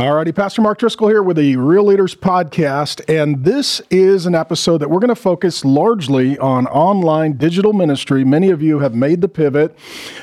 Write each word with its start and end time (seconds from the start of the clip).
Alrighty, 0.00 0.34
Pastor 0.34 0.62
Mark 0.62 0.78
Driscoll 0.78 1.08
here 1.08 1.22
with 1.22 1.36
the 1.36 1.56
Real 1.56 1.84
Leaders 1.84 2.14
Podcast, 2.14 3.02
and 3.06 3.44
this 3.44 3.82
is 3.90 4.24
an 4.24 4.34
episode 4.34 4.78
that 4.78 4.88
we're 4.88 4.98
going 4.98 5.08
to 5.08 5.14
focus 5.14 5.62
largely 5.62 6.38
on 6.38 6.66
online 6.68 7.36
digital 7.36 7.74
ministry. 7.74 8.24
Many 8.24 8.48
of 8.48 8.62
you 8.62 8.78
have 8.78 8.94
made 8.94 9.20
the 9.20 9.28
pivot 9.28 9.78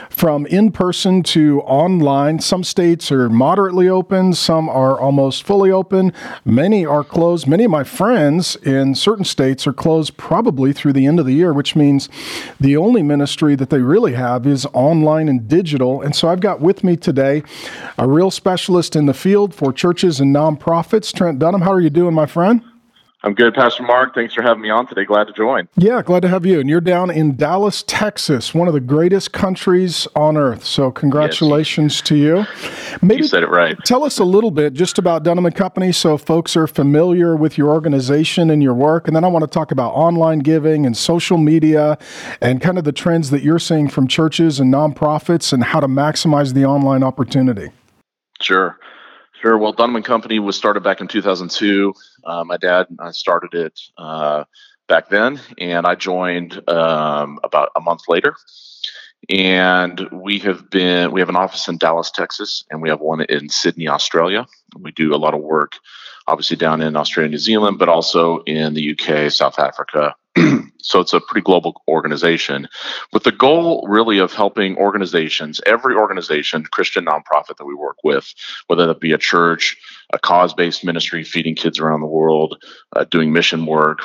from 0.10 0.48
in 0.48 0.72
person 0.72 1.22
to 1.22 1.62
online. 1.62 2.40
Some 2.40 2.64
states 2.64 3.12
are 3.12 3.30
moderately 3.30 3.88
open, 3.88 4.34
some 4.34 4.68
are 4.68 5.00
almost 5.00 5.44
fully 5.44 5.70
open, 5.70 6.12
many 6.44 6.84
are 6.84 7.04
closed. 7.04 7.46
Many 7.46 7.66
of 7.66 7.70
my 7.70 7.84
friends 7.84 8.56
in 8.56 8.96
certain 8.96 9.26
states 9.26 9.68
are 9.68 9.74
closed 9.74 10.18
probably 10.18 10.74
through 10.74 10.94
the 10.94 11.06
end 11.06 11.20
of 11.20 11.28
the 11.28 11.36
year, 11.36 11.54
which 11.54 11.76
means 11.76 12.10
the 12.60 12.76
only 12.76 13.04
ministry 13.04 13.54
that 13.54 13.70
they 13.70 13.82
really 13.82 14.14
have 14.14 14.48
is 14.48 14.66
online 14.74 15.30
and 15.30 15.48
digital. 15.48 16.02
And 16.02 16.16
so 16.16 16.30
I've 16.30 16.40
got 16.40 16.62
with 16.62 16.84
me 16.84 16.98
today 16.98 17.44
a 18.00 18.08
real 18.08 18.32
specialist 18.32 18.96
in 18.96 19.06
the 19.06 19.14
field 19.14 19.54
for 19.54 19.67
churches 19.72 20.20
and 20.20 20.36
nonprofits. 20.36 21.14
Trent 21.14 21.40
Dunham, 21.40 21.62
how 21.62 21.72
are 21.72 21.82
you 21.82 21.90
doing, 21.90 22.14
my 22.14 22.26
friend? 22.26 22.62
I'm 23.24 23.34
good, 23.34 23.56
Pastor 23.56 23.82
Mark. 23.82 24.14
Thanks 24.14 24.36
for 24.36 24.44
having 24.44 24.62
me 24.62 24.70
on 24.70 24.86
today. 24.86 25.04
Glad 25.04 25.26
to 25.26 25.34
join. 25.34 25.68
Yeah, 25.76 26.04
glad 26.04 26.22
to 26.22 26.28
have 26.28 26.46
you. 26.46 26.60
And 26.60 26.70
you're 26.70 26.80
down 26.80 27.10
in 27.10 27.36
Dallas, 27.36 27.84
Texas, 27.88 28.54
one 28.54 28.68
of 28.68 28.76
the 28.76 28.80
greatest 28.80 29.34
countries 29.34 30.08
on 30.16 30.38
earth. 30.38 30.64
So 30.64 30.92
congratulations 30.92 31.96
yes. 31.96 32.02
to 32.04 32.16
you. 32.16 32.46
Maybe 33.02 33.24
you 33.24 33.28
said 33.28 33.42
it 33.42 33.50
right. 33.50 33.76
Tell 33.86 34.04
us 34.04 34.20
a 34.20 34.24
little 34.24 34.52
bit 34.52 34.74
just 34.74 35.00
about 35.00 35.24
Dunham 35.24 35.48
and 35.48 35.56
Company 35.56 35.92
so 35.92 36.18
folks 36.18 36.56
are 36.56 36.68
familiar 36.68 37.36
with 37.36 37.58
your 37.58 37.70
organization 37.70 38.52
and 38.52 38.62
your 38.62 38.76
work. 38.76 39.08
And 39.08 39.16
then 39.16 39.24
I 39.24 39.28
want 39.30 39.44
to 39.44 39.50
talk 39.50 39.72
about 39.72 39.94
online 39.94 40.40
giving 40.40 40.86
and 40.86 40.96
social 40.96 41.40
media 41.40 41.98
and 42.40 42.62
kind 42.62 42.78
of 42.78 42.84
the 42.84 42.94
trends 42.94 43.32
that 43.32 43.42
you're 43.42 43.60
seeing 43.60 43.90
from 43.90 44.08
churches 44.08 44.60
and 44.60 44.72
nonprofits 44.72 45.52
and 45.52 45.64
how 45.64 45.80
to 45.80 45.88
maximize 45.88 46.54
the 46.54 46.66
online 46.66 47.02
opportunity. 47.02 47.72
Sure. 48.40 48.78
Sure. 49.42 49.58
Well, 49.58 49.76
and 49.78 50.04
Company 50.04 50.40
was 50.40 50.58
started 50.58 50.82
back 50.82 51.00
in 51.00 51.08
2002. 51.08 51.94
Uh, 52.24 52.44
my 52.44 52.58
dad 52.58 52.88
and 52.90 53.00
I 53.00 53.12
started 53.12 53.54
it 53.54 53.80
uh, 53.98 54.46
back 54.88 55.10
then, 55.10 55.40
and 55.60 55.86
I 55.86 55.94
joined 55.94 56.68
um, 56.68 57.40
about 57.44 57.70
a 57.76 57.82
month 57.82 58.02
later. 58.08 58.36
And 59.30 60.08
we 60.12 60.40
have 60.40 60.70
been 60.72 61.12
we 61.12 61.20
have 61.22 61.30
an 61.30 61.36
office 61.36 61.68
in 61.68 61.78
Dallas, 61.78 62.10
Texas, 62.10 62.64
and 62.72 62.82
we 62.82 62.90
have 62.90 63.00
one 63.00 63.22
in 63.22 63.50
Sydney, 63.50 63.88
Australia. 63.88 64.48
We 64.80 64.92
do 64.92 65.14
a 65.14 65.18
lot 65.18 65.36
of 65.36 65.42
work, 65.42 65.74
obviously 66.28 66.58
down 66.58 66.82
in 66.82 66.96
Australia, 66.96 67.30
New 67.30 67.38
Zealand, 67.38 67.78
but 67.78 67.90
also 67.90 68.40
in 68.44 68.74
the 68.74 68.92
UK, 68.92 69.32
South 69.32 69.60
Africa, 69.60 70.16
so 70.82 71.00
it's 71.00 71.14
a 71.14 71.22
pretty 71.22 71.44
global 71.44 71.82
organization 71.88 72.68
with 73.14 73.24
the 73.24 73.32
goal 73.32 73.86
really 73.88 74.20
of 74.20 74.34
helping 74.34 74.78
organizations, 74.78 75.62
every 75.66 75.96
organization, 75.96 76.64
Christian 76.64 77.06
nonprofit 77.06 77.58
that 77.58 77.66
we 77.66 77.76
work 77.76 77.98
with, 78.04 78.34
whether 78.68 78.88
that 78.88 79.00
be 79.00 79.12
a 79.12 79.18
church, 79.18 79.78
a 80.14 80.20
cause 80.20 80.54
based 80.54 80.84
ministry 80.84 81.24
feeding 81.24 81.56
kids 81.56 81.80
around 81.80 82.02
the 82.02 82.08
world, 82.08 82.62
uh, 82.96 83.06
doing 83.06 83.34
mission 83.34 83.66
work, 83.66 84.02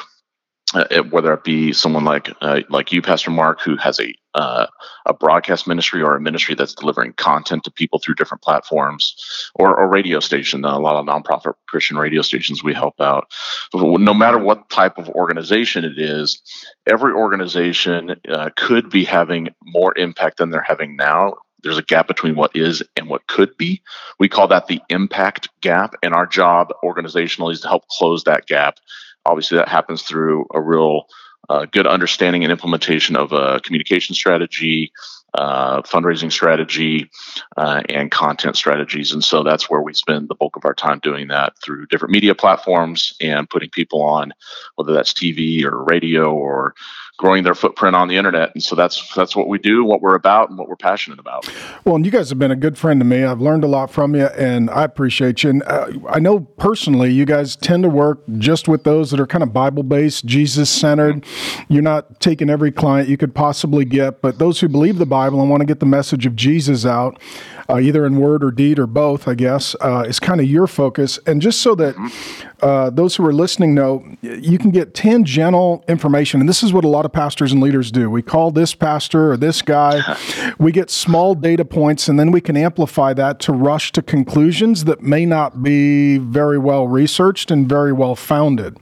uh, 0.74 1.02
whether 1.10 1.32
it 1.32 1.44
be 1.44 1.72
someone 1.72 2.04
like 2.04 2.30
uh, 2.40 2.60
like 2.68 2.92
you, 2.92 3.02
Pastor 3.02 3.30
Mark, 3.30 3.60
who 3.60 3.76
has 3.76 4.00
a 4.00 4.14
uh, 4.34 4.66
a 5.06 5.12
broadcast 5.12 5.66
ministry 5.66 6.02
or 6.02 6.16
a 6.16 6.20
ministry 6.20 6.54
that's 6.54 6.74
delivering 6.74 7.12
content 7.14 7.64
to 7.64 7.70
people 7.70 7.98
through 7.98 8.14
different 8.14 8.42
platforms, 8.42 9.50
or 9.54 9.78
a 9.80 9.86
radio 9.86 10.20
station. 10.20 10.64
A 10.64 10.78
lot 10.78 10.96
of 10.96 11.06
nonprofit 11.06 11.54
Christian 11.68 11.98
radio 11.98 12.22
stations 12.22 12.64
we 12.64 12.74
help 12.74 13.00
out. 13.00 13.30
No 13.74 14.14
matter 14.14 14.38
what 14.38 14.70
type 14.70 14.98
of 14.98 15.08
organization 15.10 15.84
it 15.84 15.98
is, 15.98 16.40
every 16.86 17.12
organization 17.12 18.16
uh, 18.28 18.50
could 18.56 18.88
be 18.88 19.04
having 19.04 19.48
more 19.64 19.96
impact 19.98 20.38
than 20.38 20.50
they're 20.50 20.62
having 20.62 20.96
now 20.96 21.34
there's 21.62 21.78
a 21.78 21.82
gap 21.82 22.08
between 22.08 22.34
what 22.34 22.54
is 22.54 22.82
and 22.96 23.08
what 23.08 23.26
could 23.28 23.56
be. 23.56 23.82
We 24.18 24.28
call 24.28 24.48
that 24.48 24.66
the 24.66 24.80
impact 24.88 25.48
gap, 25.60 25.94
and 26.02 26.12
our 26.12 26.26
job 26.26 26.72
organizationally 26.84 27.52
is 27.52 27.60
to 27.60 27.68
help 27.68 27.86
close 27.88 28.24
that 28.24 28.46
gap 28.46 28.78
Obviously, 29.24 29.58
that 29.58 29.68
happens 29.68 30.02
through 30.02 30.46
a 30.52 30.60
real 30.60 31.06
uh, 31.48 31.66
good 31.66 31.86
understanding 31.86 32.44
and 32.44 32.52
implementation 32.52 33.16
of 33.16 33.32
a 33.32 33.60
communication 33.60 34.14
strategy, 34.14 34.92
uh, 35.34 35.82
fundraising 35.82 36.30
strategy, 36.30 37.10
uh, 37.56 37.82
and 37.88 38.10
content 38.10 38.56
strategies. 38.56 39.12
And 39.12 39.24
so 39.24 39.42
that's 39.42 39.68
where 39.68 39.82
we 39.82 39.94
spend 39.94 40.28
the 40.28 40.34
bulk 40.34 40.56
of 40.56 40.64
our 40.64 40.74
time 40.74 41.00
doing 41.02 41.28
that 41.28 41.54
through 41.62 41.86
different 41.86 42.12
media 42.12 42.34
platforms 42.34 43.12
and 43.20 43.50
putting 43.50 43.70
people 43.70 44.02
on, 44.02 44.32
whether 44.76 44.92
that's 44.92 45.12
TV 45.12 45.64
or 45.64 45.82
radio 45.84 46.32
or 46.32 46.74
growing 47.18 47.44
their 47.44 47.54
footprint 47.54 47.94
on 47.94 48.08
the 48.08 48.16
internet. 48.16 48.50
And 48.54 48.62
so 48.62 48.74
that's 48.74 49.14
that's 49.14 49.36
what 49.36 49.48
we 49.48 49.58
do, 49.58 49.84
what 49.84 50.00
we're 50.00 50.14
about, 50.14 50.48
and 50.48 50.58
what 50.58 50.68
we're 50.68 50.76
passionate 50.76 51.18
about. 51.18 51.48
Well, 51.84 51.96
and 51.96 52.04
you 52.04 52.10
guys 52.10 52.30
have 52.30 52.38
been 52.38 52.50
a 52.50 52.56
good 52.56 52.78
friend 52.78 53.00
to 53.00 53.04
me. 53.04 53.22
I've 53.22 53.40
learned 53.40 53.64
a 53.64 53.68
lot 53.68 53.90
from 53.90 54.14
you, 54.14 54.26
and 54.26 54.70
I 54.70 54.84
appreciate 54.84 55.42
you. 55.42 55.50
And 55.50 55.62
uh, 55.64 55.92
I 56.08 56.18
know 56.18 56.40
personally, 56.40 57.12
you 57.12 57.24
guys 57.24 57.54
tend 57.54 57.82
to 57.84 57.88
work 57.88 58.22
just 58.38 58.66
with 58.66 58.84
those 58.84 59.10
that 59.10 59.20
are 59.20 59.26
kind 59.26 59.42
of 59.42 59.52
Bible 59.52 59.82
based, 59.82 60.24
Jesus 60.24 60.70
centered. 60.70 61.24
You're 61.68 61.82
not 61.82 62.20
taking 62.20 62.50
every 62.50 62.72
client 62.72 63.08
you 63.08 63.16
could 63.16 63.34
possibly 63.34 63.84
get, 63.84 64.20
but 64.20 64.38
those 64.38 64.60
who 64.60 64.68
believe 64.68 64.98
the 64.98 65.06
Bible 65.06 65.40
and 65.40 65.50
want 65.50 65.60
to 65.60 65.66
get 65.66 65.80
the 65.80 65.86
message 65.86 66.26
of 66.26 66.34
Jesus 66.34 66.84
out 66.86 67.20
uh, 67.72 67.80
either 67.80 68.04
in 68.04 68.16
word 68.16 68.44
or 68.44 68.50
deed 68.50 68.78
or 68.78 68.86
both, 68.86 69.26
I 69.26 69.34
guess, 69.34 69.74
uh, 69.80 70.04
is 70.06 70.20
kind 70.20 70.40
of 70.40 70.46
your 70.46 70.66
focus. 70.66 71.18
And 71.26 71.40
just 71.40 71.62
so 71.62 71.74
that 71.76 71.96
uh, 72.60 72.90
those 72.90 73.16
who 73.16 73.26
are 73.26 73.32
listening 73.32 73.74
know, 73.74 74.04
you 74.20 74.58
can 74.58 74.70
get 74.70 74.94
tangential 74.94 75.84
information. 75.88 76.40
And 76.40 76.48
this 76.48 76.62
is 76.62 76.72
what 76.72 76.84
a 76.84 76.88
lot 76.88 77.04
of 77.04 77.12
pastors 77.12 77.50
and 77.52 77.62
leaders 77.62 77.90
do. 77.90 78.10
We 78.10 78.22
call 78.22 78.50
this 78.50 78.74
pastor 78.74 79.32
or 79.32 79.36
this 79.36 79.62
guy, 79.62 80.02
we 80.58 80.70
get 80.70 80.90
small 80.90 81.34
data 81.34 81.64
points, 81.64 82.08
and 82.08 82.18
then 82.18 82.30
we 82.30 82.40
can 82.40 82.56
amplify 82.56 83.14
that 83.14 83.40
to 83.40 83.52
rush 83.52 83.90
to 83.92 84.02
conclusions 84.02 84.84
that 84.84 85.02
may 85.02 85.24
not 85.24 85.62
be 85.62 86.18
very 86.18 86.58
well 86.58 86.86
researched 86.86 87.50
and 87.50 87.68
very 87.68 87.92
well 87.92 88.14
founded. 88.14 88.76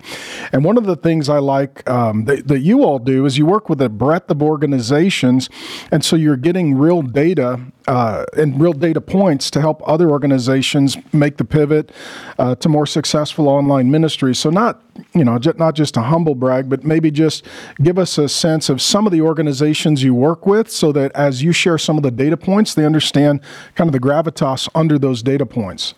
And 0.53 0.65
one 0.65 0.77
of 0.77 0.85
the 0.85 0.97
things 0.97 1.29
I 1.29 1.39
like 1.39 1.89
um, 1.89 2.25
that, 2.25 2.49
that 2.49 2.61
you 2.61 2.83
all 2.83 2.99
do 2.99 3.25
is 3.25 3.39
you 3.39 3.47
work 3.47 3.69
with 3.69 3.81
a 3.81 3.89
breadth 3.89 4.31
of 4.31 4.43
organizations. 4.43 5.49
And 5.93 6.05
so 6.05 6.17
you're 6.17 6.37
getting 6.37 6.77
real 6.77 7.03
data 7.03 7.61
uh, 7.89 8.25
and 8.37 8.61
real 8.61 8.73
data 8.73 9.01
points 9.01 9.51
to 9.51 9.61
help 9.61 9.83
other 9.87 10.11
organizations 10.11 10.97
make 11.13 11.37
the 11.37 11.45
pivot 11.45 11.93
uh, 12.39 12.55
to 12.57 12.69
more 12.69 12.87
successful 12.87 13.49
online 13.49 13.91
ministries. 13.91 14.39
So 14.39 14.51
not 14.51 14.83
you 15.15 15.25
know 15.25 15.39
not 15.57 15.75
just 15.75 15.97
a 15.97 16.03
humble 16.03 16.35
brag, 16.35 16.69
but 16.69 16.85
maybe 16.85 17.11
just 17.11 17.45
give 17.83 17.99
us 17.99 18.19
a 18.19 18.29
sense 18.29 18.69
of 18.69 18.81
some 18.83 19.07
of 19.07 19.13
the 19.13 19.21
organizations 19.21 20.03
you 20.03 20.15
work 20.15 20.47
with, 20.47 20.71
so 20.71 20.93
that 20.93 21.13
as 21.13 21.43
you 21.43 21.53
share 21.53 21.79
some 21.79 21.97
of 21.97 22.03
the 22.03 22.11
data 22.11 22.37
points, 22.37 22.75
they 22.75 22.85
understand 22.85 23.41
kind 23.75 23.89
of 23.89 23.93
the 23.93 24.01
gravitas 24.01 24.69
under 24.75 24.99
those 24.99 25.23
data 25.23 25.47
points. 25.47 25.95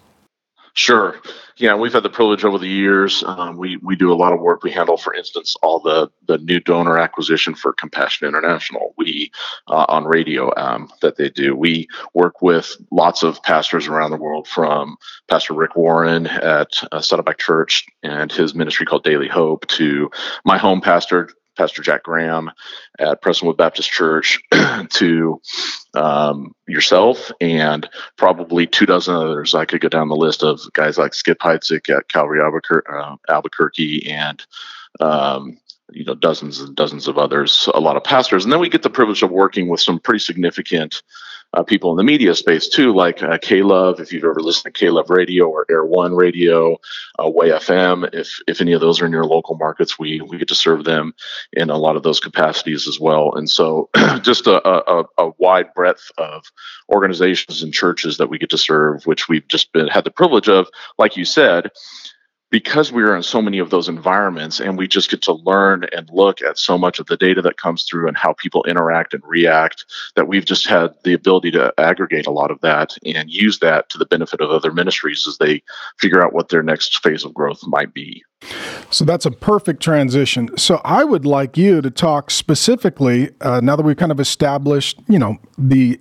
Sure. 0.74 1.16
Yeah, 1.62 1.76
we've 1.76 1.92
had 1.92 2.02
the 2.02 2.10
privilege 2.10 2.44
over 2.44 2.58
the 2.58 2.66
years. 2.66 3.22
Um, 3.22 3.56
we 3.56 3.76
we 3.76 3.94
do 3.94 4.12
a 4.12 4.18
lot 4.18 4.32
of 4.32 4.40
work. 4.40 4.64
We 4.64 4.72
handle, 4.72 4.96
for 4.96 5.14
instance, 5.14 5.54
all 5.62 5.78
the 5.78 6.10
the 6.26 6.38
new 6.38 6.58
donor 6.58 6.98
acquisition 6.98 7.54
for 7.54 7.72
Compassion 7.72 8.26
International. 8.26 8.94
We 8.98 9.30
uh, 9.68 9.86
on 9.88 10.04
radio 10.04 10.52
um, 10.56 10.90
that 11.02 11.18
they 11.18 11.30
do. 11.30 11.54
We 11.54 11.86
work 12.14 12.42
with 12.42 12.76
lots 12.90 13.22
of 13.22 13.40
pastors 13.44 13.86
around 13.86 14.10
the 14.10 14.16
world, 14.16 14.48
from 14.48 14.96
Pastor 15.30 15.54
Rick 15.54 15.76
Warren 15.76 16.26
at 16.26 16.72
uh, 16.90 17.00
Saddleback 17.00 17.38
Church 17.38 17.86
and 18.02 18.32
his 18.32 18.56
ministry 18.56 18.84
called 18.84 19.04
Daily 19.04 19.28
Hope, 19.28 19.64
to 19.68 20.10
my 20.44 20.58
home 20.58 20.80
pastor 20.80 21.30
Pastor 21.56 21.82
Jack 21.82 22.04
Graham 22.04 22.50
at 22.98 23.22
Prestonwood 23.22 23.56
Baptist 23.56 23.90
Church 23.90 24.40
to 24.90 25.40
um, 25.94 26.54
yourself 26.66 27.30
and 27.40 27.88
probably 28.16 28.66
two 28.66 28.86
dozen 28.86 29.14
others. 29.14 29.54
I 29.54 29.64
could 29.64 29.80
go 29.80 29.88
down 29.88 30.08
the 30.08 30.16
list 30.16 30.42
of 30.42 30.60
guys 30.72 30.98
like 30.98 31.14
Skip 31.14 31.38
Heitzig 31.38 31.94
at 31.94 32.08
Calvary 32.08 32.40
Albuquerque, 32.40 32.90
uh, 32.92 33.16
Albuquerque 33.28 34.10
and 34.10 34.44
um, 35.00 35.58
you 35.90 36.04
know 36.04 36.14
dozens 36.14 36.60
and 36.60 36.74
dozens 36.74 37.08
of 37.08 37.18
others, 37.18 37.68
a 37.74 37.80
lot 37.80 37.96
of 37.96 38.04
pastors, 38.04 38.44
and 38.44 38.52
then 38.52 38.60
we 38.60 38.68
get 38.68 38.82
the 38.82 38.90
privilege 38.90 39.22
of 39.22 39.30
working 39.30 39.68
with 39.68 39.80
some 39.80 39.98
pretty 39.98 40.20
significant 40.20 41.02
uh, 41.54 41.62
people 41.62 41.90
in 41.90 41.96
the 41.96 42.04
media 42.04 42.34
space 42.34 42.68
too, 42.68 42.94
like 42.94 43.22
uh, 43.22 43.38
K-Love, 43.40 44.00
if 44.00 44.12
you've 44.12 44.24
ever 44.24 44.40
listened 44.40 44.74
to 44.74 44.78
K-Love 44.78 45.10
Radio 45.10 45.46
or 45.48 45.66
Air 45.70 45.84
One 45.84 46.14
Radio, 46.14 46.78
uh, 47.22 47.28
Way 47.28 47.50
FM. 47.50 48.08
If 48.14 48.40
if 48.46 48.60
any 48.60 48.72
of 48.72 48.80
those 48.80 49.00
are 49.00 49.06
in 49.06 49.12
your 49.12 49.26
local 49.26 49.56
markets, 49.56 49.98
we 49.98 50.20
we 50.20 50.38
get 50.38 50.48
to 50.48 50.54
serve 50.54 50.84
them 50.84 51.14
in 51.52 51.70
a 51.70 51.76
lot 51.76 51.96
of 51.96 52.02
those 52.02 52.20
capacities 52.20 52.88
as 52.88 52.98
well. 52.98 53.34
And 53.34 53.48
so, 53.48 53.90
just 54.22 54.46
a, 54.46 54.66
a, 54.66 55.04
a 55.18 55.30
wide 55.38 55.74
breadth 55.74 56.10
of 56.18 56.44
organizations 56.88 57.62
and 57.62 57.72
churches 57.72 58.18
that 58.18 58.28
we 58.28 58.38
get 58.38 58.50
to 58.50 58.58
serve, 58.58 59.04
which 59.06 59.28
we've 59.28 59.46
just 59.48 59.72
been 59.72 59.88
had 59.88 60.04
the 60.04 60.10
privilege 60.10 60.48
of, 60.48 60.68
like 60.98 61.16
you 61.16 61.24
said 61.24 61.70
because 62.52 62.92
we 62.92 63.02
are 63.02 63.16
in 63.16 63.22
so 63.22 63.40
many 63.40 63.58
of 63.58 63.70
those 63.70 63.88
environments 63.88 64.60
and 64.60 64.76
we 64.76 64.86
just 64.86 65.10
get 65.10 65.22
to 65.22 65.32
learn 65.32 65.86
and 65.96 66.08
look 66.12 66.42
at 66.42 66.58
so 66.58 66.76
much 66.76 66.98
of 67.00 67.06
the 67.06 67.16
data 67.16 67.40
that 67.40 67.56
comes 67.56 67.84
through 67.84 68.06
and 68.06 68.16
how 68.16 68.34
people 68.34 68.62
interact 68.64 69.14
and 69.14 69.22
react 69.26 69.86
that 70.16 70.28
we've 70.28 70.44
just 70.44 70.66
had 70.66 70.94
the 71.02 71.14
ability 71.14 71.50
to 71.50 71.72
aggregate 71.78 72.26
a 72.26 72.30
lot 72.30 72.50
of 72.50 72.60
that 72.60 72.94
and 73.06 73.30
use 73.30 73.58
that 73.60 73.88
to 73.88 73.96
the 73.96 74.04
benefit 74.04 74.42
of 74.42 74.50
other 74.50 74.70
ministries 74.70 75.26
as 75.26 75.38
they 75.38 75.62
figure 75.98 76.22
out 76.22 76.34
what 76.34 76.50
their 76.50 76.62
next 76.62 77.02
phase 77.02 77.24
of 77.24 77.32
growth 77.32 77.60
might 77.66 77.94
be. 77.94 78.22
So 78.90 79.06
that's 79.06 79.24
a 79.24 79.30
perfect 79.30 79.82
transition. 79.82 80.50
So 80.58 80.82
I 80.84 81.04
would 81.04 81.24
like 81.24 81.56
you 81.56 81.80
to 81.80 81.90
talk 81.90 82.30
specifically 82.30 83.30
uh, 83.40 83.60
now 83.62 83.76
that 83.76 83.82
we've 83.82 83.96
kind 83.96 84.12
of 84.12 84.20
established, 84.20 85.00
you 85.08 85.18
know, 85.18 85.38
the 85.56 85.98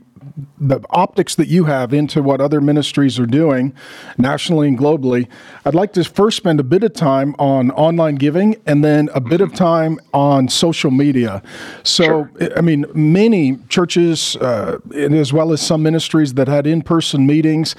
the 0.60 0.80
optics 0.90 1.36
that 1.36 1.48
you 1.48 1.66
have 1.66 1.94
into 1.94 2.22
what 2.22 2.42
other 2.42 2.62
ministries 2.62 3.20
are 3.20 3.26
doing 3.26 3.74
nationally 4.18 4.68
and 4.68 4.78
globally, 4.78 5.28
I'd 5.66 5.76
like 5.76 5.94
to 5.94 6.04
first 6.04 6.38
spend 6.38 6.60
a 6.60 6.64
bit 6.64 6.84
of 6.84 6.94
time 6.94 7.36
on 7.40 7.72
online 7.72 8.16
giving 8.16 8.62
and 8.66 8.84
then 8.84 9.10
a 9.14 9.20
bit 9.20 9.42
of 9.42 9.54
time 9.54 10.00
on 10.14 10.48
social 10.48 10.92
media. 10.92 11.42
So, 11.84 12.04
sure. 12.04 12.32
I 12.58 12.62
mean, 12.62 12.86
many 12.94 13.58
churches, 13.70 14.36
uh, 14.38 14.80
as 14.94 15.34
well 15.34 15.52
as 15.52 15.62
some 15.62 15.84
ministries 15.84 16.34
that 16.36 16.48
had 16.48 16.68
in 16.68 16.82
person 16.82 17.26
meetings, 17.26 17.76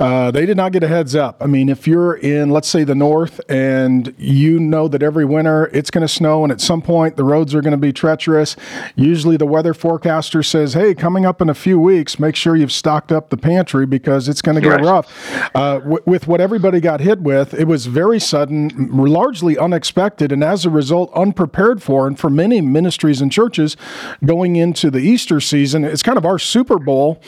uh, 0.00 0.30
they 0.30 0.46
did 0.46 0.56
not 0.56 0.72
get 0.72 0.82
a 0.82 0.88
heads 0.88 1.14
up. 1.14 1.36
I 1.40 1.46
mean, 1.46 1.68
if 1.68 1.86
you're 1.86 2.14
in, 2.14 2.50
let's 2.50 2.68
say, 2.68 2.84
the 2.84 2.94
north 2.94 3.40
and 3.48 4.14
you 4.18 4.58
know 4.58 4.88
that 4.88 5.02
every 5.02 5.24
winter 5.24 5.70
it's 5.72 5.90
going 5.90 6.02
to 6.02 6.08
snow 6.08 6.42
and 6.42 6.52
at 6.52 6.60
some 6.60 6.82
point 6.82 7.16
the 7.16 7.24
roads 7.24 7.54
are 7.54 7.60
going 7.60 7.72
to 7.72 7.76
be 7.76 7.92
treacherous, 7.92 8.56
usually 8.96 9.36
the 9.36 9.46
weather 9.46 9.74
forecaster 9.74 10.42
says, 10.42 10.74
hey, 10.74 10.94
coming 10.94 11.26
up 11.26 11.40
in 11.40 11.48
a 11.48 11.54
few 11.54 11.78
weeks, 11.78 11.87
make 12.18 12.36
sure 12.36 12.56
you've 12.56 12.72
stocked 12.72 13.12
up 13.12 13.30
the 13.30 13.36
pantry 13.36 13.86
because 13.86 14.28
it's 14.28 14.42
going 14.42 14.54
to 14.54 14.60
get 14.60 14.80
rough. 14.80 15.06
Uh, 15.54 15.78
w- 15.78 16.02
with 16.06 16.26
what 16.26 16.40
everybody 16.40 16.80
got 16.80 17.00
hit 17.00 17.20
with, 17.20 17.54
it 17.54 17.66
was 17.66 17.86
very 17.86 18.20
sudden, 18.20 18.88
largely 18.92 19.56
unexpected, 19.56 20.32
and 20.32 20.44
as 20.44 20.64
a 20.64 20.70
result, 20.70 21.12
unprepared 21.14 21.82
for. 21.82 22.06
And 22.06 22.18
for 22.18 22.30
many 22.30 22.60
ministries 22.60 23.20
and 23.20 23.32
churches 23.32 23.76
going 24.24 24.56
into 24.56 24.90
the 24.90 25.00
Easter 25.00 25.40
season, 25.40 25.84
it's 25.84 26.02
kind 26.02 26.18
of 26.18 26.24
our 26.24 26.38
Super 26.38 26.78
Bowl, 26.78 27.20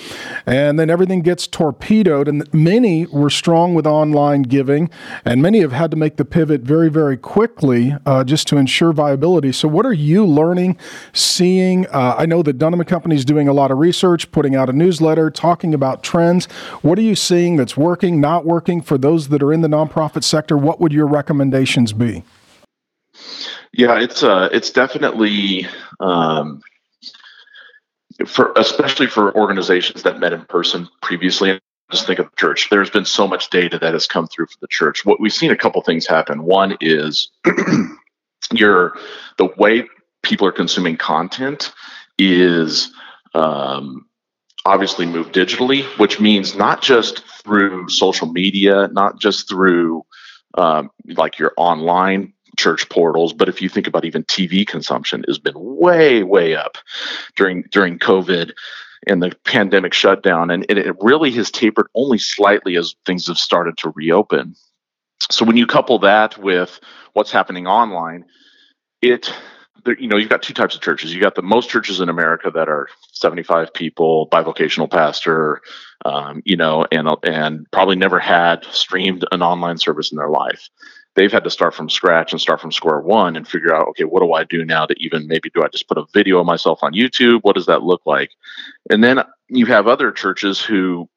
and 0.47 0.79
then 0.79 0.91
everything 0.91 1.23
gets 1.23 1.47
torpedoed. 1.47 2.29
And 2.29 2.53
many 2.53 3.07
were 3.07 3.31
strong 3.31 3.75
with 3.75 3.87
online 3.87 4.43
giving, 4.43 4.91
and 5.25 5.43
many 5.43 5.61
have 5.61 5.73
had 5.73 5.91
to 5.91 5.97
make 5.97 6.17
the 6.17 6.25
pivot 6.25 6.63
very, 6.63 6.89
very 6.89 7.17
quickly 7.17 7.95
uh, 8.07 8.25
just 8.25 8.47
to 8.49 8.57
ensure 8.57 8.93
viability. 8.93 9.53
So, 9.53 9.69
what 9.69 9.87
are 9.87 9.93
you 9.93 10.27
learning, 10.27 10.79
seeing? 11.13 11.87
Uh, 11.89 12.17
I 12.19 12.27
know 12.27 12.43
that 12.43 12.59
Dunham 12.59 12.81
and 12.81 12.89
Company 12.89 13.15
is 13.15 13.25
doing 13.25 13.49
a 13.49 13.53
lot 13.53 13.71
of 13.71 13.79
research, 13.79 14.31
putting 14.33 14.50
out 14.55 14.69
a 14.69 14.73
newsletter, 14.73 15.31
talking 15.31 15.75
about 15.75 16.03
trends. 16.03 16.47
What 16.83 16.99
are 16.99 17.03
you 17.03 17.15
seeing 17.15 17.57
that's 17.57 17.77
working, 17.77 18.21
not 18.21 18.45
working 18.45 18.81
for 18.83 18.99
those 18.99 19.29
that 19.29 19.43
are 19.43 19.53
in 19.53 19.61
the 19.61 19.69
nonprofit 19.69 20.25
sector? 20.25 20.57
What 20.57 20.81
would 20.81 20.93
your 20.93 21.07
recommendations 21.07 21.93
be? 21.93 22.25
Yeah, 23.73 24.01
it's 24.01 24.23
uh, 24.23 24.49
it's 24.53 24.71
definitely 24.71 25.67
um, 26.01 26.63
for 28.27 28.53
especially 28.57 29.07
for 29.07 29.35
organizations 29.37 30.03
that 30.03 30.19
met 30.19 30.33
in 30.33 30.45
person 30.47 30.89
previously. 31.03 31.61
Just 31.91 32.07
think 32.07 32.19
of 32.19 32.27
the 32.31 32.37
church. 32.37 32.69
There's 32.71 32.91
been 32.91 33.05
so 33.05 33.27
much 33.27 33.51
data 33.51 33.79
that 33.79 33.93
has 33.93 34.07
come 34.07 34.27
through 34.29 34.47
for 34.47 34.59
the 34.61 34.69
church. 34.69 35.05
What 35.05 35.21
we've 35.21 35.33
seen 35.33 35.51
a 35.51 35.57
couple 35.57 35.83
things 35.83 36.07
happen. 36.07 36.45
One 36.45 36.77
is 36.81 37.31
your 38.53 38.97
the 39.39 39.47
way 39.57 39.89
people 40.23 40.47
are 40.47 40.53
consuming 40.53 40.97
content 40.97 41.73
is 42.19 42.93
um, 43.35 44.07
obviously 44.65 45.07
move 45.07 45.33
digitally, 45.33 45.85
which 45.99 46.21
means 46.21 46.55
not 46.55 46.83
just 46.83 47.25
through 47.43 47.89
social 47.89 48.31
media, 48.31 48.89
not 48.93 49.19
just 49.19 49.49
through 49.49 50.05
um, 50.59 50.91
like 51.07 51.39
your 51.39 51.53
online 51.57 52.33
church 52.59 52.89
portals, 52.89 53.33
but 53.33 53.49
if 53.49 53.63
you 53.63 53.69
think 53.69 53.87
about 53.87 54.05
even 54.05 54.25
TV 54.25 54.67
consumption 54.67 55.25
has 55.29 55.39
been 55.39 55.55
way, 55.57 56.23
way 56.23 56.55
up 56.55 56.77
during 57.37 57.65
during 57.71 57.99
COVID 57.99 58.53
and 59.07 59.23
the 59.23 59.35
pandemic 59.45 59.95
shutdown, 59.95 60.51
and 60.51 60.67
it, 60.69 60.77
it 60.77 60.95
really 61.01 61.31
has 61.31 61.51
tapered 61.51 61.87
only 61.95 62.19
slightly 62.19 62.77
as 62.77 62.95
things 63.07 63.29
have 63.29 63.39
started 63.39 63.79
to 63.79 63.93
reopen. 63.97 64.55
So 65.31 65.45
when 65.45 65.57
you 65.57 65.67
couple 65.67 65.99
that 66.01 66.37
with 66.39 66.81
what's 67.15 67.31
happening 67.31 67.67
online, 67.67 68.25
it 69.01 69.33
you 69.99 70.09
know, 70.09 70.17
you've 70.17 70.29
got 70.29 70.43
two 70.43 70.55
types 70.55 70.75
of 70.75 70.81
churches. 70.81 71.15
You 71.15 71.21
got 71.21 71.35
the 71.35 71.43
most 71.43 71.71
churches 71.71 72.01
in 72.01 72.09
America 72.09 72.51
that 72.51 72.69
are 72.69 72.89
75 73.13 73.73
people, 73.75 74.29
bivocational 74.31 74.91
pastor, 74.91 75.61
um, 76.05 76.43
you 76.45 76.57
know, 76.57 76.87
and 76.93 77.09
and 77.25 77.71
probably 77.71 77.97
never 77.97 78.19
had 78.19 78.65
streamed 78.67 79.25
an 79.33 79.43
online 79.43 79.79
service 79.79 80.13
in 80.13 80.17
their 80.17 80.31
life. 80.31 80.69
They've 81.17 81.33
had 81.33 81.45
to 81.45 81.51
start 81.51 81.75
from 81.75 81.91
scratch 81.91 82.33
and 82.33 82.41
start 82.41 82.61
from 82.61 82.73
square 82.73 83.01
one 83.01 83.37
and 83.37 83.47
figure 83.47 83.75
out, 83.75 83.89
okay, 83.89 84.05
what 84.05 84.21
do 84.21 84.33
I 84.33 84.45
do 84.45 84.65
now 84.65 84.87
to 84.87 84.95
even 84.99 85.27
maybe 85.27 85.51
do 85.51 85.63
I 85.63 85.69
just 85.69 85.89
put 85.89 85.99
a 85.99 86.07
video 86.15 86.39
of 86.39 86.47
myself 86.47 86.81
on 86.83 86.93
YouTube? 86.93 87.41
What 87.43 87.57
does 87.57 87.67
that 87.67 87.83
look 87.83 88.03
like? 88.07 88.31
And 88.91 89.03
then 89.03 89.23
you 89.49 89.67
have 89.67 89.89
other 89.89 90.13
churches 90.13 90.61
who 90.61 91.09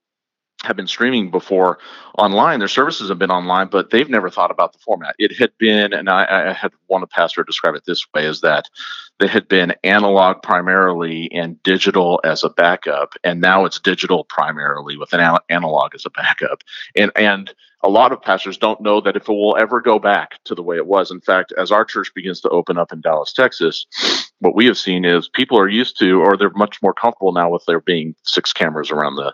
have 0.63 0.75
been 0.75 0.87
streaming 0.87 1.29
before 1.29 1.79
online. 2.17 2.59
Their 2.59 2.67
services 2.67 3.09
have 3.09 3.19
been 3.19 3.31
online, 3.31 3.67
but 3.67 3.89
they've 3.89 4.09
never 4.09 4.29
thought 4.29 4.51
about 4.51 4.73
the 4.73 4.79
format. 4.79 5.15
It 5.19 5.37
had 5.37 5.51
been, 5.57 5.93
and 5.93 6.09
I, 6.09 6.49
I 6.49 6.53
had 6.53 6.71
one 6.87 7.05
pastor 7.07 7.43
describe 7.43 7.75
it 7.75 7.83
this 7.85 8.05
way: 8.13 8.25
is 8.25 8.41
that 8.41 8.69
they 9.19 9.27
had 9.27 9.47
been 9.47 9.73
analog 9.83 10.41
primarily 10.41 11.31
and 11.31 11.61
digital 11.63 12.21
as 12.23 12.43
a 12.43 12.49
backup, 12.49 13.13
and 13.23 13.41
now 13.41 13.65
it's 13.65 13.79
digital 13.79 14.23
primarily 14.25 14.97
with 14.97 15.13
an 15.13 15.37
analog 15.49 15.95
as 15.95 16.05
a 16.05 16.09
backup. 16.09 16.63
And 16.95 17.11
and 17.15 17.53
a 17.83 17.89
lot 17.89 18.13
of 18.13 18.21
pastors 18.21 18.57
don't 18.57 18.81
know 18.81 19.01
that 19.01 19.17
if 19.17 19.23
it 19.23 19.33
will 19.33 19.57
ever 19.59 19.81
go 19.81 19.99
back 19.99 20.41
to 20.45 20.55
the 20.55 20.63
way 20.63 20.77
it 20.77 20.87
was. 20.87 21.11
In 21.11 21.19
fact, 21.19 21.51
as 21.57 21.69
our 21.71 21.83
church 21.83 22.11
begins 22.15 22.39
to 22.41 22.49
open 22.49 22.77
up 22.77 22.93
in 22.93 23.01
Dallas, 23.01 23.33
Texas, 23.33 23.85
what 24.39 24.55
we 24.55 24.65
have 24.65 24.77
seen 24.77 25.03
is 25.03 25.27
people 25.27 25.59
are 25.59 25.67
used 25.67 25.99
to, 25.99 26.21
or 26.21 26.37
they're 26.37 26.49
much 26.51 26.81
more 26.81 26.93
comfortable 26.93 27.33
now 27.33 27.49
with 27.49 27.63
there 27.67 27.81
being 27.81 28.15
six 28.23 28.53
cameras 28.53 28.89
around 28.89 29.15
the 29.17 29.33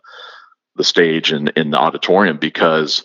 the 0.80 0.84
stage 0.86 1.34
and 1.34 1.50
in 1.58 1.72
the 1.72 1.78
auditorium 1.78 2.38
because 2.38 3.04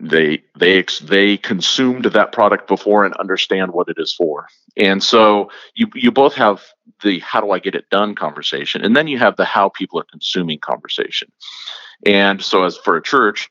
they 0.00 0.42
they 0.58 0.82
they 1.02 1.36
consumed 1.36 2.06
that 2.06 2.32
product 2.32 2.66
before 2.66 3.04
and 3.04 3.14
understand 3.16 3.72
what 3.72 3.88
it 3.90 3.98
is 3.98 4.14
for. 4.14 4.48
And 4.74 5.04
so 5.04 5.50
you 5.74 5.88
you 5.94 6.10
both 6.10 6.34
have 6.34 6.64
the 7.04 7.18
how 7.18 7.42
do 7.42 7.50
i 7.50 7.58
get 7.58 7.74
it 7.74 7.90
done 7.90 8.14
conversation 8.14 8.82
and 8.82 8.96
then 8.96 9.06
you 9.06 9.18
have 9.18 9.36
the 9.36 9.44
how 9.44 9.68
people 9.68 10.00
are 10.00 10.06
consuming 10.10 10.58
conversation. 10.58 11.30
And 12.06 12.42
so 12.42 12.64
as 12.64 12.78
for 12.78 12.96
a 12.96 13.02
church 13.02 13.50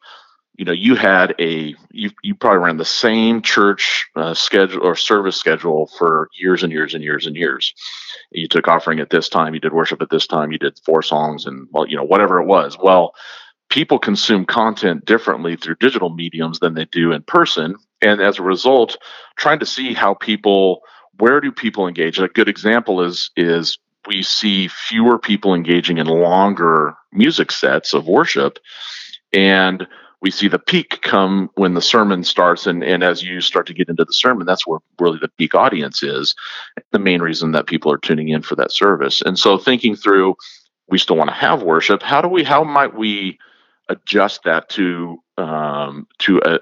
you 0.58 0.66
know 0.66 0.72
you 0.72 0.96
had 0.96 1.36
a 1.40 1.76
you, 1.92 2.12
you 2.24 2.36
probably 2.36 2.60
ran 2.60 2.78
the 2.78 2.86
same 2.86 3.42
church 3.42 4.08
uh, 4.16 4.34
schedule 4.34 4.84
or 4.84 4.96
service 4.96 5.36
schedule 5.36 5.88
for 5.98 6.30
years 6.34 6.64
and 6.64 6.72
years 6.72 6.94
and 6.94 7.04
years 7.04 7.26
and 7.26 7.36
years. 7.36 7.74
You 8.32 8.48
took 8.48 8.68
offering 8.68 9.00
at 9.00 9.10
this 9.10 9.30
time 9.30 9.54
you 9.54 9.60
did 9.60 9.74
worship 9.74 10.02
at 10.02 10.10
this 10.10 10.28
time 10.28 10.52
you 10.52 10.58
did 10.58 10.80
four 10.86 11.02
songs 11.02 11.46
and 11.46 11.68
well 11.72 11.88
you 11.88 11.98
know 11.98 12.04
whatever 12.04 12.40
it 12.42 12.46
was. 12.46 12.78
Well 12.82 13.14
people 13.70 14.00
consume 14.00 14.46
content 14.46 15.06
differently 15.06 15.56
through 15.56 15.76
digital 15.80 16.10
mediums 16.10 16.60
than 16.60 16.76
they 16.76 16.86
do 16.86 17.12
in 17.12 17.24
person. 17.24 17.76
And 18.02 18.22
as 18.22 18.40
a 18.40 18.44
result 18.44 18.98
trying 19.36 19.60
to 19.60 19.66
see 19.66 19.94
how 19.94 20.14
people 20.14 20.82
where 21.18 21.40
do 21.42 21.52
people 21.52 21.88
engage? 21.88 22.20
A 22.20 22.28
good 22.28 22.50
example 22.50 23.02
is 23.02 23.32
is 23.36 23.78
we 24.08 24.22
see 24.22 24.68
fewer 24.68 25.18
people 25.18 25.54
engaging 25.54 25.98
in 25.98 26.08
longer 26.08 26.96
music 27.12 27.52
sets 27.52 27.94
of 27.94 28.08
worship. 28.08 28.60
And 29.34 29.88
we 30.22 30.32
see 30.32 30.48
the 30.48 30.60
peak 30.60 31.02
come 31.02 31.50
when 31.56 31.74
the 31.74 31.82
sermon 31.82 32.24
starts 32.24 32.66
and, 32.68 32.84
and 32.84 33.04
as 33.04 33.24
you 33.24 33.42
start 33.42 33.68
to 33.68 33.74
get 33.74 33.90
into 33.90 34.06
the 34.06 34.14
sermon 34.14 34.46
that's 34.46 34.66
where 34.66 34.80
really 35.00 35.20
the 35.22 35.30
peak 35.38 35.56
audience 35.56 36.04
is 36.04 36.36
the 36.92 37.00
main 37.00 37.22
reason 37.22 37.52
that 37.52 37.68
people 37.68 37.92
are 37.92 37.98
tuning 37.98 38.30
in 38.30 38.42
for 38.42 38.56
that 38.56 38.72
service. 38.72 39.22
And 39.22 39.38
so 39.38 39.58
thinking 39.58 39.96
through 39.96 40.36
we 40.88 40.98
still 40.98 41.16
want 41.16 41.30
to 41.30 41.36
have 41.36 41.64
worship 41.64 42.02
how 42.02 42.22
do 42.22 42.28
we 42.28 42.44
how 42.44 42.64
might 42.64 42.96
we 42.96 43.38
adjust 43.90 44.44
that 44.44 44.70
to 44.70 45.18
um, 45.38 46.08
to 46.20 46.40
a, 46.46 46.60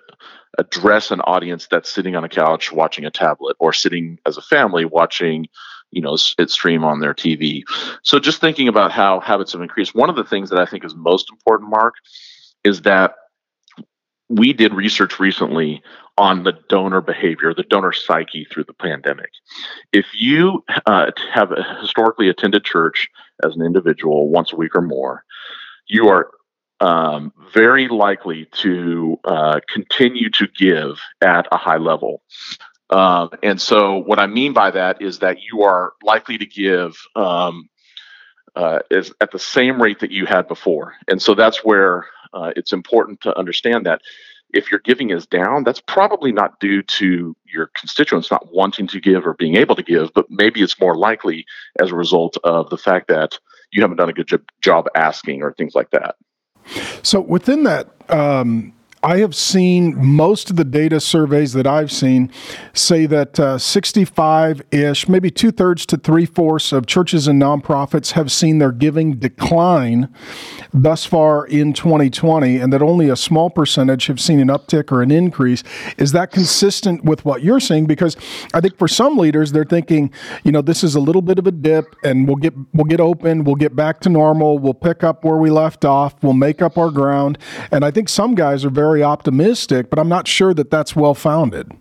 address 0.58 1.12
an 1.12 1.22
audience 1.22 1.68
that's 1.70 1.92
sitting 1.92 2.16
on 2.16 2.24
a 2.24 2.30
couch 2.30 2.72
watching 2.72 3.06
a 3.06 3.12
tablet 3.12 3.56
or 3.60 3.74
sitting 3.74 4.20
as 4.26 4.38
a 4.38 4.42
family 4.42 4.86
watching 4.86 5.48
you 5.92 6.02
know 6.02 6.18
it 6.38 6.50
stream 6.50 6.84
on 6.84 7.00
their 7.00 7.14
tv 7.14 7.64
so 8.04 8.20
just 8.20 8.42
thinking 8.42 8.68
about 8.68 8.92
how 8.92 9.20
habits 9.20 9.54
have 9.54 9.62
increased 9.62 9.96
one 9.96 10.10
of 10.10 10.16
the 10.16 10.24
things 10.24 10.50
that 10.50 10.60
i 10.60 10.66
think 10.66 10.84
is 10.84 10.96
most 10.96 11.30
important 11.32 11.70
mark 11.70 11.96
is 12.64 12.82
that 12.82 13.16
we 14.30 14.54
did 14.54 14.74
research 14.74 15.20
recently 15.20 15.82
on 16.18 16.44
the 16.44 16.54
donor 16.70 17.02
behavior, 17.02 17.54
the 17.54 17.64
donor 17.64 17.92
psyche 17.92 18.46
through 18.46 18.64
the 18.66 18.74
pandemic. 18.74 19.32
If 19.92 20.06
you 20.14 20.64
uh, 20.86 21.12
have 21.34 21.52
historically 21.82 22.30
attended 22.30 22.64
church 22.64 23.10
as 23.44 23.56
an 23.56 23.64
individual 23.64 24.30
once 24.30 24.54
a 24.54 24.56
week 24.56 24.76
or 24.76 24.82
more, 24.82 25.24
you 25.88 26.08
are 26.10 26.32
um, 26.80 27.34
very 27.54 27.88
likely 27.88 28.46
to 28.54 29.18
uh, 29.24 29.60
continue 29.68 30.30
to 30.32 30.48
give 30.48 31.00
at 31.22 31.48
a 31.52 31.58
high 31.58 31.78
level. 31.78 32.22
Um, 32.90 33.30
and 33.42 33.60
so, 33.60 33.98
what 33.98 34.20
I 34.20 34.28
mean 34.28 34.54
by 34.54 34.70
that 34.72 35.02
is 35.02 35.20
that 35.20 35.38
you 35.42 35.64
are 35.64 35.94
likely 36.04 36.38
to 36.38 36.46
give 36.46 36.96
um, 37.16 37.70
uh, 38.56 38.80
is 38.92 39.12
at 39.20 39.32
the 39.32 39.40
same 39.40 39.82
rate 39.82 40.00
that 40.00 40.12
you 40.12 40.26
had 40.26 40.48
before. 40.48 40.94
And 41.08 41.22
so 41.22 41.34
that's 41.34 41.64
where 41.64 42.06
uh, 42.34 42.52
it's 42.56 42.74
important 42.74 43.22
to 43.22 43.38
understand 43.38 43.86
that 43.86 44.02
if 44.54 44.70
your 44.70 44.80
giving 44.82 45.10
is 45.10 45.26
down, 45.26 45.64
that's 45.64 45.82
probably 45.82 46.32
not 46.32 46.60
due 46.60 46.84
to 46.84 47.36
your 47.46 47.72
constituents 47.76 48.30
not 48.30 48.54
wanting 48.54 48.88
to 48.88 49.02
give 49.02 49.26
or 49.26 49.34
being 49.34 49.58
able 49.58 49.76
to 49.76 49.84
give, 49.84 50.14
but 50.14 50.30
maybe 50.30 50.62
it's 50.62 50.80
more 50.80 50.96
likely 50.96 51.46
as 51.80 51.92
a 51.92 51.96
result 51.96 52.38
of 52.44 52.70
the 52.70 52.78
fact 52.78 53.08
that 53.08 53.40
you 53.72 53.82
haven't 53.82 53.98
done 53.98 54.10
a 54.10 54.14
good 54.14 54.30
job 54.62 54.88
asking 54.96 55.42
or 55.42 55.54
things 55.54 55.74
like 55.74 55.90
that. 55.90 56.16
So 57.02 57.20
within 57.20 57.64
that, 57.64 57.90
um, 58.10 58.74
I 59.06 59.18
have 59.18 59.36
seen 59.36 59.96
most 59.98 60.50
of 60.50 60.56
the 60.56 60.64
data 60.64 61.02
surveys 61.02 61.52
that 61.54 61.68
I've 61.68 61.92
seen 61.92 62.32
say 62.74 63.06
that 63.08 63.60
65 63.60 64.62
uh, 64.62 64.64
ish, 64.72 65.10
maybe 65.10 65.30
two 65.30 65.52
thirds 65.52 65.86
to 65.88 65.98
three 65.98 66.26
fourths 66.26 66.72
of 66.72 66.86
churches 66.86 67.28
and 67.28 67.42
nonprofits 67.42 68.14
have 68.14 68.32
seen 68.32 68.60
their 68.60 68.72
giving 68.72 69.16
decline 69.16 70.08
thus 70.74 71.06
far 71.06 71.46
in 71.46 71.74
2020, 71.74 72.56
and 72.58 72.72
that 72.72 72.82
only 72.82 73.10
a 73.10 73.18
small 73.18 73.50
percentage 73.50 74.08
have 74.08 74.22
seen 74.22 74.40
an 74.40 74.48
uptick 74.48 74.90
or 74.90 75.02
an 75.02 75.12
increase. 75.12 75.64
Is 75.98 76.14
that 76.14 76.32
consistent 76.32 77.04
with 77.04 77.26
what 77.26 77.44
you're 77.44 77.60
seeing? 77.60 77.86
Because 77.86 78.16
I 78.54 78.62
think 78.62 78.78
for 78.78 78.88
some 78.88 79.18
leaders, 79.18 79.52
they're 79.52 79.66
thinking, 79.66 80.14
you 80.46 80.54
know, 80.54 80.62
this 80.62 80.82
is 80.82 80.96
a 80.96 81.02
little 81.02 81.22
bit 81.22 81.38
of 81.40 81.46
a 81.46 81.52
dip, 81.52 81.94
and 82.06 82.26
we'll 82.26 82.38
get 82.38 82.54
we'll 82.74 82.86
get 82.86 83.02
open, 83.02 83.44
we'll 83.44 83.56
get 83.56 83.76
back 83.76 84.00
to 84.02 84.10
normal, 84.10 84.60
we'll 84.60 84.74
pick 84.74 85.04
up 85.04 85.26
where 85.26 85.38
we 85.38 85.50
left 85.50 85.84
off, 85.84 86.16
we'll 86.24 86.32
make 86.32 86.62
up 86.62 86.78
our 86.78 86.90
ground. 86.90 87.38
And 87.70 87.84
I 87.84 87.92
think 87.92 88.08
some 88.08 88.34
guys 88.34 88.64
are 88.64 88.70
very 88.70 88.93
optimistic, 89.02 89.90
but 89.90 89.98
I'm 89.98 90.10
not 90.10 90.28
sure 90.28 90.54
that 90.54 90.70
that's 90.70 90.96
well 90.96 91.16
founded. 91.16 91.72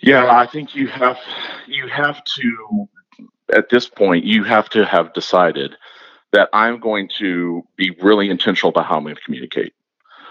Yeah, 0.00 0.26
I 0.30 0.46
think 0.46 0.74
you 0.74 0.88
have 0.88 1.18
you 1.66 1.88
have 1.88 2.22
to 2.24 2.88
at 3.54 3.68
this 3.70 3.88
point 3.88 4.24
you 4.24 4.44
have 4.44 4.68
to 4.70 4.84
have 4.84 5.12
decided 5.14 5.76
that 6.32 6.48
I'm 6.52 6.80
going 6.80 7.08
to 7.18 7.62
be 7.76 7.96
really 8.00 8.30
intentional 8.30 8.70
about 8.70 8.86
how 8.86 8.96
I'm 8.96 9.04
going 9.04 9.16
to 9.16 9.22
communicate. 9.22 9.74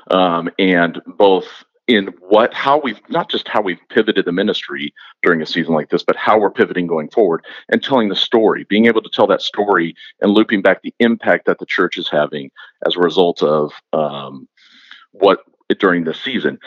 Um, 0.09 0.49
and 0.57 1.01
both 1.05 1.47
in 1.87 2.07
what 2.19 2.53
how 2.53 2.79
we've 2.79 2.99
not 3.09 3.29
just 3.29 3.47
how 3.47 3.61
we've 3.61 3.79
pivoted 3.89 4.25
the 4.25 4.31
ministry 4.31 4.93
during 5.23 5.41
a 5.41 5.45
season 5.45 5.73
like 5.73 5.89
this 5.89 6.03
but 6.03 6.15
how 6.15 6.39
we're 6.39 6.51
pivoting 6.51 6.85
going 6.87 7.09
forward 7.09 7.43
and 7.69 7.83
telling 7.83 8.07
the 8.07 8.15
story 8.15 8.63
being 8.65 8.85
able 8.85 9.01
to 9.01 9.09
tell 9.09 9.27
that 9.27 9.41
story 9.41 9.95
and 10.21 10.31
looping 10.31 10.61
back 10.61 10.81
the 10.83 10.93
impact 10.99 11.45
that 11.45 11.59
the 11.59 11.65
church 11.65 11.97
is 11.97 12.07
having 12.07 12.51
as 12.85 12.95
a 12.95 12.99
result 12.99 13.41
of 13.41 13.71
um, 13.93 14.47
what 15.11 15.39
during 15.79 16.03
the 16.03 16.13
season. 16.13 16.59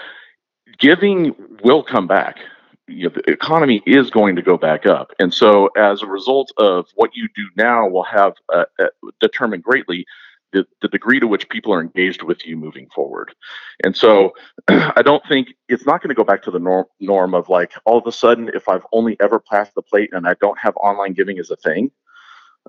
Giving 0.78 1.34
will 1.62 1.82
come 1.82 2.06
back. 2.06 2.38
You 2.86 3.04
know, 3.04 3.14
the 3.14 3.30
economy 3.30 3.82
is 3.86 4.10
going 4.10 4.36
to 4.36 4.42
go 4.42 4.58
back 4.58 4.86
up. 4.86 5.12
And 5.18 5.32
so 5.32 5.68
as 5.76 6.02
a 6.02 6.06
result 6.06 6.52
of 6.58 6.86
what 6.96 7.10
you 7.14 7.28
do 7.34 7.44
now 7.56 7.88
will 7.88 8.02
have 8.02 8.34
uh, 8.52 8.64
uh, 8.78 8.86
determined 9.20 9.62
greatly 9.62 10.04
the, 10.52 10.66
the 10.82 10.88
degree 10.88 11.18
to 11.18 11.26
which 11.26 11.48
people 11.48 11.72
are 11.72 11.80
engaged 11.80 12.22
with 12.22 12.46
you 12.46 12.56
moving 12.56 12.88
forward. 12.94 13.34
And 13.82 13.96
so 13.96 14.32
I 14.68 15.02
don't 15.02 15.22
think 15.28 15.48
it's 15.68 15.86
not 15.86 16.02
going 16.02 16.10
to 16.10 16.14
go 16.14 16.24
back 16.24 16.42
to 16.44 16.50
the 16.50 16.58
norm, 16.58 16.86
norm 17.00 17.34
of 17.34 17.48
like 17.48 17.72
all 17.84 17.98
of 17.98 18.06
a 18.06 18.12
sudden, 18.12 18.50
if 18.54 18.68
I've 18.68 18.86
only 18.92 19.16
ever 19.20 19.40
passed 19.40 19.74
the 19.74 19.82
plate 19.82 20.10
and 20.12 20.26
I 20.26 20.34
don't 20.40 20.58
have 20.58 20.76
online 20.76 21.12
giving 21.14 21.38
as 21.38 21.50
a 21.50 21.56
thing, 21.56 21.90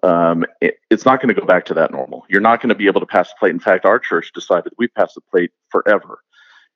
um, 0.03 0.45
it, 0.61 0.79
it's 0.89 1.05
not 1.05 1.21
going 1.21 1.33
to 1.33 1.39
go 1.39 1.45
back 1.45 1.65
to 1.65 1.73
that 1.75 1.91
normal. 1.91 2.25
You're 2.29 2.41
not 2.41 2.61
going 2.61 2.69
to 2.69 2.75
be 2.75 2.87
able 2.87 3.01
to 3.01 3.07
pass 3.07 3.29
the 3.29 3.35
plate. 3.39 3.51
In 3.51 3.59
fact, 3.59 3.85
our 3.85 3.99
church 3.99 4.31
decided 4.33 4.73
we 4.77 4.87
pass 4.87 5.13
the 5.13 5.21
plate 5.21 5.51
forever 5.69 6.19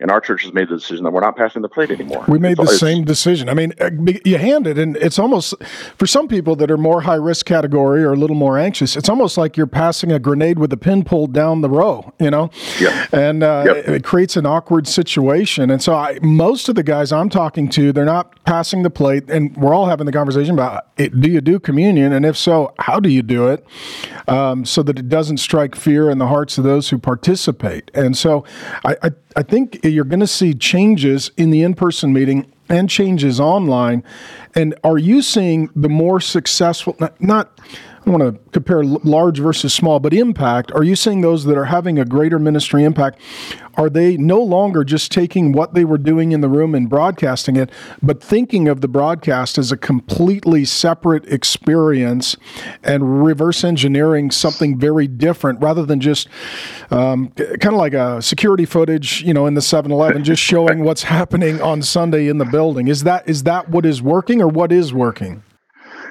and 0.01 0.10
our 0.10 0.22
church 0.22 0.44
has 0.44 0.53
made 0.53 0.70
the 0.70 0.75
decision 0.75 1.03
that 1.03 1.12
we're 1.12 1.20
not 1.20 1.36
passing 1.36 1.62
the 1.62 1.68
plate 1.68 1.91
anymore. 1.91 2.24
We 2.27 2.39
made 2.39 2.58
it's, 2.58 2.72
the 2.72 2.77
same 2.77 3.03
decision. 3.03 3.50
I 3.50 3.53
mean, 3.53 3.74
uh, 3.82 3.89
you 4.24 4.38
hand 4.38 4.65
it, 4.65 4.77
and 4.77 4.96
it's 4.98 5.20
almost 5.20 5.53
for 5.98 6.08
some 6.08 6.29
people 6.29 6.56
that 6.58 6.72
are 6.72 6.77
more 6.77 7.01
high 7.01 7.15
risk 7.15 7.46
category 7.46 8.03
or 8.03 8.13
a 8.13 8.15
little 8.15 8.36
more 8.36 8.58
anxious. 8.58 8.96
It's 8.96 9.10
almost 9.10 9.38
like 9.38 9.58
you're 9.58 9.68
passing 9.68 10.12
a 10.12 10.20
grenade 10.20 10.58
with 10.58 10.72
a 10.72 10.77
pin 10.77 11.03
pulled 11.03 11.34
down 11.34 11.60
the 11.60 11.70
row, 11.70 12.13
you 12.18 12.32
know. 12.32 12.50
Yeah. 12.79 13.08
And 13.12 13.44
uh, 13.44 13.63
yep. 13.65 13.88
it, 13.89 14.03
creates 14.06 14.38
an 14.38 14.46
awkward 14.46 14.88
situation. 14.88 15.70
And 15.70 15.84
so, 15.84 15.94
I, 15.94 16.18
most 16.22 16.70
of 16.70 16.75
the 16.75 16.84
guys 16.84 17.12
I'm 17.12 17.29
talking 17.29 17.68
to, 17.70 17.91
they're 17.91 18.06
not 18.06 18.41
passing 18.46 18.84
the 18.84 18.89
plate, 18.89 19.29
and 19.29 19.56
we're 19.58 19.74
all 19.74 19.88
having 19.88 20.06
the 20.06 20.13
conversation 20.13 20.53
about 20.53 20.88
it, 20.96 21.20
do 21.20 21.29
you 21.29 21.41
do 21.41 21.60
communion, 21.60 22.13
and 22.13 22.25
if 22.25 22.38
so, 22.38 22.74
how 22.79 23.01
do 23.01 23.10
you 23.10 23.22
do 23.22 23.50
it, 23.50 23.65
um, 24.29 24.63
so 24.63 24.82
that 24.84 24.98
it 24.98 25.10
doesn't 25.10 25.38
strike 25.38 25.75
fear 25.75 26.10
in 26.10 26.20
the 26.20 26.27
hearts 26.27 26.58
of 26.58 26.63
those 26.63 26.89
who 26.89 26.98
participate. 26.98 27.91
And 27.94 28.18
so, 28.18 28.46
I, 28.86 28.96
I, 29.03 29.12
I 29.36 29.43
think 29.43 29.79
you're 29.83 30.05
going 30.05 30.19
to 30.21 30.27
see 30.27 30.53
changes 30.53 31.31
in 31.38 31.51
the 31.51 31.62
in 31.62 31.75
person 31.75 32.13
meeting 32.13 32.51
and 32.67 32.89
changes 32.89 33.39
online. 33.39 34.03
And 34.55 34.75
are 34.83 34.98
you 34.98 35.21
seeing 35.21 35.69
the 35.75 35.89
more 35.89 36.19
successful, 36.19 36.95
not, 37.00 37.19
not 37.21 37.59
I 38.06 38.10
want 38.10 38.24
to 38.24 38.51
compare 38.51 38.84
large 38.84 39.39
versus 39.39 39.74
small, 39.74 40.00
but 40.00 40.13
impact, 40.13 40.72
are 40.72 40.84
you 40.84 40.96
seeing 40.96 41.22
those 41.22 41.46
that 41.46 41.58
are 41.58 41.65
having 41.65 42.00
a 42.00 42.06
greater 42.06 42.39
ministry 42.39 42.84
impact? 42.84 43.20
Are 43.75 43.89
they 43.89 44.18
no 44.18 44.41
longer 44.41 44.84
just 44.84 45.12
taking 45.12 45.51
what 45.51 45.74
they 45.74 45.86
were 45.86 45.98
doing 45.98 46.32
in 46.32 46.41
the 46.41 46.50
room 46.50 46.75
and 46.75 46.89
broadcasting 46.89 47.56
it, 47.56 47.70
but 48.01 48.22
thinking 48.22 48.68
of 48.68 48.82
the 48.82 48.88
broadcast 48.88 49.58
as 49.58 49.72
a 49.72 49.77
completely 49.77 50.65
separate 50.65 51.25
experience 51.32 52.36
and 52.84 53.24
reverse 53.24 53.63
engineering 53.63 54.32
something 54.32 54.77
very 54.77 55.08
different 55.08 55.62
rather 55.62 55.86
than 55.86 56.01
just 56.01 56.27
um, 56.91 57.29
kind 57.29 57.68
of 57.68 57.74
like 57.74 57.94
a 57.94 58.22
security 58.22 58.65
footage, 58.65 59.22
you 59.22 59.34
know, 59.34 59.46
in 59.46 59.53
the 59.53 59.62
7 59.62 59.91
Eleven, 59.91 60.24
just 60.24 60.41
showing 60.41 60.84
what's 60.84 61.03
happening 61.10 61.62
on 61.62 61.82
Sunday 61.82 62.27
in 62.27 62.38
the 62.38 62.46
building? 62.46 62.88
Is 62.88 63.03
that 63.03 63.29
is 63.29 63.44
that 63.44 63.70
what 63.70 63.86
is 63.86 64.01
working 64.01 64.41
or 64.41 64.48
what 64.48 64.72
is 64.72 64.94
working? 64.94 65.44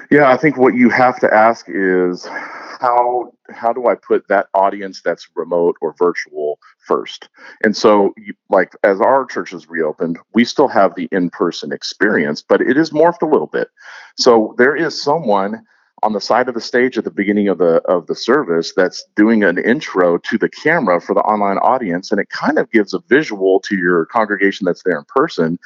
Yeah, 0.09 0.31
I 0.31 0.37
think 0.37 0.57
what 0.57 0.73
you 0.75 0.89
have 0.89 1.19
to 1.19 1.31
ask 1.33 1.65
is 1.67 2.25
how 2.25 3.31
how 3.51 3.73
do 3.73 3.87
I 3.87 3.95
put 3.95 4.27
that 4.27 4.47
audience 4.53 5.01
that's 5.03 5.27
remote 5.35 5.75
or 5.81 5.93
virtual 5.99 6.59
first? 6.87 7.29
And 7.63 7.75
so, 7.75 8.13
you, 8.17 8.33
like 8.49 8.73
as 8.83 9.01
our 9.01 9.25
church 9.25 9.51
has 9.51 9.69
reopened, 9.69 10.17
we 10.33 10.45
still 10.45 10.67
have 10.67 10.95
the 10.95 11.09
in-person 11.11 11.71
experience, 11.71 12.41
but 12.41 12.61
it 12.61 12.77
is 12.77 12.91
morphed 12.91 13.21
a 13.21 13.27
little 13.27 13.47
bit. 13.47 13.69
So 14.17 14.55
there 14.57 14.75
is 14.75 15.01
someone 15.01 15.63
on 16.01 16.13
the 16.13 16.21
side 16.21 16.47
of 16.47 16.55
the 16.55 16.61
stage 16.61 16.97
at 16.97 17.03
the 17.03 17.11
beginning 17.11 17.47
of 17.49 17.57
the 17.57 17.81
of 17.85 18.07
the 18.07 18.15
service 18.15 18.73
that's 18.75 19.05
doing 19.15 19.43
an 19.43 19.57
intro 19.57 20.17
to 20.19 20.37
the 20.37 20.49
camera 20.49 21.01
for 21.01 21.13
the 21.13 21.21
online 21.21 21.57
audience 21.57 22.11
and 22.11 22.21
it 22.21 22.29
kind 22.29 22.57
of 22.57 22.71
gives 22.71 22.93
a 22.93 22.99
visual 23.09 23.59
to 23.59 23.75
your 23.75 24.05
congregation 24.05 24.65
that's 24.65 24.83
there 24.83 24.97
in 24.97 25.03
person 25.13 25.59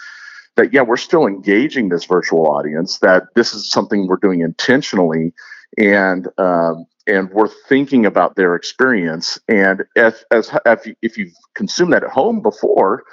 that 0.55 0.73
yeah 0.73 0.81
we're 0.81 0.97
still 0.97 1.25
engaging 1.25 1.89
this 1.89 2.05
virtual 2.05 2.47
audience 2.47 2.99
that 2.99 3.23
this 3.35 3.53
is 3.53 3.69
something 3.69 4.07
we're 4.07 4.17
doing 4.17 4.41
intentionally 4.41 5.33
and 5.77 6.27
um, 6.37 6.85
and 7.07 7.29
we're 7.31 7.49
thinking 7.67 8.05
about 8.05 8.35
their 8.35 8.55
experience. 8.55 9.39
And 9.47 9.83
as 9.95 10.23
if, 10.31 10.87
if 11.01 11.17
you've 11.17 11.33
consumed 11.55 11.93
that 11.93 12.03
at 12.03 12.09
home 12.09 12.41
before 12.41 13.03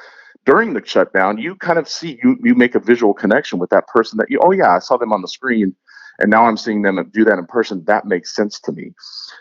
during 0.47 0.73
the 0.73 0.83
shutdown 0.85 1.37
you 1.37 1.55
kind 1.55 1.79
of 1.79 1.87
see 1.87 2.19
you 2.25 2.35
you 2.43 2.55
make 2.55 2.75
a 2.75 2.81
visual 2.81 3.13
connection 3.13 3.59
with 3.59 3.69
that 3.69 3.87
person 3.89 4.17
that 4.17 4.31
you 4.31 4.41
oh 4.43 4.51
yeah 4.53 4.75
i 4.75 4.79
saw 4.79 4.97
them 4.97 5.13
on 5.13 5.21
the 5.21 5.29
screen 5.29 5.75
and 6.21 6.31
now 6.31 6.45
i'm 6.47 6.57
seeing 6.57 6.83
them 6.83 7.11
do 7.13 7.25
that 7.25 7.39
in 7.39 7.47
person. 7.47 7.85
That 7.85 8.05
makes 8.05 8.35
sense 8.35 8.61
to 8.61 8.73
me. 8.73 8.93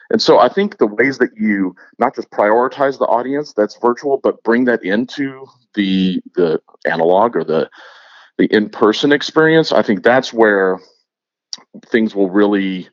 And 0.10 0.22
so 0.22 0.40
i 0.40 0.50
think 0.50 0.78
the 0.78 0.88
ways 0.88 1.18
that 1.20 1.32
you 1.38 1.76
not 2.00 2.16
just 2.16 2.30
prioritize 2.32 2.98
the 2.98 3.06
audience 3.06 3.54
that's 3.54 3.78
virtual 3.78 4.18
but 4.18 4.44
bring 4.44 4.66
that 4.66 4.84
into 4.84 5.46
the 5.76 6.22
the 6.36 6.62
analog 6.86 7.36
or 7.36 7.44
the 7.44 7.70
the 8.38 8.46
in-person 8.46 9.12
experience 9.12 9.72
i 9.72 9.82
think 9.82 10.04
that's 10.04 10.34
where 10.34 10.80
things 11.88 12.16
will 12.16 12.30
really 12.30 12.88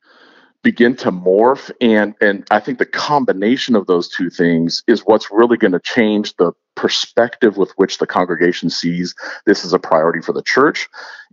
begin 0.62 0.96
to 0.96 1.12
morph. 1.12 1.70
And 1.80 2.14
and 2.20 2.46
i 2.50 2.58
think 2.58 2.78
the 2.78 2.86
combination 2.86 3.76
of 3.76 3.86
those 3.86 4.08
two 4.08 4.30
things 4.30 4.82
is 4.88 5.02
what's 5.02 5.30
really 5.30 5.56
going 5.56 5.72
to 5.72 5.80
change 5.80 6.34
the 6.36 6.52
perspective 6.74 7.56
with 7.56 7.72
which 7.76 7.98
the 7.98 8.06
congregation 8.06 8.68
sees 8.68 9.14
this 9.46 9.64
is 9.64 9.72
a 9.72 9.78
priority 9.78 10.20
for 10.20 10.32
the 10.32 10.42
church 10.42 10.88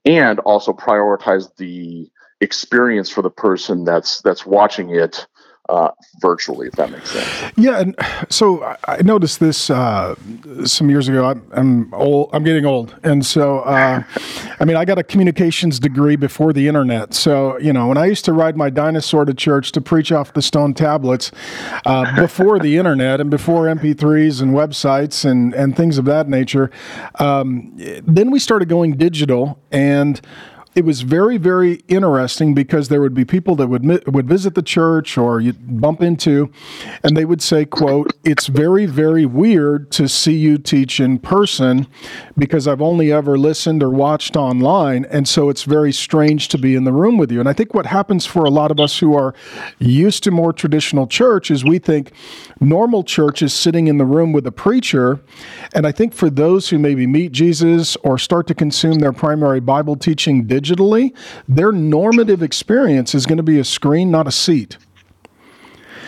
and 0.06 0.40
also 0.40 0.72
prioritize 0.74 1.50
the 1.58 2.10
experience 2.44 3.10
for 3.10 3.22
the 3.22 3.30
person 3.30 3.86
that's 3.86 4.22
that's 4.22 4.46
watching 4.46 4.92
it 4.92 5.26
uh, 5.70 5.90
virtually, 6.20 6.68
if 6.68 6.74
that 6.74 6.92
makes 6.92 7.10
sense. 7.12 7.54
Yeah, 7.56 7.80
and 7.80 7.96
so 8.30 8.76
I 8.86 9.02
noticed 9.02 9.40
this 9.40 9.70
uh, 9.70 10.16
some 10.66 10.90
years 10.90 11.08
ago. 11.08 11.26
I'm, 11.26 11.44
I'm, 11.52 11.94
old. 11.94 12.32
I'm 12.34 12.44
getting 12.44 12.66
old, 12.66 12.96
and 13.04 13.26
so 13.26 13.60
uh, 13.60 14.04
I 14.60 14.66
mean, 14.66 14.76
I 14.76 14.84
got 14.84 15.00
a 15.00 15.04
communications 15.04 15.80
degree 15.80 16.18
before 16.18 16.52
the 16.52 16.68
internet. 16.68 17.14
So 17.14 17.58
you 17.60 17.72
know, 17.72 17.88
when 17.88 17.98
I 17.98 18.08
used 18.08 18.26
to 18.26 18.34
ride 18.34 18.58
my 18.58 18.70
dinosaur 18.70 19.24
to 19.24 19.34
church 19.34 19.72
to 19.74 19.82
preach 19.82 20.12
off 20.12 20.34
the 20.34 20.42
stone 20.42 20.74
tablets 20.74 21.32
uh, 21.86 22.14
before 22.20 22.60
the 22.60 22.78
internet 22.78 23.22
and 23.22 23.32
before 23.32 23.66
MP3s 23.66 24.42
and 24.42 24.52
websites 24.52 25.24
and 25.24 25.54
and 25.54 25.78
things 25.78 25.98
of 25.98 26.04
that 26.06 26.28
nature, 26.28 26.72
um, 27.20 27.72
then 28.06 28.32
we 28.32 28.40
started 28.40 28.68
going 28.68 28.98
digital 28.98 29.58
and 29.72 30.20
it 30.76 30.86
was 30.86 31.02
very, 31.02 31.38
very 31.38 31.84
interesting 31.88 32.54
because 32.56 32.90
there 32.90 33.00
would 33.00 33.14
be 33.14 33.26
people 33.26 33.56
that 33.56 33.68
would 33.68 33.84
would 34.08 34.28
visit 34.28 34.56
the 34.56 34.64
church 34.64 35.18
or 35.18 35.40
you'd 35.40 35.80
bump 35.80 36.02
into, 36.02 36.50
and 37.04 37.16
they 37.16 37.26
would 37.26 37.42
say, 37.42 37.66
"quote 37.66 38.14
It's 38.24 38.48
very, 38.48 38.86
very 38.86 39.26
weird 39.26 39.92
to 39.92 40.08
see 40.08 40.34
you 40.34 40.58
teach 40.58 41.00
in 41.00 41.20
person 41.20 41.88
because 42.38 42.68
I've 42.68 42.82
only 42.82 43.12
ever 43.12 43.38
listened 43.38 43.84
or 43.84 43.90
watched 43.90 44.36
online, 44.36 45.06
and 45.12 45.28
so 45.28 45.50
it's 45.50 45.64
very 45.64 45.92
strange 45.92 46.48
to 46.50 46.58
be 46.58 46.76
in 46.76 46.86
the 46.86 46.94
room 46.94 47.18
with 47.18 47.32
you." 47.32 47.40
And 47.40 47.50
I 47.50 47.54
think 47.54 47.74
what 47.74 47.86
happens 47.86 48.26
for 48.26 48.44
a 48.44 48.50
lot 48.50 48.72
of 48.72 48.80
us 48.80 49.00
who 49.00 49.14
are 49.14 49.34
used 49.80 50.24
to 50.24 50.32
more 50.32 50.54
traditional 50.54 51.06
church 51.06 51.52
is 51.52 51.64
we 51.64 51.78
think 51.78 52.12
normal 52.60 53.04
church 53.04 53.42
is 53.42 53.54
sitting 53.54 53.88
in 53.88 53.98
the 53.98 54.06
room 54.06 54.32
with 54.32 54.48
a 54.48 54.52
preacher, 54.52 55.20
and 55.74 55.86
I 55.86 55.92
think 55.92 56.14
for 56.14 56.30
those 56.30 56.70
who 56.70 56.80
maybe 56.80 57.06
meet 57.06 57.32
Jesus 57.32 57.96
or 58.04 58.18
start 58.18 58.48
to 58.48 58.56
consume 58.56 58.96
their 58.96 59.14
primary 59.14 59.60
Bible 59.60 59.96
teaching 59.96 60.46
digitally, 60.46 60.63
their 61.48 61.72
normative 61.72 62.42
experience 62.42 63.16
is 63.16 63.26
going 63.26 63.38
to 63.38 63.44
be 63.44 63.60
a 63.60 63.64
screen, 63.64 64.12
not 64.12 64.28
a 64.28 64.32
seat. 64.32 64.78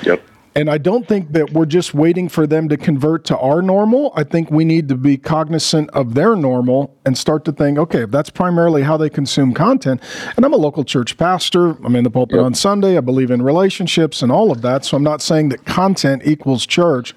Yep. 0.03 0.21
And 0.57 0.69
I 0.69 0.77
don't 0.77 1.05
think 1.05 1.33
that 1.33 1.51
we're 1.51 1.65
just 1.65 1.93
waiting 1.93 2.29
for 2.29 2.47
them 2.47 2.69
to 2.69 2.77
convert 2.77 3.25
to 3.25 3.37
our 3.37 3.61
normal. 3.61 4.13
I 4.15 4.23
think 4.23 4.49
we 4.49 4.63
need 4.63 4.87
to 4.87 4.95
be 4.95 5.17
cognizant 5.17 5.89
of 5.89 6.13
their 6.13 6.33
normal 6.33 6.95
and 7.05 7.17
start 7.17 7.43
to 7.45 7.51
think, 7.51 7.77
okay, 7.77 8.03
if 8.03 8.11
that's 8.11 8.29
primarily 8.29 8.83
how 8.83 8.95
they 8.95 9.09
consume 9.09 9.53
content, 9.53 10.01
and 10.37 10.45
I'm 10.45 10.53
a 10.53 10.57
local 10.57 10.85
church 10.85 11.17
pastor, 11.17 11.71
I'm 11.83 11.93
in 11.97 12.05
the 12.05 12.09
pulpit 12.09 12.37
yep. 12.37 12.45
on 12.45 12.53
Sunday, 12.53 12.97
I 12.97 13.01
believe 13.01 13.31
in 13.31 13.41
relationships 13.41 14.21
and 14.21 14.31
all 14.31 14.49
of 14.49 14.61
that. 14.61 14.85
So 14.85 14.95
I'm 14.95 15.03
not 15.03 15.21
saying 15.21 15.49
that 15.49 15.65
content 15.65 16.21
equals 16.25 16.65
church, 16.65 17.13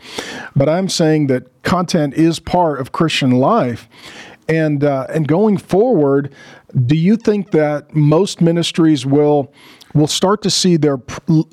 but 0.57 0.69
I'm 0.69 0.89
saying 0.89 1.29
that 1.29 1.63
content 1.63 2.15
is 2.15 2.41
part 2.41 2.81
of 2.81 2.91
Christian 2.91 3.31
life. 3.31 3.89
And 4.49 4.83
uh, 4.83 5.07
and 5.11 5.29
going 5.29 5.59
forward, 5.59 6.35
do 6.87 6.97
you 6.97 7.17
think 7.17 7.51
that 7.51 7.95
most 7.95 8.41
ministries 8.41 9.05
will 9.05 9.53
will 9.95 10.07
start 10.07 10.43
to 10.43 10.51
see 10.51 10.77
their 10.77 10.99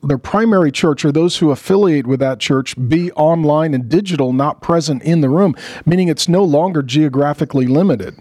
their 0.04 0.18
primary 0.18 0.72
church 0.72 1.04
or 1.04 1.12
those 1.12 1.38
who 1.38 1.52
affiliate 1.52 2.08
with 2.08 2.20
that 2.22 2.40
church 2.40 2.76
be 2.88 3.12
online 3.14 3.74
and 3.74 3.90
digital, 3.90 4.32
not 4.34 4.62
present 4.62 5.04
in 5.04 5.22
the 5.22 5.30
room, 5.30 5.56
meaning 5.86 6.08
it's 6.08 6.30
no 6.30 6.44
longer 6.44 6.82
geographically 6.82 7.68
limited? 7.68 8.16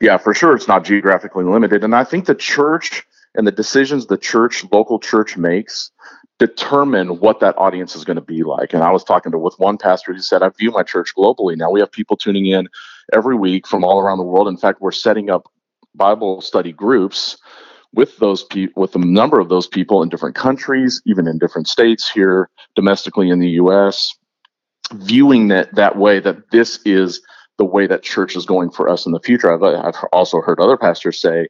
Yeah, 0.00 0.18
for 0.18 0.34
sure, 0.34 0.54
it's 0.54 0.68
not 0.68 0.84
geographically 0.84 1.44
limited, 1.44 1.84
and 1.84 1.94
I 1.94 2.04
think 2.04 2.26
the 2.26 2.34
church 2.34 3.06
and 3.34 3.46
the 3.46 3.52
decisions 3.52 4.06
the 4.06 4.18
church, 4.18 4.64
local 4.72 4.98
church 4.98 5.36
makes 5.36 5.90
determine 6.38 7.18
what 7.18 7.40
that 7.40 7.58
audience 7.58 7.96
is 7.96 8.04
going 8.04 8.16
to 8.16 8.22
be 8.22 8.42
like. 8.42 8.72
And 8.72 8.82
I 8.82 8.90
was 8.90 9.04
talking 9.04 9.32
to 9.32 9.38
with 9.38 9.58
one 9.58 9.76
pastor 9.76 10.12
who 10.12 10.20
said, 10.20 10.42
I 10.42 10.50
view 10.50 10.70
my 10.70 10.82
church 10.82 11.12
globally. 11.16 11.56
Now 11.56 11.70
we 11.70 11.80
have 11.80 11.90
people 11.90 12.16
tuning 12.16 12.46
in 12.46 12.68
every 13.12 13.36
week 13.36 13.66
from 13.66 13.84
all 13.84 14.00
around 14.00 14.18
the 14.18 14.24
world. 14.24 14.48
In 14.48 14.56
fact, 14.56 14.80
we're 14.80 14.92
setting 14.92 15.30
up 15.30 15.50
Bible 15.94 16.40
study 16.40 16.72
groups 16.72 17.36
with 17.94 18.16
those 18.18 18.44
people 18.44 18.80
with 18.80 18.94
a 18.94 18.98
number 18.98 19.40
of 19.40 19.48
those 19.48 19.66
people 19.66 20.02
in 20.02 20.08
different 20.08 20.36
countries, 20.36 21.02
even 21.06 21.26
in 21.26 21.38
different 21.38 21.66
states 21.66 22.08
here 22.08 22.50
domestically 22.76 23.30
in 23.30 23.40
the 23.40 23.50
US, 23.50 24.14
viewing 24.94 25.48
that 25.48 25.74
that 25.74 25.96
way 25.96 26.20
that 26.20 26.50
this 26.50 26.80
is 26.84 27.20
the 27.56 27.64
way 27.64 27.86
that 27.86 28.02
church 28.02 28.36
is 28.36 28.46
going 28.46 28.70
for 28.70 28.88
us 28.88 29.06
in 29.06 29.12
the 29.12 29.20
future. 29.20 29.52
I've, 29.52 29.62
I've 29.62 30.00
also 30.12 30.40
heard 30.40 30.60
other 30.60 30.76
pastors 30.76 31.20
say, 31.20 31.48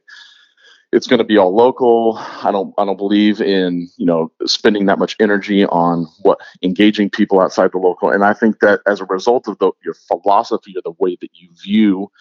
it's 0.91 1.07
going 1.07 1.19
to 1.19 1.23
be 1.23 1.37
all 1.37 1.55
local. 1.55 2.17
I 2.17 2.51
don't 2.51 2.73
I 2.77 2.85
don't 2.85 2.97
believe 2.97 3.41
in 3.41 3.89
you 3.97 4.05
know 4.05 4.31
spending 4.45 4.85
that 4.87 4.99
much 4.99 5.15
energy 5.19 5.65
on 5.65 6.07
what 6.21 6.39
engaging 6.63 7.09
people 7.09 7.39
outside 7.39 7.71
the 7.71 7.77
local. 7.77 8.09
And 8.09 8.23
I 8.23 8.33
think 8.33 8.59
that 8.59 8.81
as 8.87 8.99
a 8.99 9.05
result 9.05 9.47
of 9.47 9.57
the, 9.59 9.71
your 9.83 9.93
philosophy 9.93 10.73
or 10.75 10.81
the 10.83 10.95
way 10.97 11.17
that 11.21 11.29
you 11.33 11.49
view 11.63 12.11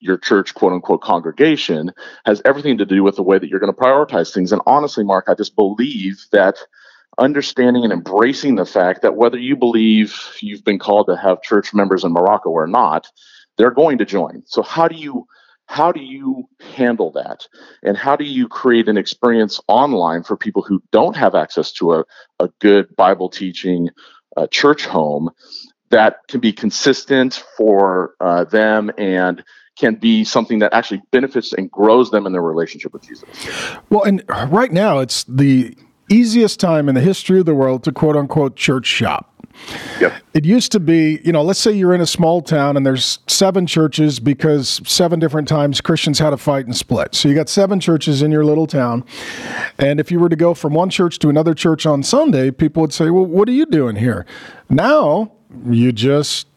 your 0.00 0.18
church 0.18 0.54
quote 0.54 0.72
unquote 0.72 1.00
congregation 1.00 1.92
has 2.24 2.42
everything 2.44 2.78
to 2.78 2.86
do 2.86 3.02
with 3.02 3.16
the 3.16 3.22
way 3.22 3.38
that 3.38 3.48
you're 3.48 3.60
going 3.60 3.72
to 3.72 3.80
prioritize 3.80 4.32
things. 4.32 4.52
And 4.52 4.62
honestly, 4.66 5.04
Mark, 5.04 5.24
I 5.28 5.34
just 5.34 5.56
believe 5.56 6.24
that 6.32 6.58
understanding 7.18 7.82
and 7.82 7.92
embracing 7.92 8.54
the 8.54 8.66
fact 8.66 9.02
that 9.02 9.16
whether 9.16 9.38
you 9.38 9.56
believe 9.56 10.14
you've 10.40 10.64
been 10.64 10.78
called 10.78 11.06
to 11.08 11.16
have 11.16 11.42
church 11.42 11.74
members 11.74 12.04
in 12.04 12.12
Morocco 12.12 12.50
or 12.50 12.66
not, 12.68 13.08
they're 13.56 13.72
going 13.72 13.98
to 13.98 14.04
join. 14.04 14.42
So 14.46 14.62
how 14.62 14.86
do 14.86 14.94
you 14.94 15.26
how 15.68 15.92
do 15.92 16.00
you 16.00 16.48
handle 16.74 17.12
that? 17.12 17.46
And 17.82 17.96
how 17.96 18.16
do 18.16 18.24
you 18.24 18.48
create 18.48 18.88
an 18.88 18.96
experience 18.96 19.60
online 19.68 20.22
for 20.22 20.36
people 20.36 20.62
who 20.62 20.82
don't 20.92 21.14
have 21.14 21.34
access 21.34 21.72
to 21.72 21.92
a, 21.92 22.04
a 22.40 22.48
good 22.58 22.96
Bible 22.96 23.28
teaching 23.28 23.90
uh, 24.36 24.46
church 24.46 24.86
home 24.86 25.30
that 25.90 26.20
can 26.26 26.40
be 26.40 26.52
consistent 26.52 27.44
for 27.56 28.14
uh, 28.18 28.44
them 28.44 28.90
and 28.96 29.44
can 29.78 29.94
be 29.94 30.24
something 30.24 30.58
that 30.60 30.72
actually 30.72 31.02
benefits 31.12 31.52
and 31.52 31.70
grows 31.70 32.10
them 32.10 32.26
in 32.26 32.32
their 32.32 32.42
relationship 32.42 32.92
with 32.94 33.02
Jesus? 33.02 33.28
Well, 33.90 34.04
and 34.04 34.24
right 34.28 34.72
now 34.72 35.00
it's 35.00 35.22
the 35.24 35.76
easiest 36.08 36.60
time 36.60 36.88
in 36.88 36.94
the 36.94 37.00
history 37.00 37.40
of 37.40 37.46
the 37.46 37.54
world 37.54 37.84
to 37.84 37.92
quote 37.92 38.16
unquote 38.16 38.56
church 38.56 38.86
shop. 38.86 39.34
Yep. 40.00 40.12
It 40.34 40.44
used 40.44 40.72
to 40.72 40.80
be, 40.80 41.20
you 41.24 41.32
know, 41.32 41.42
let's 41.42 41.58
say 41.58 41.72
you're 41.72 41.94
in 41.94 42.00
a 42.00 42.06
small 42.06 42.42
town 42.42 42.76
and 42.76 42.86
there's 42.86 43.18
seven 43.26 43.66
churches 43.66 44.20
because 44.20 44.80
seven 44.86 45.18
different 45.18 45.48
times 45.48 45.80
Christians 45.80 46.18
had 46.18 46.32
a 46.32 46.36
fight 46.36 46.66
and 46.66 46.76
split. 46.76 47.14
So 47.14 47.28
you 47.28 47.34
got 47.34 47.48
seven 47.48 47.80
churches 47.80 48.22
in 48.22 48.30
your 48.30 48.44
little 48.44 48.66
town. 48.66 49.04
And 49.78 49.98
if 49.98 50.10
you 50.12 50.20
were 50.20 50.28
to 50.28 50.36
go 50.36 50.54
from 50.54 50.74
one 50.74 50.90
church 50.90 51.18
to 51.20 51.28
another 51.28 51.54
church 51.54 51.86
on 51.86 52.02
Sunday, 52.02 52.50
people 52.50 52.82
would 52.82 52.92
say, 52.92 53.10
well, 53.10 53.26
what 53.26 53.48
are 53.48 53.52
you 53.52 53.66
doing 53.66 53.96
here? 53.96 54.26
Now 54.70 55.32
you 55.66 55.92
just 55.92 56.47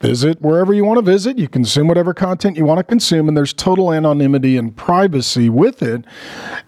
visit 0.00 0.40
wherever 0.40 0.72
you 0.72 0.84
want 0.84 0.98
to 0.98 1.02
visit. 1.02 1.38
You 1.38 1.48
consume 1.48 1.88
whatever 1.88 2.14
content 2.14 2.56
you 2.56 2.64
want 2.64 2.78
to 2.78 2.84
consume, 2.84 3.28
and 3.28 3.36
there's 3.36 3.52
total 3.52 3.92
anonymity 3.92 4.56
and 4.56 4.76
privacy 4.76 5.48
with 5.48 5.82
it. 5.82 6.04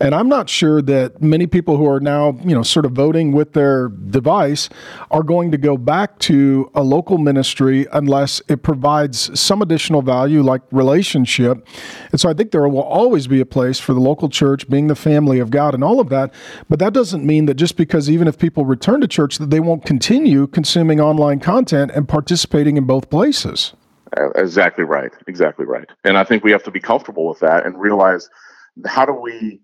And 0.00 0.14
I'm 0.14 0.28
not 0.28 0.48
sure 0.48 0.82
that 0.82 1.22
many 1.22 1.46
people 1.46 1.76
who 1.76 1.88
are 1.88 2.00
now, 2.00 2.38
you 2.44 2.54
know, 2.54 2.62
sort 2.62 2.86
of 2.86 2.92
voting 2.92 3.32
with 3.32 3.52
their 3.52 3.88
device 3.88 4.68
are 5.10 5.22
going 5.22 5.50
to 5.52 5.58
go 5.58 5.76
back 5.76 6.18
to 6.20 6.70
a 6.74 6.82
local 6.82 7.18
ministry 7.18 7.86
unless 7.92 8.42
it 8.48 8.62
provides 8.62 9.38
some 9.38 9.62
additional 9.62 10.02
value, 10.02 10.42
like 10.42 10.62
relationship. 10.70 11.66
And 12.10 12.20
so 12.20 12.28
I 12.28 12.34
think 12.34 12.50
there 12.50 12.68
will 12.68 12.82
always 12.82 13.26
be 13.26 13.40
a 13.40 13.46
place 13.46 13.78
for 13.78 13.94
the 13.94 14.00
local 14.00 14.28
church 14.28 14.68
being 14.68 14.88
the 14.88 14.96
family 14.96 15.38
of 15.38 15.50
God 15.50 15.74
and 15.74 15.84
all 15.84 16.00
of 16.00 16.08
that. 16.08 16.32
But 16.68 16.78
that 16.80 16.92
doesn't 16.92 17.24
mean 17.24 17.46
that 17.46 17.54
just 17.54 17.76
because 17.76 18.10
even 18.10 18.28
if 18.28 18.38
people 18.38 18.64
return 18.64 19.00
to 19.00 19.08
church, 19.08 19.38
that 19.38 19.50
they 19.50 19.60
won't 19.60 19.84
continue 19.84 20.46
consuming 20.46 21.00
online 21.00 21.40
content 21.40 21.90
and 21.94 22.08
participating 22.08 22.76
in 22.76 22.84
both 22.84 23.03
both 23.04 23.10
places. 23.10 23.72
Uh, 24.16 24.30
exactly 24.30 24.84
right. 24.84 25.12
Exactly 25.26 25.64
right. 25.64 25.88
And 26.04 26.16
I 26.16 26.24
think 26.24 26.44
we 26.44 26.52
have 26.52 26.62
to 26.64 26.70
be 26.70 26.80
comfortable 26.80 27.28
with 27.28 27.40
that 27.40 27.66
and 27.66 27.78
realize 27.80 28.28
how 28.86 29.04
do 29.04 29.12
we, 29.12 29.60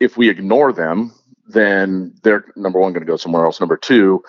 if 0.00 0.16
we 0.16 0.28
ignore 0.28 0.72
them, 0.72 1.12
then 1.48 2.14
they're 2.22 2.46
number 2.56 2.80
one 2.80 2.92
going 2.92 3.02
to 3.06 3.10
go 3.10 3.16
somewhere 3.18 3.44
else. 3.44 3.60
Number 3.60 3.76
two, 3.76 4.22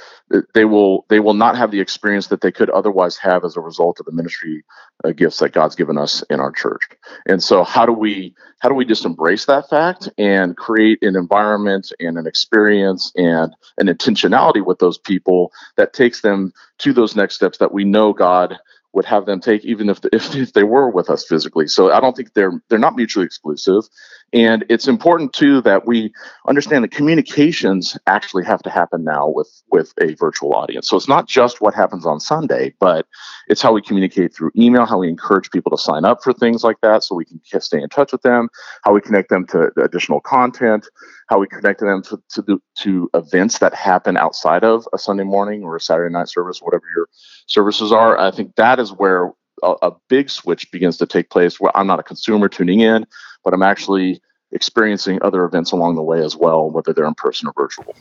they 0.53 0.65
will 0.65 1.05
they 1.09 1.19
will 1.21 1.35
not 1.35 1.57
have 1.57 1.71
the 1.71 1.81
experience 1.81 2.27
that 2.27 2.41
they 2.41 2.51
could 2.51 2.69
otherwise 2.71 3.17
have 3.17 3.45
as 3.45 3.57
a 3.57 3.61
result 3.61 3.99
of 3.99 4.07
the 4.07 4.13
ministry 4.13 4.63
uh, 5.05 5.11
gifts 5.11 5.39
that 5.39 5.53
God's 5.53 5.75
given 5.75 5.97
us 5.97 6.23
in 6.29 6.39
our 6.41 6.51
church. 6.51 6.83
And 7.27 7.43
so, 7.43 7.63
how 7.63 7.85
do 7.85 7.93
we 7.93 8.35
how 8.59 8.69
do 8.69 8.75
we 8.75 8.85
just 8.85 9.05
embrace 9.05 9.45
that 9.45 9.69
fact 9.69 10.09
and 10.17 10.57
create 10.57 10.99
an 11.03 11.15
environment 11.15 11.91
and 11.99 12.17
an 12.17 12.27
experience 12.27 13.11
and 13.15 13.53
an 13.77 13.87
intentionality 13.87 14.65
with 14.65 14.79
those 14.79 14.97
people 14.97 15.51
that 15.77 15.93
takes 15.93 16.21
them 16.21 16.53
to 16.79 16.93
those 16.93 17.15
next 17.15 17.35
steps 17.35 17.59
that 17.59 17.73
we 17.73 17.85
know 17.85 18.13
God 18.13 18.57
would 18.93 19.05
have 19.05 19.25
them 19.27 19.41
take 19.41 19.65
even 19.65 19.89
if, 19.89 19.99
if 20.13 20.35
if 20.35 20.53
they 20.53 20.63
were 20.63 20.89
with 20.89 21.09
us 21.09 21.25
physically. 21.27 21.67
So 21.67 21.91
I 21.93 22.01
don't 22.01 22.15
think 22.17 22.33
they're 22.33 22.61
they're 22.69 22.79
not 22.79 22.95
mutually 22.97 23.25
exclusive. 23.25 23.83
And 24.33 24.65
it's 24.67 24.87
important 24.87 25.31
too 25.31 25.61
that 25.61 25.87
we 25.87 26.11
understand 26.47 26.83
that 26.83 26.91
communications 26.91 27.97
actually 28.07 28.43
have 28.43 28.61
to 28.63 28.69
happen 28.69 29.03
now 29.05 29.29
with 29.29 29.63
with 29.71 29.93
a 30.01 30.15
virtual 30.15 30.53
audience. 30.53 30.89
So 30.89 30.97
it's 30.97 31.07
not 31.07 31.27
just 31.27 31.61
what 31.61 31.73
happens 31.73 32.05
on 32.05 32.19
Sunday, 32.19 32.73
but 32.79 33.05
it's 33.47 33.61
how 33.61 33.71
we 33.71 33.81
communicate 33.81 34.35
through 34.35 34.51
email, 34.57 34.85
how 34.85 34.99
we 34.99 35.07
encourage 35.07 35.49
people 35.49 35.69
to 35.71 35.81
sign 35.81 36.03
up 36.03 36.23
for 36.23 36.33
things 36.33 36.63
like 36.63 36.77
that 36.81 37.03
so 37.03 37.15
we 37.15 37.23
can 37.23 37.39
stay 37.61 37.81
in 37.81 37.87
touch 37.87 38.11
with 38.11 38.21
them, 38.21 38.49
how 38.83 38.93
we 38.93 38.99
connect 38.99 39.29
them 39.29 39.47
to 39.47 39.71
additional 39.81 40.19
content, 40.19 40.87
how 41.29 41.39
we 41.39 41.47
connect 41.47 41.79
them 41.79 42.01
to 42.03 42.21
to, 42.31 42.41
the, 42.41 42.57
to 42.79 43.09
events 43.13 43.59
that 43.59 43.73
happen 43.73 44.17
outside 44.17 44.65
of 44.65 44.85
a 44.93 44.97
Sunday 44.97 45.23
morning 45.23 45.63
or 45.63 45.77
a 45.77 45.81
Saturday 45.81 46.11
night 46.11 46.27
service, 46.27 46.59
whatever 46.61 46.83
your 46.93 47.07
services 47.45 47.93
are. 47.93 48.17
I 48.19 48.31
think 48.31 48.55
that 48.55 48.77
is 48.77 48.91
where 48.91 49.31
a, 49.63 49.75
a 49.81 49.91
big 50.07 50.29
switch 50.29 50.71
begins 50.71 50.97
to 50.97 51.05
take 51.05 51.29
place 51.29 51.59
where 51.59 51.75
I'm 51.75 51.87
not 51.87 51.99
a 51.99 52.03
consumer 52.03 52.49
tuning 52.49 52.81
in, 52.81 53.05
but 53.43 53.53
I'm 53.53 53.63
actually 53.63 54.21
experiencing 54.51 55.19
other 55.21 55.43
events 55.43 55.71
along 55.71 55.95
the 55.95 56.01
way 56.01 56.23
as 56.23 56.35
well, 56.35 56.69
whether 56.69 56.93
they're 56.93 57.05
in 57.05 57.15
person 57.15 57.49
or 57.49 57.53
virtual. 57.53 57.93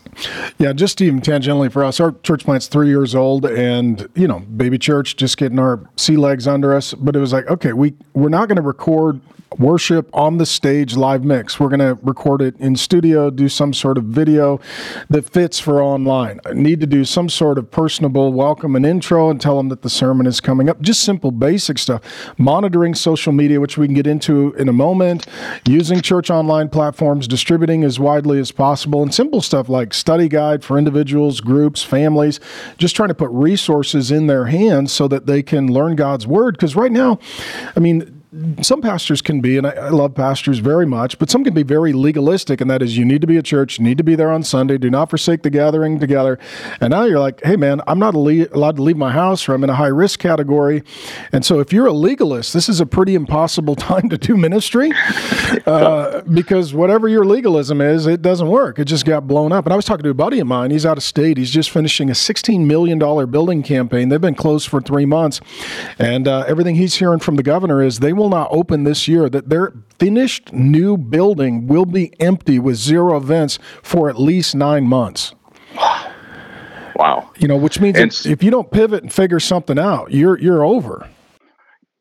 Yeah, 0.59 0.73
just 0.73 1.01
even 1.01 1.21
tangentially 1.21 1.73
for 1.73 1.85
us, 1.85 1.99
our 1.99 2.12
church 2.23 2.45
plant's 2.45 2.69
three 2.69 2.88
years 2.88 3.14
old, 3.14 3.47
and 3.47 4.09
you 4.14 4.29
know, 4.29 4.40
baby 4.40 4.79
church, 4.79 5.16
just 5.16 5.37
getting 5.37 5.59
our 5.59 5.81
sea 5.97 6.16
legs 6.16 6.47
under 6.47 6.75
us. 6.75 6.95
But 6.95 7.16
it 7.16 7.19
was 7.19 7.33
like, 7.33 7.49
okay, 7.49 7.73
we 7.73 7.95
we're 8.14 8.29
not 8.29 8.49
going 8.49 8.57
to 8.57 8.62
record 8.62 9.21
worship 9.59 10.11
on 10.13 10.39
the 10.39 10.47
stage 10.47 10.97
live 10.97 11.25
mix. 11.25 11.59
We're 11.59 11.69
going 11.69 11.81
to 11.81 11.99
record 12.03 12.43
it 12.43 12.57
in 12.59 12.77
studio, 12.77 13.31
do 13.31 13.49
some 13.49 13.73
sort 13.73 13.97
of 13.99 14.05
video 14.05 14.61
that 15.09 15.29
fits 15.29 15.59
for 15.59 15.83
online. 15.83 16.41
I 16.45 16.53
need 16.53 16.81
to 16.81 16.87
do 16.87 17.05
some 17.05 17.29
sort 17.29 17.59
of 17.59 17.71
personable 17.71 18.33
welcome 18.33 18.77
and 18.77 18.85
intro 18.85 19.31
and 19.31 19.41
tell 19.41 19.57
them 19.57 19.69
that 19.69 19.83
the 19.83 19.91
sermon 19.91 20.27
is 20.27 20.41
coming 20.41 20.69
up. 20.69 20.81
Just 20.81 21.03
simple, 21.03 21.31
basic 21.31 21.79
stuff. 21.79 22.03
Monitoring 22.39 22.95
social 22.95 23.33
media, 23.33 23.61
which 23.61 23.79
we 23.79 23.87
can 23.87 23.95
get 23.95 24.07
into 24.07 24.53
in 24.55 24.69
a 24.69 24.73
moment, 24.73 25.27
using 25.67 26.01
church 26.01 26.31
online 26.31 26.69
platforms, 26.69 27.27
distributing 27.27 27.85
as 27.85 27.99
widely 27.99 28.39
as 28.39 28.53
possible, 28.53 29.03
and 29.03 29.15
simple 29.15 29.41
stuff 29.41 29.69
like 29.69 29.95
study 29.95 30.29
guide 30.29 30.65
for 30.65 30.77
individuals, 30.79 31.41
groups, 31.41 31.83
families, 31.83 32.41
just 32.79 32.95
trying 32.95 33.09
to 33.09 33.15
put 33.15 33.31
resources 33.31 34.11
in 34.11 34.27
their 34.27 34.47
hands 34.47 34.93
so 34.93 35.09
that 35.09 35.27
they 35.27 35.43
can 35.43 35.73
learn 35.73 35.97
God's 35.97 36.27
word. 36.27 36.55
Because 36.55 36.77
right 36.77 36.93
now, 36.93 37.19
I 37.75 37.81
mean, 37.81 38.16
some 38.61 38.83
pastors 38.83 39.23
can 39.23 39.41
be, 39.41 39.57
and 39.57 39.67
I, 39.67 39.71
I, 39.71 39.89
love 39.91 40.15
pastors 40.15 40.59
very 40.59 40.85
much, 40.85 41.19
but 41.19 41.31
some 41.31 41.45
can 41.45 41.55
be 41.55 41.62
very 41.62 41.93
legalistic, 41.93 42.61
and 42.61 42.69
that 42.69 42.83
is 42.83 42.97
you 42.97 43.05
need 43.05 43.21
to 43.21 43.27
be 43.27 43.37
at 43.39 43.45
church, 43.45 43.79
you 43.79 43.85
need 43.85 43.99
to 43.99 44.05
be 44.05 44.17
there 44.17 44.31
on 44.31 44.43
Sunday, 44.43 44.79
do 44.79 44.91
not 44.91 45.11
forsake 45.11 45.43
the 45.43 45.51
gathering 45.51 46.01
together. 46.01 46.39
And 46.81 46.91
now 46.91 47.05
you're 47.05 47.21
like, 47.21 47.43
hey, 47.45 47.57
man, 47.57 47.81
I'm 47.87 48.01
not 48.01 48.15
allowed 48.15 48.77
to 48.77 48.83
leave 48.83 48.97
my 48.97 49.12
house 49.12 49.49
or 49.49 49.55
I'm 49.55 49.62
in 49.62 49.71
a 49.71 49.77
high 49.77 49.87
risk 49.87 50.19
category. 50.19 50.83
And 51.31 51.45
so 51.45 51.61
if 51.61 51.73
you're 51.73 51.87
a 51.87 51.93
legalist, 51.93 52.53
this 52.53 52.69
is 52.69 52.81
a 52.81 52.87
pretty 52.87 53.15
impossible 53.15 53.77
time 53.77 54.09
to 54.09 54.19
do 54.19 54.37
ministry 54.37 54.93
uh, 55.65 56.23
because 56.23 56.75
whatever 56.75 57.09
your 57.09 57.25
legalism 57.25 57.81
is, 57.81 58.07
it 58.07 58.23
doesn't 58.23 58.49
work. 58.49 58.81
It 58.81 58.87
just 58.87 59.05
got 59.05 59.29
blown 59.29 59.53
up. 59.53 59.67
And 59.67 59.73
I 59.73 59.77
was 59.77 59.85
talking 59.85 60.05
to 60.05 60.11
a 60.11 60.15
buddy 60.15 60.41
of 60.41 60.49
mine, 60.49 60.73
he's 60.73 60.85
out 60.85 60.97
of 60.97 61.05
state, 61.05 61.37
he's 61.37 61.51
just 61.51 61.71
finishing 61.71 62.11
a 62.11 62.15
$16 62.15 62.67
million 62.67 62.99
building 62.99 63.62
campaign. 63.62 64.09
They've 64.09 64.21
been 64.21 64.35
closed 64.35 64.69
for 64.69 64.81
three 64.81 65.07
months. 65.07 65.41
And 65.99 66.27
uh, 66.27 66.45
everything 66.49 66.75
he's 66.75 66.97
hearing 66.97 67.21
from 67.21 67.37
the 67.37 67.43
governor 67.45 67.83
is 67.83 68.01
they 68.01 68.16
will 68.17 68.29
not 68.29 68.49
open 68.51 68.85
this 68.85 69.07
year, 69.07 69.29
that 69.29 69.49
their 69.49 69.73
finished 69.99 70.53
new 70.53 70.97
building 70.97 71.67
will 71.67 71.87
be 71.87 72.13
empty 72.21 72.59
with 72.59 72.77
zero 72.77 73.17
events 73.17 73.59
for 73.83 74.09
at 74.09 74.19
least 74.19 74.55
nine 74.55 74.85
months. 74.85 75.35
Wow. 76.97 77.31
You 77.37 77.49
know, 77.49 77.57
which 77.57 77.81
means 77.81 77.99
if, 77.99 78.27
if 78.27 78.43
you 78.43 78.51
don't 78.51 78.71
pivot 78.71 79.03
and 79.03 79.13
figure 79.13 79.41
something 79.41 79.79
out, 79.79 80.13
you're 80.13 80.39
you're 80.39 80.65
over. 80.65 81.09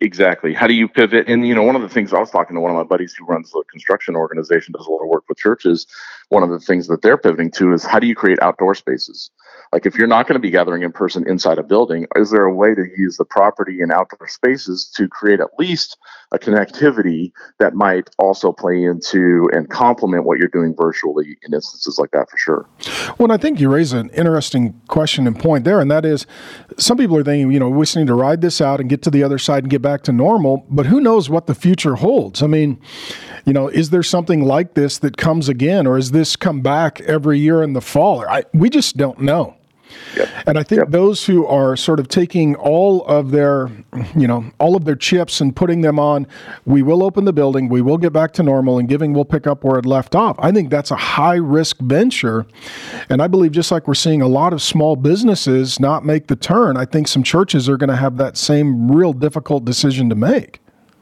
Exactly. 0.02 0.54
How 0.54 0.68
do 0.68 0.74
you 0.74 0.88
pivot? 0.88 1.28
And 1.28 1.48
you 1.48 1.56
know, 1.56 1.64
one 1.64 1.76
of 1.76 1.82
the 1.82 1.90
things 1.90 2.14
I 2.14 2.20
was 2.20 2.30
talking 2.30 2.56
to 2.56 2.62
one 2.62 2.72
of 2.72 2.78
my 2.78 2.84
buddies 2.84 3.14
who 3.14 3.26
runs 3.26 3.52
a 3.56 3.64
construction 3.72 4.16
organization, 4.16 4.74
does 4.78 4.86
a 4.86 4.92
lot 4.92 5.02
of 5.02 5.08
work 5.08 5.24
with 5.28 5.38
churches. 5.38 5.88
One 6.30 6.44
of 6.44 6.50
the 6.50 6.60
things 6.60 6.88
that 6.88 7.02
they're 7.02 7.18
pivoting 7.18 7.52
to 7.52 7.74
is 7.74 7.84
how 7.84 8.00
do 8.00 8.08
you 8.08 8.16
create 8.16 8.40
outdoor 8.42 8.76
spaces? 8.76 9.32
Like 9.76 9.86
if 9.86 9.98
you're 9.98 10.08
not 10.08 10.26
going 10.26 10.36
to 10.36 10.40
be 10.40 10.52
gathering 10.52 10.84
in 10.84 10.94
person 10.94 11.28
inside 11.28 11.58
a 11.58 11.64
building, 11.64 12.08
is 12.16 12.32
there 12.32 12.46
a 12.46 12.56
way 12.56 12.74
to 12.74 12.86
use 12.96 13.18
the 13.18 13.26
property 13.26 13.82
and 13.82 13.92
outdoor 13.92 14.26
spaces 14.30 14.90
to 14.96 15.10
create 15.10 15.42
at 15.42 15.50
least 15.60 15.98
a 16.32 16.40
connectivity 16.40 17.34
that 17.60 17.74
might 17.74 18.10
also 18.18 18.54
play 18.54 18.82
into 18.82 19.50
and 19.52 19.70
complement 19.70 20.24
what 20.24 20.40
you're 20.40 20.48
doing 20.48 20.74
virtually 20.78 21.38
in 21.44 21.54
instances 21.54 22.00
like 22.00 22.12
that 22.12 22.30
for 22.30 22.38
sure. 22.38 22.70
Well, 23.18 23.34
I 23.34 23.36
think 23.36 23.60
you 23.60 23.70
raise 23.70 23.92
an 23.92 24.12
interesting 24.12 24.80
question 24.88 25.28
and 25.28 25.38
point 25.38 25.66
there, 25.66 25.82
and 25.82 25.92
that 25.92 26.06
is 26.06 26.26
some 26.78 26.98
people 26.98 27.18
are 27.18 27.24
thinking, 27.26 27.52
you 27.52 27.60
know, 27.60 27.68
we 27.68 27.82
just 27.84 27.98
need 27.98 28.08
to 28.08 28.16
ride 28.16 28.40
this 28.40 28.62
out 28.62 28.80
and 28.80 28.90
get 28.90 29.02
to 29.02 29.10
the 29.10 29.24
other 29.24 29.38
side 29.38 29.66
and 29.66 29.70
get 29.70 29.82
back 29.82 30.04
to 30.04 30.14
normal, 30.14 30.66
but 30.70 30.86
who 30.86 31.02
knows 31.02 31.30
what 31.30 31.48
the 31.48 31.56
future 31.56 31.96
holds? 31.96 32.42
I 32.42 32.48
mean, 32.48 32.80
you 33.46 33.52
know, 33.52 33.68
is 33.68 33.90
there 33.90 34.04
something 34.04 34.46
like 34.46 34.76
this 34.76 35.00
that 35.00 35.18
comes 35.18 35.50
again, 35.50 35.86
or 35.86 35.98
is 35.98 36.12
this 36.12 36.38
come 36.38 36.62
back 36.62 37.02
every 37.02 37.40
year 37.40 37.62
in 37.62 37.74
the 37.74 37.82
fall? 37.82 38.26
I, 38.26 38.46
we 38.54 38.70
just 38.70 38.96
don't 38.96 39.20
know. 39.20 39.58
Yep. 40.16 40.30
And 40.48 40.58
I 40.58 40.64
think 40.64 40.80
yep. 40.80 40.90
those 40.90 41.26
who 41.26 41.46
are 41.46 41.76
sort 41.76 42.00
of 42.00 42.08
taking 42.08 42.56
all 42.56 43.06
of 43.06 43.32
their, 43.32 43.70
you 44.16 44.28
know, 44.28 44.46
all 44.60 44.76
of 44.76 44.86
their 44.86 44.96
chips 44.96 45.42
and 45.42 45.56
putting 45.56 45.82
them 45.82 46.00
on, 46.00 46.28
we 46.66 46.82
will 46.82 47.04
open 47.04 47.26
the 47.26 47.34
building, 47.34 47.70
we 47.70 47.82
will 47.82 47.98
get 47.98 48.14
back 48.14 48.32
to 48.34 48.44
normal, 48.44 48.80
and 48.80 48.88
giving 48.88 49.14
will 49.14 49.26
pick 49.26 49.48
up 49.48 49.64
where 49.64 49.78
it 49.78 49.86
left 49.86 50.16
off. 50.16 50.38
I 50.40 50.52
think 50.52 50.70
that's 50.70 50.92
a 50.92 50.96
high 50.96 51.36
risk 51.36 51.80
venture. 51.80 52.46
And 53.10 53.22
I 53.22 53.28
believe 53.28 53.52
just 53.52 53.72
like 53.72 53.88
we're 53.88 53.94
seeing 53.94 54.22
a 54.22 54.28
lot 54.28 54.54
of 54.54 54.62
small 54.62 54.96
businesses 54.96 55.80
not 55.80 56.06
make 56.06 56.28
the 56.28 56.36
turn, 56.36 56.78
I 56.78 56.86
think 56.86 57.08
some 57.08 57.24
churches 57.24 57.68
are 57.68 57.78
going 57.78 57.90
to 57.90 57.96
have 57.96 58.18
that 58.18 58.38
same 58.38 58.92
real 58.92 59.14
difficult 59.14 59.66
decision 59.66 60.10
to 60.10 60.16
make. 60.16 60.60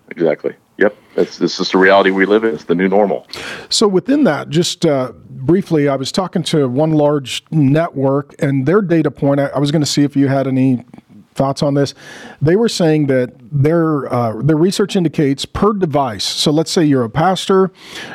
Exactly. 0.09 0.55
Yep, 0.77 0.95
that's 1.15 1.37
this 1.37 1.59
is 1.59 1.71
the 1.71 1.77
reality 1.77 2.09
we 2.09 2.25
live 2.25 2.43
in. 2.43 2.55
It's 2.55 2.63
the 2.63 2.73
new 2.73 2.89
normal. 2.89 3.27
So 3.69 3.87
within 3.87 4.23
that, 4.23 4.49
just 4.49 4.85
uh, 4.85 5.13
briefly, 5.45 5.87
I 5.87 5.95
was 5.95 6.11
talking 6.11 6.43
to 6.43 6.67
one 6.67 6.91
large 6.91 7.43
network, 7.51 8.35
and 8.39 8.65
their 8.65 8.81
data 8.81 9.11
point. 9.11 9.39
I, 9.39 9.47
I 9.47 9.59
was 9.59 9.71
going 9.71 9.81
to 9.81 9.89
see 9.89 10.03
if 10.03 10.15
you 10.15 10.27
had 10.27 10.47
any 10.47 10.85
thoughts 11.33 11.63
on 11.63 11.73
this. 11.73 11.93
They 12.41 12.55
were 12.55 12.69
saying 12.69 13.07
that 13.07 13.33
their 13.51 14.11
uh, 14.11 14.41
their 14.41 14.55
research 14.55 14.95
indicates 14.95 15.45
per 15.45 15.73
device. 15.73 16.23
So 16.23 16.51
let's 16.51 16.71
say 16.71 16.83
you're 16.83 17.03
a 17.03 17.09
pastor. 17.09 17.71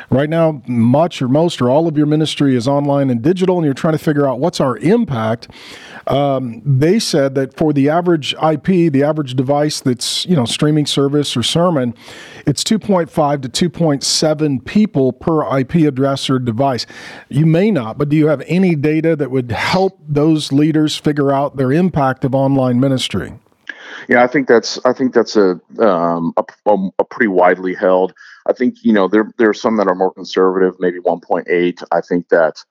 Right 0.09 0.29
now, 0.29 0.61
much 0.67 1.21
or 1.21 1.27
most 1.27 1.61
or 1.61 1.69
all 1.69 1.87
of 1.87 1.97
your 1.97 2.07
ministry 2.07 2.55
is 2.55 2.67
online 2.67 3.09
and 3.09 3.21
digital, 3.21 3.57
and 3.57 3.65
you're 3.65 3.73
trying 3.73 3.97
to 3.97 4.03
figure 4.03 4.27
out 4.27 4.39
what's 4.39 4.59
our 4.59 4.77
impact. 4.77 5.49
Um, 6.09 6.63
they 6.65 6.97
said 6.97 7.35
that 7.35 7.55
for 7.55 7.71
the 7.71 7.87
average 7.87 8.33
IP, 8.33 8.91
the 8.91 9.03
average 9.03 9.35
device 9.35 9.79
that's 9.79 10.25
you 10.25 10.35
know 10.35 10.45
streaming 10.45 10.87
service 10.87 11.37
or 11.37 11.43
sermon, 11.43 11.93
it's 12.47 12.63
2.5 12.63 13.41
to 13.43 13.69
2.7 13.69 14.65
people 14.65 15.13
per 15.13 15.59
IP 15.59 15.75
address 15.75 16.29
or 16.29 16.39
device. 16.39 16.87
You 17.29 17.45
may 17.45 17.69
not, 17.69 17.99
but 17.99 18.09
do 18.09 18.15
you 18.17 18.27
have 18.27 18.41
any 18.47 18.75
data 18.75 19.15
that 19.15 19.29
would 19.29 19.51
help 19.51 19.99
those 20.07 20.51
leaders 20.51 20.97
figure 20.97 21.31
out 21.31 21.57
their 21.57 21.71
impact 21.71 22.25
of 22.25 22.33
online 22.33 22.79
ministry? 22.79 23.33
Yeah, 24.07 24.23
I 24.23 24.27
think 24.27 24.47
that's 24.47 24.83
I 24.85 24.93
think 24.93 25.13
that's 25.13 25.35
a 25.35 25.59
um, 25.79 26.33
a, 26.37 26.43
a, 26.97 27.03
pretty 27.03 27.27
widely 27.27 27.75
held. 27.75 28.13
I 28.47 28.53
think 28.53 28.77
you 28.83 28.93
know 28.93 29.07
there 29.07 29.31
there 29.37 29.49
are 29.49 29.53
some 29.53 29.77
that 29.77 29.87
are 29.87 29.95
more 29.95 30.11
conservative, 30.11 30.75
maybe 30.79 30.99
1.8. 30.99 31.83
I 31.91 32.01
think 32.01 32.29
that 32.29 32.63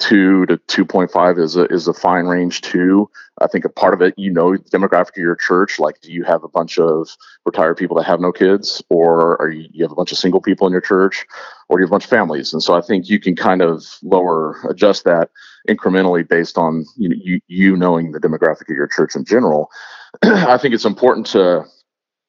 two 0.00 0.46
to 0.46 0.56
2.5 0.56 1.38
is 1.38 1.56
a 1.56 1.64
is 1.66 1.86
a 1.86 1.92
fine 1.92 2.24
range 2.24 2.62
too. 2.62 3.08
I 3.40 3.46
think 3.46 3.64
a 3.64 3.68
part 3.68 3.94
of 3.94 4.02
it, 4.02 4.14
you 4.16 4.30
know, 4.30 4.56
the 4.56 4.70
demographic 4.70 5.10
of 5.10 5.18
your 5.18 5.36
church. 5.36 5.78
Like, 5.78 6.00
do 6.00 6.10
you 6.10 6.24
have 6.24 6.42
a 6.42 6.48
bunch 6.48 6.78
of 6.78 7.08
retired 7.46 7.76
people 7.76 7.96
that 7.96 8.06
have 8.06 8.20
no 8.20 8.32
kids, 8.32 8.82
or 8.88 9.40
are 9.40 9.50
you, 9.50 9.68
you 9.70 9.84
have 9.84 9.92
a 9.92 9.94
bunch 9.94 10.10
of 10.10 10.18
single 10.18 10.40
people 10.40 10.66
in 10.66 10.72
your 10.72 10.80
church, 10.80 11.26
or 11.68 11.76
do 11.76 11.82
you 11.82 11.86
have 11.86 11.90
a 11.90 11.94
bunch 11.94 12.04
of 12.04 12.10
families? 12.10 12.52
And 12.52 12.62
so 12.62 12.74
I 12.74 12.80
think 12.80 13.08
you 13.08 13.20
can 13.20 13.36
kind 13.36 13.62
of 13.62 13.84
lower 14.02 14.56
adjust 14.68 15.04
that 15.04 15.30
incrementally 15.68 16.26
based 16.26 16.58
on 16.58 16.84
you 16.96 17.08
know, 17.10 17.16
you, 17.22 17.40
you 17.46 17.76
knowing 17.76 18.12
the 18.12 18.20
demographic 18.20 18.70
of 18.70 18.76
your 18.76 18.88
church 18.88 19.14
in 19.14 19.24
general. 19.24 19.70
I 20.22 20.58
think 20.58 20.74
it's 20.74 20.86
important 20.86 21.26
to 21.28 21.64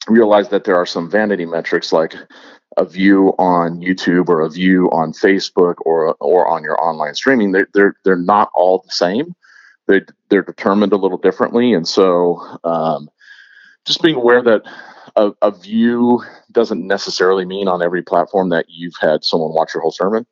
realize 0.07 0.49
that 0.49 0.65
there 0.65 0.75
are 0.75 0.86
some 0.86 1.10
vanity 1.10 1.45
metrics 1.45 1.93
like 1.93 2.15
a 2.77 2.86
view 2.86 3.29
on 3.38 3.79
YouTube 3.79 4.29
or 4.29 4.41
a 4.41 4.49
view 4.49 4.89
on 4.91 5.12
Facebook 5.12 5.75
or 5.86 6.15
or 6.19 6.47
on 6.47 6.63
your 6.63 6.81
online 6.81 7.15
streaming, 7.15 7.51
they're 7.51 7.67
they're 7.73 7.95
they're 8.03 8.15
not 8.15 8.49
all 8.55 8.79
the 8.86 8.91
same. 8.91 9.36
They 9.88 10.01
they're 10.29 10.43
determined 10.43 10.93
a 10.93 10.97
little 10.97 11.17
differently, 11.17 11.73
and 11.73 11.88
so 11.88 12.41
um, 12.63 13.10
just 13.86 14.01
being 14.01 14.15
aware 14.15 14.41
that 14.43 14.62
a, 15.15 15.31
a, 15.41 15.51
view 15.51 16.23
doesn't 16.51 16.86
necessarily 16.86 17.45
mean 17.45 17.67
on 17.67 17.81
every 17.81 18.01
platform 18.01 18.49
that 18.49 18.65
you've 18.69 18.95
had 19.01 19.23
someone 19.23 19.53
watch 19.53 19.73
your 19.73 19.81
whole 19.81 19.91
sermon. 19.91 20.25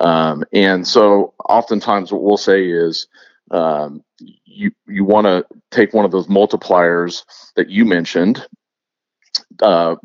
Um, 0.00 0.44
and 0.52 0.86
so, 0.86 1.34
oftentimes, 1.48 2.10
what 2.10 2.22
we'll 2.22 2.36
say 2.36 2.68
is 2.68 3.06
um, 3.50 4.02
you 4.44 4.72
you 4.88 5.04
want 5.04 5.26
to 5.26 5.46
take 5.70 5.94
one 5.94 6.04
of 6.04 6.10
those 6.10 6.26
multipliers 6.26 7.24
that 7.56 7.70
you 7.70 7.84
mentioned. 7.84 8.46
Uh, 9.62 9.96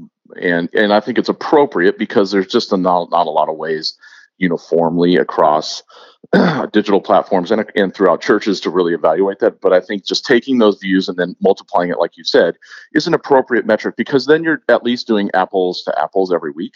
and 0.41 0.69
and 0.73 0.93
I 0.93 0.99
think 0.99 1.17
it's 1.17 1.29
appropriate 1.29 1.97
because 1.97 2.31
there's 2.31 2.47
just 2.47 2.73
a 2.73 2.77
not, 2.77 3.09
not 3.11 3.27
a 3.27 3.31
lot 3.31 3.49
of 3.49 3.57
ways 3.57 3.97
uniformly 4.37 5.17
across 5.17 5.83
digital 6.71 7.01
platforms 7.01 7.49
and, 7.49 7.65
and 7.75 7.93
throughout 7.93 8.21
churches 8.21 8.61
to 8.61 8.69
really 8.69 8.93
evaluate 8.93 9.39
that. 9.39 9.61
But 9.61 9.73
I 9.73 9.81
think 9.81 10.05
just 10.05 10.25
taking 10.25 10.59
those 10.59 10.77
views 10.77 11.09
and 11.09 11.17
then 11.17 11.35
multiplying 11.41 11.89
it, 11.89 11.97
like 11.97 12.17
you 12.17 12.23
said, 12.23 12.55
is 12.93 13.07
an 13.07 13.15
appropriate 13.15 13.65
metric 13.65 13.95
because 13.97 14.27
then 14.27 14.43
you're 14.43 14.61
at 14.69 14.83
least 14.83 15.07
doing 15.07 15.31
apples 15.33 15.81
to 15.83 15.99
apples 15.99 16.31
every 16.31 16.51
week, 16.51 16.75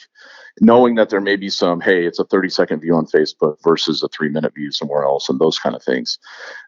knowing 0.59 0.95
that 0.95 1.11
there 1.11 1.21
may 1.21 1.35
be 1.35 1.49
some, 1.49 1.81
hey, 1.81 2.03
it's 2.03 2.17
a 2.17 2.23
30 2.25 2.49
second 2.49 2.79
view 2.79 2.95
on 2.95 3.05
Facebook 3.05 3.57
versus 3.63 4.01
a 4.01 4.07
three 4.07 4.29
minute 4.29 4.55
view 4.55 4.71
somewhere 4.71 5.03
else 5.03 5.29
and 5.29 5.39
those 5.39 5.59
kind 5.59 5.75
of 5.75 5.83
things. 5.83 6.17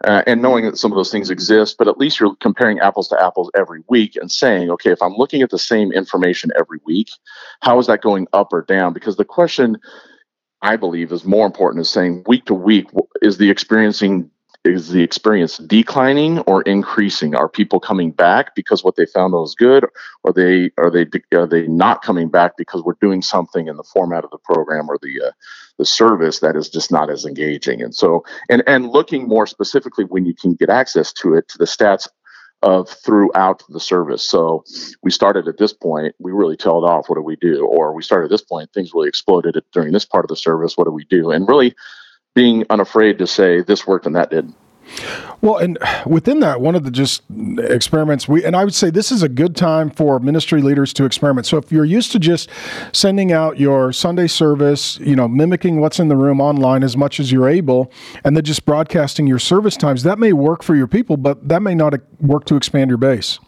Uh, 0.04 0.22
and 0.28 0.44
knowing 0.44 0.66
that 0.66 0.78
some 0.78 0.92
of 0.92 0.96
those 0.96 1.12
things 1.12 1.32
exist, 1.32 1.78
but 1.80 1.88
at 1.88 1.98
least 1.98 2.20
you're 2.20 2.36
comparing 2.36 2.80
apples 2.80 3.08
to 3.08 3.20
apples 3.20 3.50
every 3.56 3.82
week 3.90 4.16
and 4.16 4.32
saying, 4.32 4.70
okay, 4.70 4.92
if 4.92 5.02
I'm 5.02 5.16
looking 5.16 5.42
at 5.42 5.50
the 5.50 5.58
same 5.58 5.92
information 5.92 6.52
every 6.56 6.80
week, 6.86 7.10
how 7.62 7.80
is 7.80 7.88
that 7.88 8.02
going 8.02 8.28
up 8.32 8.54
or 8.54 8.62
down? 8.62 8.94
Because 8.94 9.16
the 9.16 9.26
question, 9.26 9.78
I 10.62 10.76
believe 10.76 11.12
is 11.12 11.26
more 11.26 11.46
important 11.46 11.82
is 11.82 11.90
saying 11.90 12.24
week 12.28 12.46
to 12.46 12.54
week 12.54 12.90
is 13.22 13.38
the 13.38 13.50
experiencing 13.50 14.32
is 14.66 14.90
the 14.90 15.04
experience 15.04 15.58
declining 15.60 16.40
or 16.40 16.64
increasing? 16.64 17.36
Are 17.36 17.48
people 17.48 17.80
coming 17.80 18.12
back 18.12 18.56
because 18.56 18.84
what 18.84 18.96
they 18.96 19.06
found 19.06 19.34
was 19.34 19.54
good, 19.54 19.86
or 20.24 20.34
they 20.34 20.72
are 20.78 20.90
they 20.90 21.06
are 21.34 21.46
they 21.46 21.68
not 21.68 22.02
coming 22.02 22.30
back 22.30 22.58
because 22.58 22.84
we're 22.84 22.98
doing 23.00 23.22
something 23.22 23.68
in 23.68 23.78
the 23.78 23.84
format 23.84 24.24
of 24.24 24.32
the 24.32 24.40
program 24.40 24.90
or 24.90 24.98
the 25.02 25.28
uh, 25.28 25.32
the 25.78 25.86
service 25.86 26.40
that 26.40 26.56
is 26.56 26.70
just 26.70 26.92
not 26.92 27.12
as 27.12 27.26
engaging? 27.26 27.82
And 27.82 27.94
so, 27.94 28.26
and 28.50 28.64
and 28.66 28.90
looking 28.90 29.28
more 29.28 29.46
specifically 29.46 30.06
when 30.06 30.26
you 30.26 30.34
can 30.34 30.56
get 30.56 30.70
access 30.70 31.14
to 31.14 31.36
it 31.36 31.48
to 31.50 31.58
the 31.60 31.66
stats 31.66 32.08
of 32.66 32.90
throughout 32.90 33.64
the 33.70 33.80
service. 33.80 34.28
So 34.28 34.66
we 35.04 35.12
started 35.12 35.48
at 35.48 35.58
this 35.58 35.72
point, 35.72 36.16
we 36.20 36.32
really 36.32 36.58
tailed 36.58 36.84
off. 36.84 37.08
What 37.08 37.16
do 37.16 37.22
we 37.22 37.36
do? 37.38 37.66
Or 37.66 37.94
we 37.94 38.02
started 38.02 38.26
at 38.26 38.32
this 38.32 38.42
point, 38.42 38.74
things 38.74 38.92
really 38.94 39.08
exploded 39.08 39.56
during 39.72 39.94
this 39.94 40.04
part 40.04 40.26
of 40.26 40.30
the 40.30 40.36
service. 40.36 40.76
What 40.76 40.86
do 40.86 40.92
we 40.92 41.06
do? 41.06 41.32
And 41.32 41.48
really 41.48 41.76
being 42.34 42.66
unafraid 42.70 43.20
to 43.20 43.28
say 43.28 43.62
this 43.62 43.86
worked 43.86 44.08
and 44.08 44.16
that 44.16 44.32
didn't. 44.32 44.56
Well, 45.42 45.58
and 45.58 45.78
within 46.06 46.40
that, 46.40 46.62
one 46.62 46.76
of 46.76 46.84
the 46.84 46.92
just 46.92 47.24
experiments 47.58 48.28
we, 48.28 48.44
and 48.44 48.56
I 48.56 48.64
would 48.64 48.74
say 48.74 48.90
this 48.90 49.12
is 49.12 49.24
a 49.24 49.30
good 49.30 49.56
time 49.56 49.90
for 49.90 50.20
ministry 50.20 50.62
leaders 50.62 50.94
to 50.94 51.06
experiment. 51.06 51.46
So 51.46 51.58
if 51.58 51.72
you're 51.72 51.86
used 51.86 52.12
to 52.14 52.20
just 52.20 52.50
sending 52.92 53.32
out 53.32 53.60
your 53.60 53.92
Sunday 53.92 54.28
service, 54.28 54.98
you 55.00 55.16
know, 55.16 55.28
mimicking 55.28 55.80
what's 55.80 56.00
in 56.00 56.08
the 56.08 56.16
room 56.16 56.42
online 56.42 56.84
as 56.84 56.96
much 56.98 57.20
as 57.20 57.32
you're 57.32 57.50
able, 57.50 57.92
and 58.24 58.36
then 58.36 58.44
just 58.44 58.66
broadcasting 58.66 59.28
your 59.28 59.40
service 59.40 59.78
times, 59.78 60.04
that 60.04 60.20
may 60.20 60.34
work 60.34 60.64
for 60.64 60.76
your 60.76 60.88
people, 60.88 61.18
but 61.18 61.48
that 61.48 61.62
may 61.62 61.76
not 61.76 61.94
work 62.20 62.46
to 62.46 62.56
expand 62.56 62.90
your 62.90 62.98
base. 62.98 63.40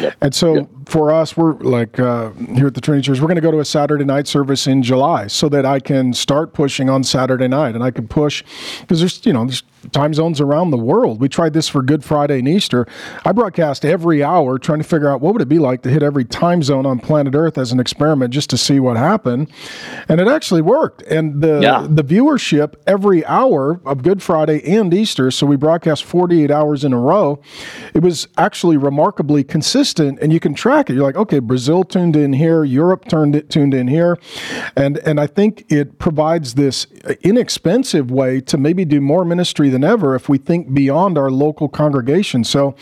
Yep. 0.00 0.16
And 0.20 0.34
so 0.34 0.54
yep. 0.54 0.68
for 0.86 1.10
us, 1.12 1.36
we're 1.36 1.54
like 1.54 1.98
uh, 1.98 2.30
here 2.54 2.66
at 2.66 2.74
the 2.74 2.80
Trinity 2.80 3.06
Church, 3.06 3.20
we're 3.20 3.26
going 3.26 3.36
to 3.36 3.42
go 3.42 3.50
to 3.50 3.60
a 3.60 3.64
Saturday 3.64 4.04
night 4.04 4.26
service 4.26 4.66
in 4.66 4.82
July 4.82 5.26
so 5.26 5.48
that 5.48 5.64
I 5.64 5.80
can 5.80 6.12
start 6.12 6.52
pushing 6.52 6.88
on 6.88 7.04
Saturday 7.04 7.48
night, 7.48 7.74
and 7.74 7.84
I 7.84 7.90
can 7.90 8.08
push 8.08 8.42
because 8.80 9.00
there's 9.00 9.24
you 9.26 9.32
know 9.32 9.44
there's 9.44 9.62
time 9.90 10.14
zones 10.14 10.40
around 10.40 10.70
the 10.70 10.78
world. 10.78 11.20
We 11.20 11.28
tried 11.28 11.52
this 11.52 11.68
for 11.68 11.82
Good 11.82 12.04
Friday 12.04 12.38
and 12.38 12.48
Easter. 12.48 12.86
I 13.24 13.32
broadcast 13.32 13.84
every 13.84 14.22
hour 14.22 14.58
trying 14.58 14.78
to 14.78 14.84
figure 14.84 15.08
out 15.08 15.20
what 15.20 15.32
would 15.32 15.42
it 15.42 15.48
be 15.48 15.58
like 15.58 15.82
to 15.82 15.90
hit 15.90 16.02
every 16.02 16.24
time 16.24 16.62
zone 16.62 16.86
on 16.86 17.00
planet 17.00 17.34
Earth 17.34 17.58
as 17.58 17.72
an 17.72 17.80
experiment 17.80 18.32
just 18.32 18.48
to 18.50 18.58
see 18.58 18.78
what 18.78 18.96
happened. 18.96 19.50
And 20.08 20.20
it 20.20 20.28
actually 20.28 20.62
worked. 20.62 21.02
And 21.02 21.42
the 21.42 21.60
yeah. 21.60 21.86
the 21.88 22.04
viewership 22.04 22.74
every 22.86 23.24
hour 23.26 23.80
of 23.84 24.02
Good 24.02 24.22
Friday 24.22 24.62
and 24.64 24.92
Easter, 24.92 25.30
so 25.30 25.46
we 25.46 25.56
broadcast 25.56 26.04
48 26.04 26.50
hours 26.50 26.84
in 26.84 26.92
a 26.92 26.98
row, 26.98 27.40
it 27.94 28.02
was 28.02 28.28
actually 28.36 28.76
remarkably 28.76 29.41
consistent 29.44 30.18
and 30.20 30.32
you 30.32 30.40
can 30.40 30.54
track 30.54 30.90
it. 30.90 30.94
You're 30.94 31.04
like, 31.04 31.16
okay, 31.16 31.38
Brazil 31.38 31.84
tuned 31.84 32.16
in 32.16 32.32
here, 32.32 32.64
Europe 32.64 33.08
turned 33.08 33.34
it 33.34 33.50
tuned 33.50 33.74
in 33.74 33.88
here. 33.88 34.18
And 34.76 34.98
and 34.98 35.20
I 35.20 35.26
think 35.26 35.64
it 35.70 35.98
provides 35.98 36.54
this 36.54 36.86
inexpensive 37.22 38.10
way 38.10 38.40
to 38.42 38.58
maybe 38.58 38.84
do 38.84 39.00
more 39.00 39.24
ministry 39.24 39.68
than 39.68 39.84
ever 39.84 40.14
if 40.14 40.28
we 40.28 40.38
think 40.38 40.72
beyond 40.74 41.18
our 41.18 41.30
local 41.30 41.68
congregation. 41.68 42.44
So, 42.44 42.74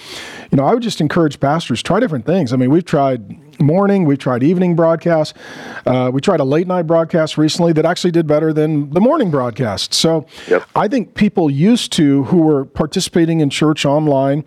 you 0.51 0.57
know, 0.57 0.65
I 0.65 0.75
would 0.75 0.83
just 0.83 1.01
encourage 1.01 1.41
pastors 1.41 1.83
try 1.83 2.01
different 2.01 2.27
things. 2.27 2.53
I 2.53 2.57
mean, 2.57 2.71
we've 2.71 2.85
tried 2.85 3.39
morning, 3.61 4.05
we've 4.05 4.19
tried 4.19 4.43
evening 4.43 4.77
broadcasts, 4.77 5.39
uh, 5.87 6.11
we 6.13 6.21
tried 6.21 6.41
a 6.41 6.45
late 6.45 6.67
night 6.67 6.87
broadcast 6.87 7.39
recently 7.39 7.73
that 7.75 7.85
actually 7.85 8.11
did 8.11 8.27
better 8.27 8.53
than 8.53 8.91
the 8.91 9.01
morning 9.01 9.31
broadcast. 9.31 9.95
So, 9.95 10.27
yep. 10.49 10.69
I 10.75 10.89
think 10.89 11.15
people 11.15 11.51
used 11.51 11.93
to 11.93 12.25
who 12.25 12.39
were 12.39 12.65
participating 12.65 13.41
in 13.41 13.51
church 13.51 13.85
online, 13.85 14.45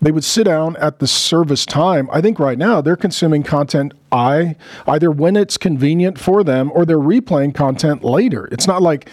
they 0.00 0.10
would 0.10 0.24
sit 0.24 0.44
down 0.44 0.76
at 0.76 0.98
the 0.98 1.06
service 1.06 1.66
time. 1.66 2.08
I 2.12 2.20
think 2.20 2.38
right 2.38 2.58
now 2.58 2.80
they're 2.80 2.96
consuming 2.96 3.42
content 3.42 3.92
I 4.12 4.56
either 4.86 5.10
when 5.10 5.36
it's 5.36 5.56
convenient 5.56 6.18
for 6.18 6.44
them 6.44 6.70
or 6.74 6.84
they're 6.84 6.98
replaying 6.98 7.54
content 7.54 8.04
later. 8.04 8.46
It's 8.52 8.66
not 8.66 8.82
like, 8.82 9.10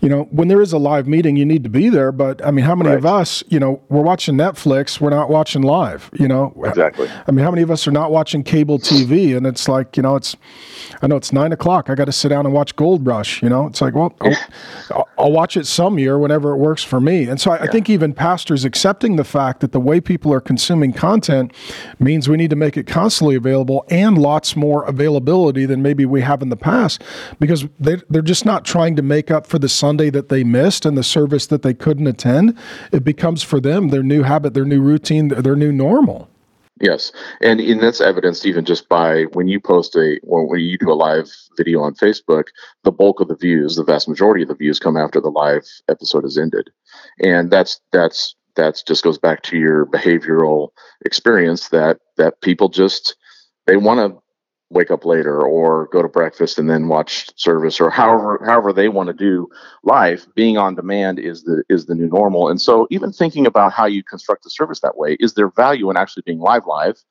you 0.00 0.08
know, 0.08 0.24
when 0.30 0.48
there 0.48 0.60
is 0.60 0.72
a 0.72 0.78
live 0.78 1.06
meeting, 1.06 1.36
you 1.36 1.44
need 1.44 1.62
to 1.64 1.70
be 1.70 1.88
there. 1.88 2.10
But 2.12 2.44
I 2.44 2.50
mean, 2.50 2.64
how 2.64 2.74
many 2.74 2.90
right. 2.90 2.98
of 2.98 3.06
us, 3.06 3.44
you 3.48 3.60
know, 3.60 3.82
we're 3.88 4.02
watching 4.02 4.34
Netflix, 4.36 5.00
we're 5.00 5.10
not 5.10 5.28
watching 5.28 5.62
live, 5.62 6.10
you 6.18 6.26
know? 6.26 6.54
Exactly. 6.64 7.08
I 7.26 7.30
mean, 7.30 7.44
how 7.44 7.50
many 7.50 7.62
of 7.62 7.70
us 7.70 7.86
are 7.86 7.92
not 7.92 8.10
watching 8.10 8.42
cable 8.42 8.78
TV? 8.78 9.36
And 9.36 9.46
it's 9.46 9.68
like, 9.68 9.96
you 9.96 10.02
know, 10.02 10.16
it's, 10.16 10.36
I 11.02 11.06
know 11.06 11.16
it's 11.16 11.32
nine 11.32 11.52
o'clock. 11.52 11.90
I 11.90 11.94
got 11.94 12.06
to 12.06 12.12
sit 12.12 12.28
down 12.28 12.46
and 12.46 12.54
watch 12.54 12.74
Gold 12.76 13.06
Rush, 13.06 13.42
you 13.42 13.48
know? 13.48 13.66
It's 13.66 13.80
like, 13.80 13.94
well, 13.94 14.14
I'll, 14.90 15.08
I'll, 15.18 15.32
watch 15.32 15.56
it 15.56 15.66
some 15.66 15.98
year 15.98 16.18
whenever 16.18 16.52
it 16.52 16.56
works 16.56 16.82
for 16.82 17.00
me. 17.00 17.24
And 17.24 17.40
so 17.40 17.52
I, 17.52 17.56
yeah. 17.56 17.62
I 17.64 17.66
think 17.68 17.88
even 17.88 18.12
pastors 18.12 18.64
accepting 18.64 19.16
the 19.16 19.24
fact 19.24 19.60
that 19.60 19.72
the 19.72 19.80
way 19.80 20.00
people 20.00 20.32
are 20.32 20.40
consuming 20.40 20.92
content 20.92 21.52
means 21.98 22.28
we 22.28 22.36
need 22.36 22.50
to 22.50 22.56
make 22.56 22.76
it 22.76 22.86
constantly 22.86 23.36
available 23.36 23.84
and 23.90 24.18
lots 24.30 24.54
more 24.54 24.84
availability 24.84 25.66
than 25.66 25.82
maybe 25.82 26.06
we 26.06 26.20
have 26.20 26.40
in 26.40 26.50
the 26.50 26.56
past 26.56 27.02
because 27.40 27.66
they, 27.80 27.96
they're 28.08 28.22
just 28.22 28.44
not 28.44 28.64
trying 28.64 28.94
to 28.94 29.02
make 29.02 29.28
up 29.28 29.44
for 29.44 29.58
the 29.58 29.68
Sunday 29.68 30.08
that 30.08 30.28
they 30.28 30.44
missed 30.44 30.86
and 30.86 30.96
the 30.96 31.02
service 31.02 31.48
that 31.48 31.62
they 31.62 31.74
couldn't 31.74 32.06
attend. 32.06 32.56
It 32.92 33.02
becomes 33.02 33.42
for 33.42 33.60
them 33.60 33.88
their 33.88 34.04
new 34.04 34.22
habit, 34.22 34.54
their 34.54 34.64
new 34.64 34.80
routine, 34.80 35.28
their 35.28 35.56
new 35.56 35.72
normal. 35.72 36.28
Yes, 36.80 37.12
and, 37.42 37.60
and 37.60 37.82
that's 37.82 38.00
evidenced 38.00 38.46
even 38.46 38.64
just 38.64 38.88
by 38.88 39.24
when 39.32 39.48
you 39.48 39.60
post 39.60 39.96
a 39.96 40.18
when 40.22 40.60
you 40.60 40.78
do 40.78 40.92
a 40.92 40.94
live 40.94 41.28
video 41.56 41.80
on 41.80 41.94
Facebook, 41.94 42.44
the 42.84 42.92
bulk 42.92 43.20
of 43.20 43.28
the 43.28 43.36
views, 43.36 43.76
the 43.76 43.84
vast 43.84 44.08
majority 44.08 44.42
of 44.42 44.48
the 44.48 44.54
views, 44.54 44.78
come 44.78 44.96
after 44.96 45.20
the 45.20 45.28
live 45.28 45.66
episode 45.88 46.24
has 46.24 46.38
ended, 46.38 46.70
and 47.22 47.50
that's 47.50 47.80
that's 47.92 48.34
that's 48.56 48.82
just 48.82 49.04
goes 49.04 49.18
back 49.18 49.42
to 49.42 49.58
your 49.58 49.84
behavioral 49.86 50.68
experience 51.04 51.68
that 51.68 51.98
that 52.16 52.40
people 52.40 52.68
just 52.70 53.16
they 53.66 53.76
want 53.76 53.98
to 53.98 54.19
wake 54.70 54.90
up 54.90 55.04
later 55.04 55.42
or 55.42 55.86
go 55.86 56.00
to 56.00 56.08
breakfast 56.08 56.58
and 56.58 56.70
then 56.70 56.88
watch 56.88 57.28
service 57.36 57.80
or 57.80 57.90
however 57.90 58.40
however 58.46 58.72
they 58.72 58.88
want 58.88 59.08
to 59.08 59.12
do 59.12 59.48
life 59.82 60.26
being 60.34 60.56
on 60.56 60.76
demand 60.76 61.18
is 61.18 61.42
the 61.42 61.62
is 61.68 61.86
the 61.86 61.94
new 61.94 62.08
normal. 62.08 62.48
And 62.48 62.60
so 62.60 62.86
even 62.90 63.12
thinking 63.12 63.46
about 63.46 63.72
how 63.72 63.86
you 63.86 64.02
construct 64.02 64.44
the 64.44 64.50
service 64.50 64.80
that 64.80 64.96
way 64.96 65.16
is 65.20 65.34
there 65.34 65.50
value 65.50 65.90
in 65.90 65.96
actually 65.96 66.22
being 66.24 66.38
live 66.38 66.66
live? 66.66 67.02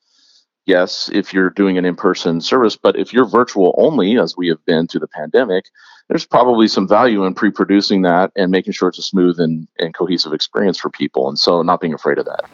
Yes 0.65 1.09
if 1.13 1.33
you're 1.33 1.49
doing 1.49 1.77
an 1.77 1.85
in-person 1.85 2.41
service 2.41 2.77
but 2.77 2.97
if 2.97 3.11
you're 3.11 3.27
virtual 3.27 3.75
only 3.77 4.17
as 4.17 4.37
we 4.37 4.47
have 4.47 4.63
been 4.65 4.87
through 4.87 5.01
the 5.01 5.07
pandemic 5.07 5.65
there's 6.07 6.25
probably 6.25 6.67
some 6.67 6.87
value 6.87 7.23
in 7.25 7.35
pre-producing 7.35 8.01
that 8.01 8.31
and 8.35 8.51
making 8.51 8.73
sure 8.73 8.89
it's 8.89 8.97
a 8.97 9.03
smooth 9.03 9.39
and, 9.39 9.67
and 9.77 9.93
cohesive 9.93 10.33
experience 10.33 10.79
for 10.79 10.89
people 10.89 11.29
and 11.29 11.37
so 11.37 11.61
not 11.61 11.79
being 11.79 11.93
afraid 11.93 12.17
of 12.17 12.25
that. 12.25 12.45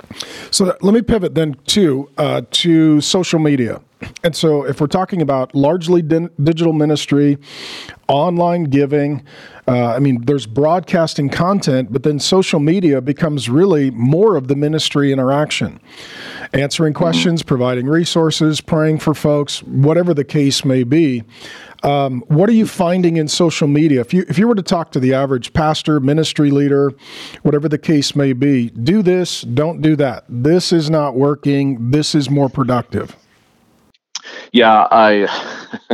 So 0.51 0.75
let 0.81 0.93
me 0.93 1.01
pivot 1.01 1.35
then 1.35 1.55
too 1.65 2.09
uh, 2.17 2.41
to 2.51 2.99
social 3.01 3.39
media 3.39 3.81
and 4.23 4.35
so 4.35 4.63
if 4.63 4.81
we're 4.81 4.87
talking 4.87 5.21
about 5.21 5.53
largely 5.55 6.01
di- 6.01 6.29
digital 6.41 6.73
ministry 6.73 7.37
online 8.07 8.65
giving 8.65 9.23
uh, 9.67 9.87
i 9.87 9.99
mean 9.99 10.23
there's 10.25 10.45
broadcasting 10.45 11.29
content 11.29 11.91
but 11.91 12.03
then 12.03 12.19
social 12.19 12.59
media 12.59 13.01
becomes 13.01 13.49
really 13.49 13.91
more 13.91 14.35
of 14.35 14.47
the 14.47 14.55
ministry 14.55 15.11
interaction 15.11 15.79
answering 16.53 16.93
mm-hmm. 16.93 17.03
questions 17.03 17.43
providing 17.43 17.87
resources 17.87 18.61
praying 18.61 18.99
for 18.99 19.13
folks 19.13 19.63
whatever 19.63 20.13
the 20.13 20.23
case 20.23 20.63
may 20.65 20.83
be 20.83 21.23
um, 21.85 22.23
what 22.27 22.49
are 22.49 22.53
you 22.53 22.65
finding 22.65 23.17
in 23.17 23.27
social 23.27 23.67
media? 23.67 24.01
If 24.01 24.11
you 24.11 24.25
if 24.27 24.39
you 24.39 24.47
were 24.47 24.55
to 24.55 24.63
talk 24.63 24.91
to 24.93 24.99
the 24.99 25.13
average 25.13 25.53
pastor, 25.53 25.99
ministry 25.99 26.49
leader, 26.49 26.91
whatever 27.43 27.69
the 27.69 27.77
case 27.77 28.15
may 28.15 28.33
be, 28.33 28.71
do 28.71 29.03
this, 29.03 29.41
don't 29.41 29.81
do 29.81 29.95
that. 29.97 30.25
This 30.27 30.73
is 30.73 30.89
not 30.89 31.15
working. 31.15 31.91
This 31.91 32.15
is 32.15 32.27
more 32.27 32.49
productive. 32.49 33.15
Yeah, 34.55 34.87
I 34.89 35.27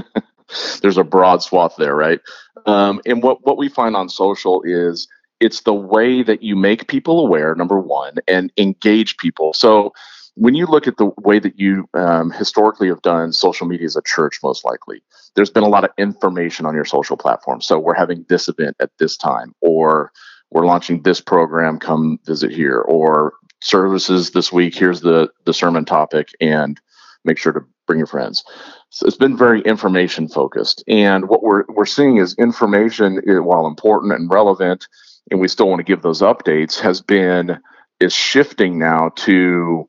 there's 0.84 1.00
a 1.00 1.04
broad 1.04 1.42
swath 1.42 1.76
there, 1.80 1.96
right? 1.96 2.20
Um, 2.68 3.02
and 3.08 3.24
what 3.24 3.44
what 3.44 3.58
we 3.58 3.70
find 3.70 3.96
on 3.96 4.08
social 4.08 4.62
is 4.64 5.08
it's 5.40 5.62
the 5.62 5.74
way 5.74 6.22
that 6.22 6.44
you 6.44 6.56
make 6.56 6.88
people 6.88 7.26
aware, 7.26 7.56
number 7.56 7.80
one, 7.80 8.18
and 8.28 8.54
engage 8.58 9.18
people. 9.18 9.54
So 9.54 9.94
when 10.36 10.54
you 10.54 10.68
look 10.68 10.86
at 10.86 10.98
the 10.98 11.12
way 11.18 11.40
that 11.40 11.60
you 11.60 11.90
um, 11.96 12.30
historically 12.30 12.88
have 12.90 13.02
done 13.02 13.34
social 13.34 13.66
media 13.66 13.88
as 13.88 13.96
a 13.96 14.02
church, 14.04 14.38
most 14.44 14.64
likely, 14.64 15.02
there's 15.36 15.50
been 15.50 15.64
a 15.64 15.68
lot 15.68 15.84
of 15.84 15.90
information 15.98 16.68
on 16.68 16.76
your 16.76 16.86
social 16.86 17.18
platform. 17.18 17.62
So 17.62 17.80
we're 17.80 17.96
having 17.96 18.28
this 18.30 18.48
event 18.48 18.76
at 18.80 18.92
this 19.00 19.18
time, 19.18 19.56
or 19.62 20.12
we're 20.52 20.68
launching 20.68 21.02
this 21.02 21.20
program, 21.20 21.80
come 21.80 22.20
visit 22.28 22.52
here, 22.52 22.82
or 22.82 23.34
services 23.64 24.32
this 24.32 24.52
week, 24.54 24.76
here's 24.76 25.02
the, 25.02 25.30
the 25.46 25.54
sermon 25.54 25.84
topic, 25.84 26.30
and 26.40 26.80
make 27.26 27.38
sure 27.38 27.52
to 27.54 27.62
bring 27.88 28.00
your 28.00 28.08
friends. 28.08 28.44
So 28.90 29.06
it's 29.06 29.18
been 29.18 29.38
very 29.38 29.62
information 29.62 30.28
focused. 30.28 30.84
And 30.88 31.30
what 31.30 31.44
we're, 31.44 31.64
we're 31.70 31.86
seeing 31.86 32.18
is 32.18 32.36
information, 32.36 33.22
eh, 33.28 33.40
while 33.40 33.68
important 33.68 34.14
and 34.14 34.30
relevant, 34.30 34.88
and 35.30 35.40
we 35.40 35.48
still 35.48 35.70
want 35.70 35.80
to 35.80 35.84
give 35.84 36.02
those 36.02 36.22
updates, 36.22 36.80
has 36.80 37.02
been 37.02 37.60
is 38.00 38.14
shifting 38.14 38.80
now 38.80 39.10
to 39.16 39.88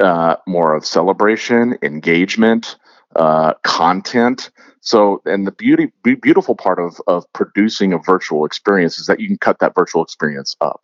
uh, 0.00 0.36
more 0.46 0.74
of 0.74 0.84
celebration, 0.84 1.78
engagement, 1.82 2.76
uh, 3.16 3.54
content. 3.62 4.50
So, 4.80 5.22
and 5.24 5.46
the 5.46 5.52
beauty, 5.52 5.92
beautiful 6.02 6.56
part 6.56 6.78
of 6.78 7.00
of 7.06 7.24
producing 7.32 7.92
a 7.92 7.98
virtual 7.98 8.44
experience 8.44 8.98
is 8.98 9.06
that 9.06 9.20
you 9.20 9.28
can 9.28 9.38
cut 9.38 9.60
that 9.60 9.74
virtual 9.74 10.02
experience 10.02 10.56
up, 10.60 10.82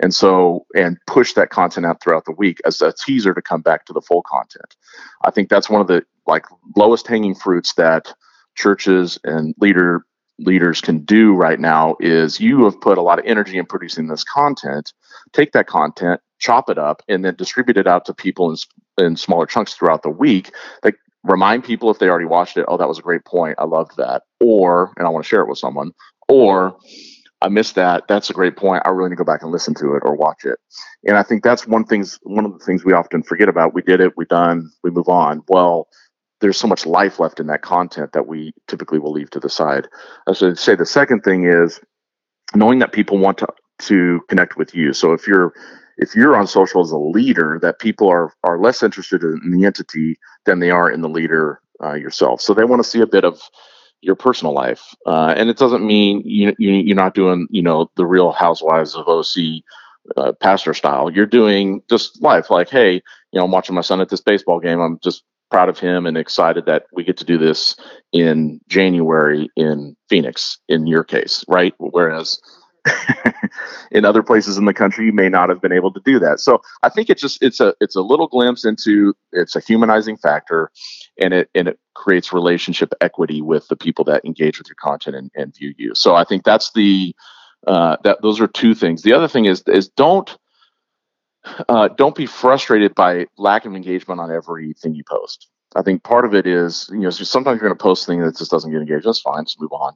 and 0.00 0.14
so 0.14 0.66
and 0.74 0.98
push 1.06 1.32
that 1.34 1.50
content 1.50 1.86
out 1.86 2.02
throughout 2.02 2.24
the 2.24 2.32
week 2.32 2.60
as 2.64 2.80
a 2.82 2.92
teaser 2.92 3.34
to 3.34 3.42
come 3.42 3.62
back 3.62 3.84
to 3.86 3.92
the 3.92 4.00
full 4.00 4.22
content. 4.22 4.76
I 5.24 5.30
think 5.30 5.48
that's 5.48 5.70
one 5.70 5.80
of 5.80 5.86
the 5.88 6.04
like 6.26 6.46
lowest 6.76 7.06
hanging 7.06 7.34
fruits 7.34 7.74
that 7.74 8.12
churches 8.54 9.18
and 9.24 9.54
leader 9.58 10.04
leaders 10.38 10.80
can 10.80 10.98
do 11.04 11.34
right 11.34 11.60
now 11.60 11.94
is 12.00 12.40
you 12.40 12.64
have 12.64 12.80
put 12.80 12.98
a 12.98 13.02
lot 13.02 13.18
of 13.18 13.24
energy 13.26 13.58
in 13.58 13.66
producing 13.66 14.08
this 14.08 14.24
content. 14.24 14.92
Take 15.32 15.52
that 15.52 15.66
content 15.66 16.20
chop 16.42 16.68
it 16.68 16.76
up 16.76 17.02
and 17.08 17.24
then 17.24 17.36
distribute 17.36 17.76
it 17.76 17.86
out 17.86 18.04
to 18.04 18.12
people 18.12 18.50
in, 18.50 18.56
in 19.04 19.16
smaller 19.16 19.46
chunks 19.46 19.74
throughout 19.74 20.02
the 20.02 20.10
week. 20.10 20.50
Like 20.84 20.96
remind 21.22 21.64
people 21.64 21.88
if 21.90 22.00
they 22.00 22.08
already 22.08 22.26
watched 22.26 22.56
it 22.56 22.64
oh 22.68 22.76
that 22.76 22.88
was 22.88 22.98
a 22.98 23.02
great 23.02 23.24
point. 23.24 23.54
I 23.58 23.64
loved 23.64 23.96
that. 23.96 24.22
Or 24.40 24.92
and 24.98 25.06
i 25.06 25.10
want 25.10 25.24
to 25.24 25.28
share 25.28 25.40
it 25.40 25.48
with 25.48 25.58
someone 25.58 25.92
or 26.28 26.76
i 27.42 27.48
missed 27.48 27.76
that 27.76 28.04
that's 28.08 28.30
a 28.30 28.34
great 28.34 28.56
point 28.56 28.82
i 28.86 28.90
really 28.90 29.10
need 29.10 29.16
to 29.16 29.24
go 29.24 29.32
back 29.32 29.42
and 29.42 29.52
listen 29.52 29.74
to 29.74 29.94
it 29.94 30.02
or 30.04 30.16
watch 30.16 30.44
it 30.44 30.58
and 31.06 31.18
i 31.18 31.24
think 31.24 31.44
that's 31.44 31.66
one 31.66 31.84
things 31.84 32.18
one 32.24 32.46
of 32.46 32.52
the 32.58 32.64
things 32.64 32.84
we 32.84 32.94
often 32.94 33.22
forget 33.22 33.48
about 33.50 33.74
we 33.74 33.82
did 33.82 34.00
it 34.00 34.14
we 34.16 34.26
done 34.26 34.70
we 34.84 34.90
move 34.90 35.08
on 35.08 35.42
well 35.48 35.88
there's 36.40 36.58
so 36.58 36.68
much 36.68 36.86
life 36.86 37.20
left 37.20 37.40
in 37.40 37.48
that 37.48 37.62
content 37.62 38.12
that 38.12 38.26
we 38.26 38.52
typically 38.68 39.00
will 39.00 39.12
leave 39.12 39.30
to 39.30 39.40
the 39.40 39.48
side. 39.50 39.88
So 40.34 40.50
I'd 40.50 40.58
say 40.58 40.76
the 40.76 40.86
second 40.86 41.22
thing 41.22 41.44
is 41.46 41.80
knowing 42.54 42.80
that 42.80 42.92
people 42.92 43.18
want 43.18 43.38
to 43.38 43.48
to 43.80 44.20
connect 44.28 44.56
with 44.56 44.74
you. 44.74 44.92
So 44.92 45.12
if 45.12 45.26
you're 45.26 45.54
if 45.98 46.14
you're 46.14 46.36
on 46.36 46.46
social 46.46 46.82
as 46.82 46.90
a 46.92 46.98
leader, 46.98 47.58
that 47.62 47.78
people 47.80 48.08
are 48.08 48.32
are 48.44 48.60
less 48.60 48.82
interested 48.82 49.22
in 49.22 49.52
the 49.52 49.66
entity 49.66 50.18
than 50.46 50.60
they 50.60 50.70
are 50.70 50.90
in 50.90 51.02
the 51.02 51.08
leader 51.08 51.60
uh, 51.82 51.94
yourself. 51.94 52.40
So 52.40 52.54
they 52.54 52.64
want 52.64 52.82
to 52.82 52.88
see 52.88 53.00
a 53.00 53.06
bit 53.06 53.24
of 53.24 53.40
your 54.02 54.16
personal 54.16 54.54
life, 54.54 54.94
uh, 55.06 55.34
and 55.36 55.50
it 55.50 55.58
doesn't 55.58 55.86
mean 55.86 56.22
you, 56.26 56.54
you 56.58 56.72
you're 56.72 56.96
not 56.96 57.14
doing 57.14 57.48
you 57.50 57.62
know 57.62 57.90
the 57.96 58.06
Real 58.06 58.32
Housewives 58.32 58.94
of 58.96 59.08
OC 59.08 59.62
uh, 60.16 60.32
pastor 60.40 60.74
style. 60.74 61.10
You're 61.10 61.26
doing 61.26 61.82
just 61.90 62.22
life, 62.22 62.50
like 62.50 62.68
hey, 62.70 62.94
you 62.94 63.02
know, 63.40 63.44
I'm 63.44 63.52
watching 63.52 63.74
my 63.74 63.82
son 63.82 64.00
at 64.00 64.10
this 64.10 64.20
baseball 64.20 64.60
game. 64.60 64.80
I'm 64.80 64.98
just 65.02 65.24
proud 65.50 65.68
of 65.68 65.78
him 65.78 66.06
and 66.06 66.16
excited 66.18 66.66
that 66.66 66.84
we 66.92 67.04
get 67.04 67.16
to 67.18 67.24
do 67.24 67.38
this 67.38 67.76
in 68.12 68.60
January 68.68 69.50
in 69.56 69.96
Phoenix, 70.08 70.58
in 70.68 70.86
your 70.86 71.04
case, 71.04 71.44
right? 71.48 71.74
Whereas 71.78 72.40
in 73.92 74.04
other 74.04 74.22
places 74.22 74.58
in 74.58 74.64
the 74.64 74.74
country 74.74 75.06
you 75.06 75.12
may 75.12 75.28
not 75.28 75.48
have 75.48 75.60
been 75.60 75.72
able 75.72 75.92
to 75.92 76.00
do 76.00 76.18
that. 76.18 76.40
So 76.40 76.62
i 76.82 76.88
think 76.88 77.10
it 77.10 77.18
just 77.18 77.42
it's 77.42 77.60
a 77.60 77.74
it's 77.80 77.96
a 77.96 78.02
little 78.02 78.26
glimpse 78.28 78.64
into 78.64 79.14
it's 79.32 79.54
a 79.56 79.60
humanizing 79.60 80.16
factor 80.16 80.70
and 81.18 81.32
it 81.32 81.50
and 81.54 81.68
it 81.68 81.78
creates 81.94 82.32
relationship 82.32 82.92
equity 83.00 83.40
with 83.40 83.68
the 83.68 83.76
people 83.76 84.04
that 84.06 84.24
engage 84.24 84.58
with 84.58 84.68
your 84.68 84.76
content 84.76 85.16
and, 85.16 85.30
and 85.34 85.54
view 85.54 85.74
you. 85.76 85.94
So 85.94 86.14
i 86.14 86.24
think 86.24 86.44
that's 86.44 86.72
the 86.72 87.14
uh, 87.66 87.96
that 88.04 88.20
those 88.22 88.40
are 88.40 88.48
two 88.48 88.74
things. 88.74 89.02
The 89.02 89.12
other 89.12 89.28
thing 89.28 89.44
is 89.44 89.62
is 89.66 89.88
don't 89.88 90.36
uh, 91.68 91.88
don't 91.88 92.14
be 92.14 92.26
frustrated 92.26 92.94
by 92.94 93.26
lack 93.36 93.64
of 93.64 93.74
engagement 93.74 94.20
on 94.20 94.30
everything 94.30 94.94
you 94.94 95.04
post. 95.04 95.48
I 95.74 95.82
think 95.82 96.02
part 96.02 96.24
of 96.24 96.34
it 96.34 96.46
is 96.46 96.88
you 96.92 97.00
know 97.00 97.10
sometimes 97.10 97.60
you're 97.60 97.68
going 97.68 97.78
to 97.78 97.82
post 97.82 98.06
things 98.06 98.24
that 98.24 98.36
just 98.36 98.50
doesn't 98.50 98.70
get 98.70 98.80
engaged. 98.80 99.06
That's 99.06 99.20
fine. 99.20 99.44
Just 99.44 99.60
move 99.60 99.72
on. 99.72 99.94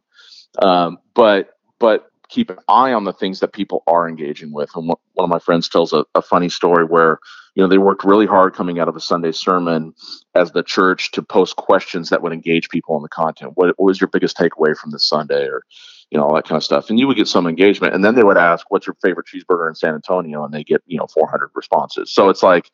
Um, 0.59 0.99
but 1.15 1.51
but 1.79 2.11
keep 2.29 2.51
an 2.51 2.59
eye 2.69 2.93
on 2.93 3.05
the 3.05 3.13
things 3.13 3.41
that 3.41 3.53
people 3.53 3.83
are 3.87 4.09
engaging 4.09 4.53
with. 4.53 4.71
And 4.75 4.87
one 4.87 4.99
of 5.19 5.29
my 5.29 5.39
friends 5.39 5.69
tells 5.69 5.93
a, 5.93 6.05
a, 6.15 6.23
funny 6.23 6.49
story 6.49 6.85
where, 6.85 7.19
you 7.55 7.63
know, 7.63 7.69
they 7.69 7.79
worked 7.79 8.05
really 8.05 8.27
hard 8.27 8.55
coming 8.55 8.79
out 8.79 8.89
of 8.89 8.97
a 8.97 9.01
Sunday 9.01 9.33
sermon 9.33 9.95
as 10.35 10.53
the 10.53 10.63
church 10.63 11.13
to 11.13 11.23
post 11.23 11.57
questions 11.57 12.11
that 12.11 12.23
would 12.23 12.33
engage 12.33 12.69
people 12.69 12.97
in 12.97 13.03
the 13.03 13.09
content. 13.09 13.53
What, 13.55 13.79
what 13.79 13.87
was 13.87 14.01
your 14.01 14.09
biggest 14.09 14.37
takeaway 14.37 14.77
from 14.77 14.91
this 14.91 15.09
Sunday 15.09 15.47
or, 15.47 15.63
you 16.11 16.19
know, 16.19 16.25
all 16.25 16.35
that 16.35 16.47
kind 16.47 16.57
of 16.57 16.65
stuff. 16.65 16.91
And 16.91 16.99
you 16.99 17.07
would 17.07 17.17
get 17.17 17.29
some 17.29 17.47
engagement. 17.47 17.95
And 17.95 18.05
then 18.05 18.15
they 18.15 18.25
would 18.25 18.39
ask, 18.39 18.71
what's 18.71 18.87
your 18.87 18.97
favorite 19.03 19.27
cheeseburger 19.27 19.69
in 19.69 19.75
San 19.75 19.95
Antonio? 19.95 20.45
And 20.45 20.53
they 20.53 20.65
get, 20.65 20.83
you 20.87 20.99
know, 20.99 21.07
400 21.07 21.51
responses. 21.55 22.13
So 22.13 22.29
it's 22.29 22.43
like, 22.43 22.71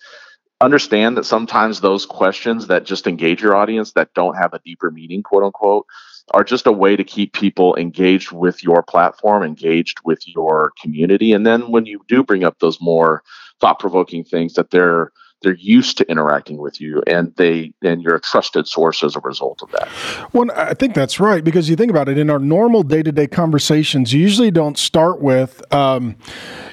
understand 0.63 1.17
that 1.17 1.25
sometimes 1.25 1.81
those 1.81 2.07
questions 2.07 2.69
that 2.69 2.85
just 2.85 3.07
engage 3.07 3.43
your 3.43 3.57
audience 3.57 3.93
that 3.93 4.15
don't 4.15 4.37
have 4.37 4.55
a 4.55 4.61
deeper 4.61 4.91
meaning, 4.91 5.23
quote 5.23 5.43
unquote, 5.43 5.87
are 6.31 6.45
just 6.45 6.67
a 6.67 6.73
way 6.73 6.97
to 6.97 7.05
keep 7.05 7.33
people 7.33 7.77
engaged 7.77 8.33
with 8.33 8.63
your 8.63 8.83
platform, 8.83 9.43
engaged 9.43 9.99
with 10.05 10.27
your 10.27 10.73
community. 10.81 11.33
And 11.33 11.47
then 11.47 11.71
when 11.71 11.87
you 11.87 12.01
do 12.09 12.23
bring 12.23 12.45
up 12.45 12.59
those 12.59 12.81
more 12.81 13.23
thought 13.61 13.79
provoking 13.79 14.25
things, 14.25 14.55
that 14.55 14.71
they're 14.71 15.13
they're 15.43 15.55
used 15.55 15.99
to 15.99 16.09
interacting 16.11 16.59
with 16.59 16.81
you 16.81 17.03
and 17.07 17.35
they 17.37 17.73
and 17.83 18.03
you're 18.03 18.17
a 18.17 18.21
trusted 18.21 18.67
source 18.67 19.03
as 19.03 19.17
a 19.17 19.21
result 19.21 19.63
of 19.63 19.71
that 19.73 19.89
well 20.33 20.51
i 20.57 20.75
think 20.75 20.95
that's 20.95 21.21
right 21.21 21.45
because 21.45 21.69
you 21.69 21.77
think 21.77 21.91
about 21.91 22.09
it 22.09 22.19
in 22.19 22.31
our 22.31 22.39
normal 22.39 22.83
day-to-day 22.83 23.27
conversations 23.27 24.13
you 24.13 24.21
usually 24.21 24.51
don't 24.51 24.79
start 24.79 25.21
with 25.21 25.63
um, 25.73 26.17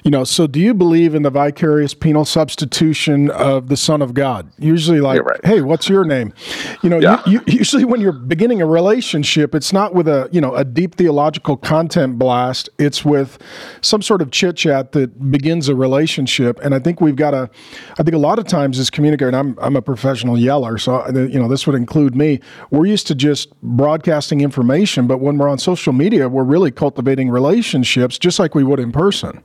you 0.03 0.11
know 0.11 0.23
so 0.23 0.47
do 0.47 0.59
you 0.59 0.73
believe 0.73 1.15
in 1.15 1.23
the 1.23 1.29
vicarious 1.29 1.93
penal 1.93 2.25
substitution 2.25 3.29
of 3.31 3.67
the 3.67 3.77
son 3.77 4.01
of 4.01 4.13
god 4.13 4.51
usually 4.57 5.01
like 5.01 5.21
right. 5.21 5.45
hey 5.45 5.61
what's 5.61 5.89
your 5.89 6.05
name 6.05 6.33
you 6.81 6.89
know 6.89 6.99
yeah. 6.99 7.21
you, 7.25 7.41
you, 7.47 7.57
usually 7.59 7.85
when 7.85 8.01
you're 8.01 8.11
beginning 8.11 8.61
a 8.61 8.65
relationship 8.65 9.55
it's 9.55 9.73
not 9.73 9.93
with 9.93 10.07
a 10.07 10.29
you 10.31 10.41
know 10.41 10.53
a 10.55 10.63
deep 10.63 10.95
theological 10.95 11.57
content 11.57 12.17
blast 12.17 12.69
it's 12.77 13.03
with 13.03 13.37
some 13.81 14.01
sort 14.01 14.21
of 14.21 14.31
chit 14.31 14.55
chat 14.55 14.91
that 14.91 15.31
begins 15.31 15.69
a 15.69 15.75
relationship 15.75 16.59
and 16.63 16.75
i 16.75 16.79
think 16.79 17.01
we've 17.01 17.15
got 17.15 17.33
a 17.33 17.49
i 17.99 18.03
think 18.03 18.13
a 18.13 18.19
lot 18.19 18.39
of 18.39 18.45
times 18.45 18.58
times 18.59 18.79
as 18.79 18.89
communicator, 18.89 19.35
I'm 19.35 19.57
I'm 19.61 19.75
a 19.75 19.81
professional 19.81 20.37
yeller, 20.37 20.77
so 20.77 20.95
uh, 20.95 21.11
you 21.11 21.39
know 21.39 21.47
this 21.47 21.65
would 21.65 21.75
include 21.75 22.15
me. 22.15 22.39
We're 22.71 22.85
used 22.85 23.07
to 23.07 23.15
just 23.15 23.59
broadcasting 23.61 24.41
information, 24.41 25.07
but 25.07 25.19
when 25.19 25.37
we're 25.37 25.49
on 25.49 25.59
social 25.59 25.93
media, 25.93 26.27
we're 26.27 26.43
really 26.43 26.71
cultivating 26.71 27.29
relationships, 27.29 28.17
just 28.17 28.39
like 28.39 28.55
we 28.55 28.63
would 28.63 28.79
in 28.79 28.91
person. 28.91 29.41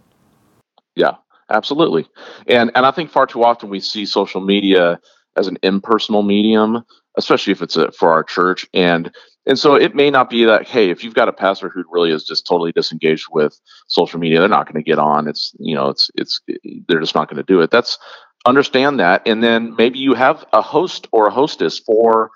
Yeah, 0.96 1.14
absolutely. 1.50 2.07
And 2.46 2.70
and 2.74 2.87
I 2.87 2.90
think 2.90 3.11
far 3.11 3.27
too 3.27 3.44
often 3.44 3.70
we 3.70 3.81
see 3.81 4.07
social 4.07 4.40
media 4.40 5.00
as 5.37 5.46
an 5.46 5.59
impersonal 5.62 6.22
medium, 6.22 6.85
especially 7.16 7.53
if 7.53 7.62
it's 7.62 7.77
a, 7.77 7.90
for 7.92 8.11
our 8.11 8.24
church. 8.24 8.66
And 8.74 9.11
and 9.46 9.59
so 9.59 9.74
it 9.74 9.94
may 9.94 10.11
not 10.11 10.31
be 10.31 10.44
that 10.44 10.66
hey, 10.66 10.90
if 10.90 11.05
you've 11.05 11.14
got 11.14 11.29
a 11.29 11.33
pastor 11.33 11.68
who 11.68 11.85
really 11.90 12.11
is 12.11 12.24
just 12.24 12.46
totally 12.46 12.72
disengaged 12.72 13.27
with 13.31 13.61
social 13.88 14.18
media, 14.18 14.40
they're 14.40 14.48
not 14.48 14.66
going 14.66 14.83
to 14.83 14.90
get 14.90 14.98
on. 14.98 15.29
It's 15.29 15.53
you 15.59 15.74
know, 15.74 15.88
it's 15.88 16.11
it's 16.14 16.40
they're 16.88 17.00
just 17.00 17.14
not 17.14 17.29
going 17.29 17.44
to 17.44 17.53
do 17.53 17.61
it. 17.61 17.70
That's 17.70 17.98
understand 18.46 19.00
that 19.00 19.22
and 19.26 19.42
then 19.42 19.74
maybe 19.76 19.98
you 19.98 20.14
have 20.14 20.44
a 20.52 20.61
host 20.61 21.07
or 21.12 21.26
a 21.26 21.30
hostess 21.30 21.78
for 21.78 22.30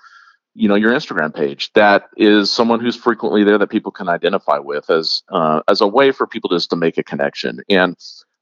you 0.55 0.67
know 0.67 0.75
your 0.75 0.91
instagram 0.91 1.33
page 1.33 1.71
that 1.73 2.09
is 2.17 2.51
someone 2.51 2.79
who's 2.79 2.95
frequently 2.95 3.43
there 3.43 3.57
that 3.57 3.69
people 3.69 3.91
can 3.91 4.09
identify 4.09 4.57
with 4.57 4.89
as 4.89 5.21
uh, 5.29 5.61
as 5.67 5.81
a 5.81 5.87
way 5.87 6.11
for 6.11 6.25
people 6.25 6.49
just 6.49 6.69
to 6.69 6.75
make 6.75 6.97
a 6.97 7.03
connection. 7.03 7.59
And 7.69 7.95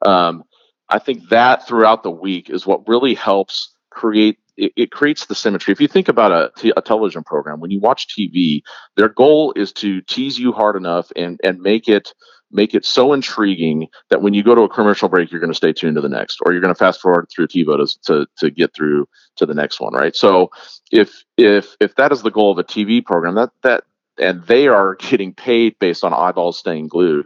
um, 0.06 0.43
i 0.89 0.99
think 0.99 1.27
that 1.30 1.67
throughout 1.67 2.03
the 2.03 2.12
week 2.12 2.49
is 2.49 2.65
what 2.65 2.88
really 2.88 3.13
helps 3.13 3.73
create 3.89 4.39
it, 4.56 4.73
it 4.75 4.91
creates 4.91 5.25
the 5.27 5.36
symmetry. 5.36 5.71
If 5.71 5.80
you 5.80 5.88
think 5.88 6.08
about 6.08 6.32
a, 6.32 6.51
t- 6.58 6.73
a 6.75 6.82
television 6.82 7.23
program 7.23 7.60
when 7.60 7.71
you 7.71 7.80
watch 7.80 8.08
tv 8.08 8.62
their 8.95 9.10
goal 9.10 9.53
is 9.56 9.73
to 9.73 10.01
tease 10.01 10.39
you 10.39 10.51
hard 10.53 10.75
enough 10.75 11.12
and 11.15 11.39
and 11.43 11.60
make 11.60 11.88
it 11.89 12.13
make 12.51 12.73
it 12.73 12.86
so 12.86 13.13
intriguing 13.13 13.88
that 14.10 14.21
when 14.21 14.33
you 14.33 14.43
go 14.43 14.55
to 14.55 14.62
a 14.62 14.69
commercial 14.69 15.10
break, 15.10 15.31
you're 15.31 15.41
going 15.41 15.51
to 15.51 15.57
stay 15.57 15.73
tuned 15.73 15.95
to 15.95 16.01
the 16.01 16.10
next, 16.10 16.39
or 16.45 16.51
you're 16.51 16.62
going 16.62 16.73
to 16.73 16.77
fast 16.77 17.01
forward 17.01 17.27
through 17.29 17.47
TiVo 17.47 17.77
to, 17.77 17.99
to, 18.05 18.27
to 18.38 18.49
get 18.49 18.73
through 18.73 19.07
to 19.36 19.45
the 19.45 19.53
next 19.53 19.79
one, 19.79 19.93
right? 19.93 20.15
So 20.15 20.49
if 20.91 21.23
if 21.38 21.75
if 21.79 21.95
that 21.95 22.12
is 22.12 22.21
the 22.21 22.31
goal 22.31 22.51
of 22.51 22.57
a 22.57 22.63
TV 22.63 23.03
program, 23.03 23.36
that 23.36 23.51
that 23.63 23.83
and 24.19 24.43
they 24.43 24.67
are 24.67 24.95
getting 24.99 25.33
paid 25.33 25.77
based 25.79 26.03
on 26.03 26.13
eyeballs 26.13 26.57
staying 26.57 26.88
glued, 26.88 27.25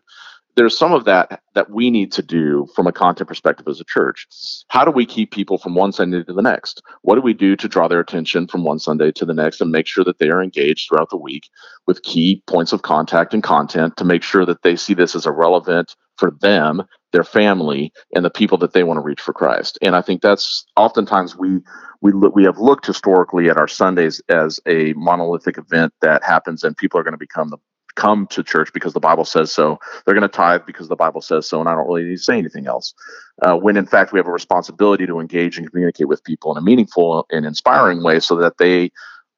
there's 0.55 0.77
some 0.77 0.93
of 0.93 1.05
that 1.05 1.41
that 1.53 1.69
we 1.69 1.89
need 1.89 2.11
to 2.13 2.21
do 2.21 2.67
from 2.75 2.87
a 2.87 2.91
content 2.91 3.27
perspective 3.27 3.67
as 3.67 3.79
a 3.79 3.85
church. 3.85 4.27
How 4.69 4.85
do 4.85 4.91
we 4.91 5.05
keep 5.05 5.31
people 5.31 5.57
from 5.57 5.75
one 5.75 5.91
Sunday 5.91 6.23
to 6.23 6.33
the 6.33 6.41
next? 6.41 6.81
What 7.01 7.15
do 7.15 7.21
we 7.21 7.33
do 7.33 7.55
to 7.55 7.67
draw 7.67 7.87
their 7.87 7.99
attention 7.99 8.47
from 8.47 8.63
one 8.63 8.79
Sunday 8.79 9.11
to 9.13 9.25
the 9.25 9.33
next 9.33 9.61
and 9.61 9.71
make 9.71 9.87
sure 9.87 10.03
that 10.03 10.19
they 10.19 10.29
are 10.29 10.41
engaged 10.41 10.89
throughout 10.89 11.09
the 11.09 11.17
week 11.17 11.49
with 11.87 12.03
key 12.03 12.43
points 12.47 12.73
of 12.73 12.81
contact 12.81 13.33
and 13.33 13.43
content 13.43 13.97
to 13.97 14.05
make 14.05 14.23
sure 14.23 14.45
that 14.45 14.61
they 14.63 14.75
see 14.75 14.93
this 14.93 15.15
as 15.15 15.25
a 15.25 15.31
relevant 15.31 15.95
for 16.17 16.31
them, 16.41 16.83
their 17.11 17.23
family, 17.23 17.91
and 18.15 18.23
the 18.23 18.29
people 18.29 18.57
that 18.59 18.73
they 18.73 18.83
want 18.83 18.97
to 18.97 19.01
reach 19.01 19.21
for 19.21 19.33
Christ? 19.33 19.79
And 19.81 19.95
I 19.95 20.01
think 20.01 20.21
that's 20.21 20.65
oftentimes 20.75 21.35
we 21.35 21.59
we 22.01 22.11
look, 22.11 22.35
we 22.35 22.43
have 22.45 22.57
looked 22.57 22.87
historically 22.87 23.49
at 23.49 23.57
our 23.57 23.67
Sundays 23.67 24.21
as 24.27 24.59
a 24.65 24.93
monolithic 24.93 25.57
event 25.57 25.93
that 26.01 26.23
happens 26.23 26.63
and 26.63 26.75
people 26.75 26.99
are 26.99 27.03
going 27.03 27.13
to 27.13 27.17
become 27.17 27.49
the 27.49 27.57
come 27.95 28.27
to 28.27 28.43
church 28.43 28.71
because 28.73 28.93
the 28.93 28.99
Bible 28.99 29.25
says 29.25 29.51
so. 29.51 29.79
They're 30.05 30.15
going 30.15 30.21
to 30.21 30.27
tithe 30.27 30.61
because 30.65 30.87
the 30.87 30.95
Bible 30.95 31.21
says 31.21 31.47
so, 31.47 31.59
and 31.59 31.69
I 31.69 31.75
don't 31.75 31.87
really 31.87 32.03
need 32.03 32.17
to 32.17 32.23
say 32.23 32.37
anything 32.37 32.67
else. 32.67 32.93
Uh, 33.41 33.55
when 33.55 33.77
in 33.77 33.85
fact 33.85 34.13
we 34.13 34.19
have 34.19 34.27
a 34.27 34.31
responsibility 34.31 35.05
to 35.05 35.19
engage 35.19 35.57
and 35.57 35.69
communicate 35.69 36.07
with 36.07 36.23
people 36.23 36.51
in 36.51 36.57
a 36.57 36.61
meaningful 36.61 37.25
and 37.31 37.45
inspiring 37.45 38.03
way 38.03 38.19
so 38.19 38.35
that 38.35 38.57
they 38.57 38.91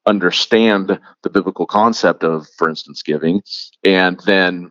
understand 0.06 0.98
the 1.22 1.30
biblical 1.30 1.66
concept 1.66 2.22
of, 2.22 2.46
for 2.58 2.68
instance, 2.68 3.02
giving, 3.02 3.42
and 3.84 4.20
then 4.26 4.70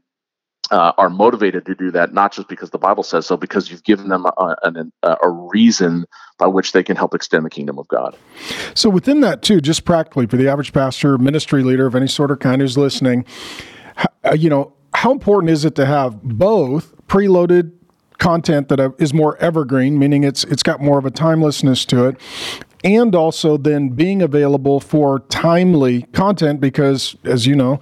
uh, 0.71 0.93
are 0.97 1.09
motivated 1.09 1.65
to 1.65 1.75
do 1.75 1.91
that 1.91 2.13
not 2.13 2.31
just 2.31 2.47
because 2.47 2.69
the 2.69 2.77
Bible 2.77 3.03
says 3.03 3.25
so, 3.25 3.35
because 3.35 3.69
you've 3.69 3.83
given 3.83 4.09
them 4.09 4.25
a, 4.25 4.55
a, 5.03 5.17
a, 5.21 5.29
reason 5.29 6.05
by 6.37 6.47
which 6.47 6.71
they 6.71 6.81
can 6.81 6.95
help 6.95 7.13
extend 7.13 7.45
the 7.45 7.49
kingdom 7.49 7.77
of 7.77 7.87
God. 7.89 8.15
So, 8.73 8.89
within 8.89 9.19
that, 9.21 9.41
too, 9.41 9.59
just 9.59 9.83
practically 9.83 10.25
for 10.25 10.37
the 10.37 10.47
average 10.47 10.73
pastor, 10.73 11.17
ministry 11.17 11.63
leader 11.63 11.85
of 11.85 11.95
any 11.95 12.07
sort 12.07 12.31
or 12.31 12.37
kind 12.37 12.61
who's 12.61 12.77
listening, 12.77 13.25
uh, 14.23 14.33
you 14.33 14.49
know, 14.49 14.73
how 14.93 15.11
important 15.11 15.51
is 15.51 15.65
it 15.65 15.75
to 15.75 15.85
have 15.85 16.21
both 16.23 16.95
preloaded 17.07 17.71
content 18.17 18.69
that 18.69 18.95
is 18.99 19.13
more 19.13 19.37
evergreen, 19.37 19.99
meaning 19.99 20.23
it's 20.23 20.43
it's 20.45 20.63
got 20.63 20.79
more 20.81 20.97
of 20.97 21.05
a 21.05 21.11
timelessness 21.11 21.85
to 21.85 22.05
it, 22.05 22.17
and 22.83 23.15
also 23.15 23.57
then 23.57 23.89
being 23.89 24.21
available 24.21 24.79
for 24.79 25.19
timely 25.29 26.03
content 26.13 26.59
because, 26.59 27.15
as 27.23 27.47
you 27.47 27.55
know, 27.55 27.79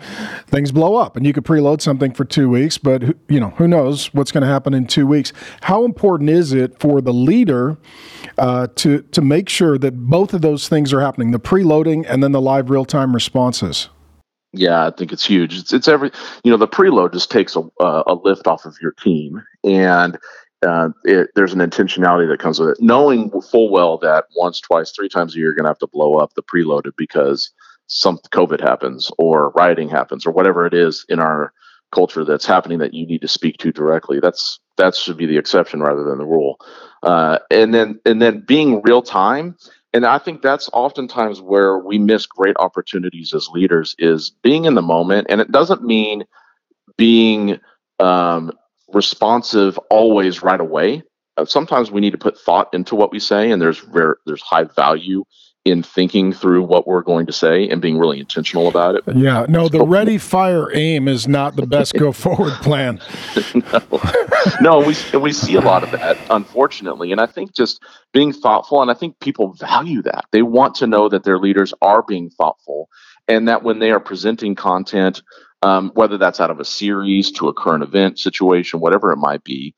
things 0.47 0.71
blow 0.71 0.95
up 0.95 1.15
and 1.15 1.25
you 1.25 1.33
could 1.33 1.43
preload 1.43 1.81
something 1.81 2.13
for 2.13 2.25
two 2.25 2.49
weeks, 2.49 2.77
but 2.77 3.03
you 3.27 3.39
know 3.39 3.49
who 3.51 3.67
knows 3.67 4.13
what's 4.13 4.31
going 4.31 4.41
to 4.41 4.47
happen 4.47 4.73
in 4.73 4.85
two 4.85 5.07
weeks. 5.07 5.33
How 5.61 5.83
important 5.83 6.29
is 6.29 6.53
it 6.53 6.79
for 6.79 7.01
the 7.01 7.13
leader 7.13 7.77
uh, 8.37 8.67
to 8.75 9.01
to 9.01 9.21
make 9.21 9.49
sure 9.49 9.77
that 9.77 9.97
both 9.97 10.33
of 10.33 10.41
those 10.41 10.67
things 10.67 10.93
are 10.93 11.01
happening, 11.01 11.31
the 11.31 11.39
preloading 11.39 12.05
and 12.07 12.23
then 12.23 12.31
the 12.31 12.41
live 12.41 12.69
real 12.69 12.85
time 12.85 13.13
responses? 13.13 13.89
Yeah, 14.53 14.87
I 14.87 14.91
think 14.91 15.13
it's 15.13 15.25
huge. 15.25 15.57
It's, 15.57 15.71
it's 15.71 15.87
every, 15.87 16.11
you 16.43 16.51
know, 16.51 16.57
the 16.57 16.67
preload 16.67 17.13
just 17.13 17.31
takes 17.31 17.55
a, 17.55 17.61
a 17.79 18.19
lift 18.21 18.47
off 18.47 18.65
of 18.65 18.75
your 18.81 18.91
team, 18.91 19.41
and 19.63 20.17
uh, 20.63 20.89
it, 21.03 21.29
there's 21.35 21.53
an 21.53 21.59
intentionality 21.59 22.27
that 22.29 22.39
comes 22.39 22.59
with 22.59 22.69
it. 22.69 22.77
Knowing 22.81 23.31
full 23.41 23.69
well 23.69 23.97
that 23.99 24.25
once, 24.35 24.59
twice, 24.59 24.91
three 24.91 25.09
times 25.09 25.33
a 25.33 25.37
year, 25.37 25.47
you're 25.47 25.55
going 25.55 25.63
to 25.63 25.69
have 25.69 25.79
to 25.79 25.87
blow 25.87 26.15
up 26.15 26.33
the 26.33 26.43
preloaded 26.43 26.91
because 26.97 27.51
some 27.87 28.19
COVID 28.31 28.61
happens 28.61 29.11
or 29.17 29.49
rioting 29.51 29.89
happens 29.89 30.25
or 30.25 30.31
whatever 30.31 30.65
it 30.65 30.73
is 30.73 31.05
in 31.09 31.19
our 31.19 31.53
culture 31.91 32.23
that's 32.23 32.45
happening 32.45 32.79
that 32.79 32.93
you 32.93 33.05
need 33.05 33.21
to 33.21 33.27
speak 33.27 33.57
to 33.57 33.71
directly. 33.71 34.19
That's 34.19 34.59
that 34.77 34.95
should 34.95 35.17
be 35.17 35.25
the 35.25 35.37
exception 35.37 35.81
rather 35.81 36.03
than 36.03 36.17
the 36.17 36.25
rule. 36.25 36.57
Uh, 37.03 37.39
and 37.49 37.73
then 37.73 37.99
and 38.05 38.21
then 38.21 38.41
being 38.47 38.81
real 38.83 39.01
time 39.01 39.57
and 39.93 40.05
i 40.05 40.17
think 40.17 40.41
that's 40.41 40.69
oftentimes 40.73 41.41
where 41.41 41.77
we 41.79 41.97
miss 41.97 42.25
great 42.25 42.55
opportunities 42.59 43.33
as 43.33 43.49
leaders 43.49 43.95
is 43.99 44.31
being 44.41 44.65
in 44.65 44.75
the 44.75 44.81
moment 44.81 45.27
and 45.29 45.41
it 45.41 45.51
doesn't 45.51 45.83
mean 45.83 46.23
being 46.97 47.59
um, 47.99 48.51
responsive 48.93 49.77
always 49.89 50.43
right 50.43 50.61
away 50.61 51.03
uh, 51.37 51.45
sometimes 51.45 51.91
we 51.91 52.01
need 52.01 52.11
to 52.11 52.17
put 52.17 52.37
thought 52.37 52.73
into 52.73 52.95
what 52.95 53.11
we 53.11 53.19
say 53.19 53.51
and 53.51 53.61
there's 53.61 53.79
very, 53.79 54.15
there's 54.25 54.41
high 54.41 54.63
value 54.63 55.23
in 55.63 55.83
thinking 55.83 56.33
through 56.33 56.63
what 56.63 56.87
we're 56.87 57.03
going 57.03 57.27
to 57.27 57.31
say 57.31 57.69
and 57.69 57.81
being 57.81 57.97
really 57.97 58.19
intentional 58.19 58.67
about 58.67 58.95
it. 58.95 59.03
Yeah, 59.15 59.45
no, 59.47 59.69
the 59.69 59.85
ready, 59.85 60.17
fire, 60.17 60.75
aim 60.75 61.07
is 61.07 61.27
not 61.27 61.55
the 61.55 61.67
best 61.67 61.93
go 61.93 62.11
forward 62.11 62.53
plan. 62.53 62.99
no, 63.55 64.01
no, 64.61 64.79
we 64.79 64.95
we 65.19 65.31
see 65.31 65.55
a 65.55 65.61
lot 65.61 65.83
of 65.83 65.91
that, 65.91 66.17
unfortunately, 66.31 67.11
and 67.11 67.21
I 67.21 67.27
think 67.27 67.53
just 67.55 67.83
being 68.11 68.33
thoughtful, 68.33 68.81
and 68.81 68.89
I 68.89 68.95
think 68.95 69.19
people 69.19 69.53
value 69.53 70.01
that. 70.01 70.25
They 70.31 70.41
want 70.41 70.73
to 70.75 70.87
know 70.87 71.09
that 71.09 71.23
their 71.23 71.37
leaders 71.37 71.73
are 71.81 72.01
being 72.01 72.31
thoughtful, 72.31 72.89
and 73.27 73.47
that 73.47 73.61
when 73.61 73.77
they 73.79 73.91
are 73.91 73.99
presenting 73.99 74.55
content, 74.55 75.21
um, 75.61 75.91
whether 75.93 76.17
that's 76.17 76.39
out 76.39 76.51
of 76.51 76.59
a 76.59 76.65
series 76.65 77.31
to 77.33 77.47
a 77.47 77.53
current 77.53 77.83
event 77.83 78.19
situation, 78.19 78.79
whatever 78.79 79.11
it 79.11 79.17
might 79.17 79.43
be, 79.43 79.75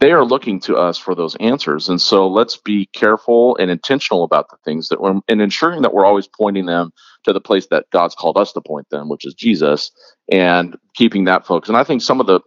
they 0.00 0.12
are 0.12 0.24
looking 0.24 0.58
to 0.58 0.76
us 0.76 0.98
for 0.98 1.14
those 1.14 1.36
answers. 1.36 1.88
And 1.88 2.00
so 2.00 2.26
let's 2.28 2.56
be 2.56 2.86
careful 2.92 3.56
and 3.58 3.70
intentional 3.70 4.24
about 4.24 4.50
the 4.50 4.56
things 4.64 4.88
that 4.88 5.00
we're 5.00 5.20
and 5.28 5.40
ensuring 5.40 5.82
that 5.82 5.94
we're 5.94 6.04
always 6.04 6.26
pointing 6.26 6.66
them 6.66 6.90
to 7.24 7.32
the 7.32 7.40
place 7.40 7.68
that 7.68 7.86
God's 7.90 8.16
called 8.16 8.36
us 8.36 8.52
to 8.52 8.60
point 8.60 8.88
them, 8.90 9.08
which 9.08 9.24
is 9.24 9.34
Jesus, 9.34 9.92
and 10.30 10.76
keeping 10.94 11.24
that 11.26 11.46
focus. 11.46 11.68
And 11.68 11.78
I 11.78 11.84
think 11.84 12.02
some 12.02 12.20
of 12.20 12.26
the, 12.26 12.40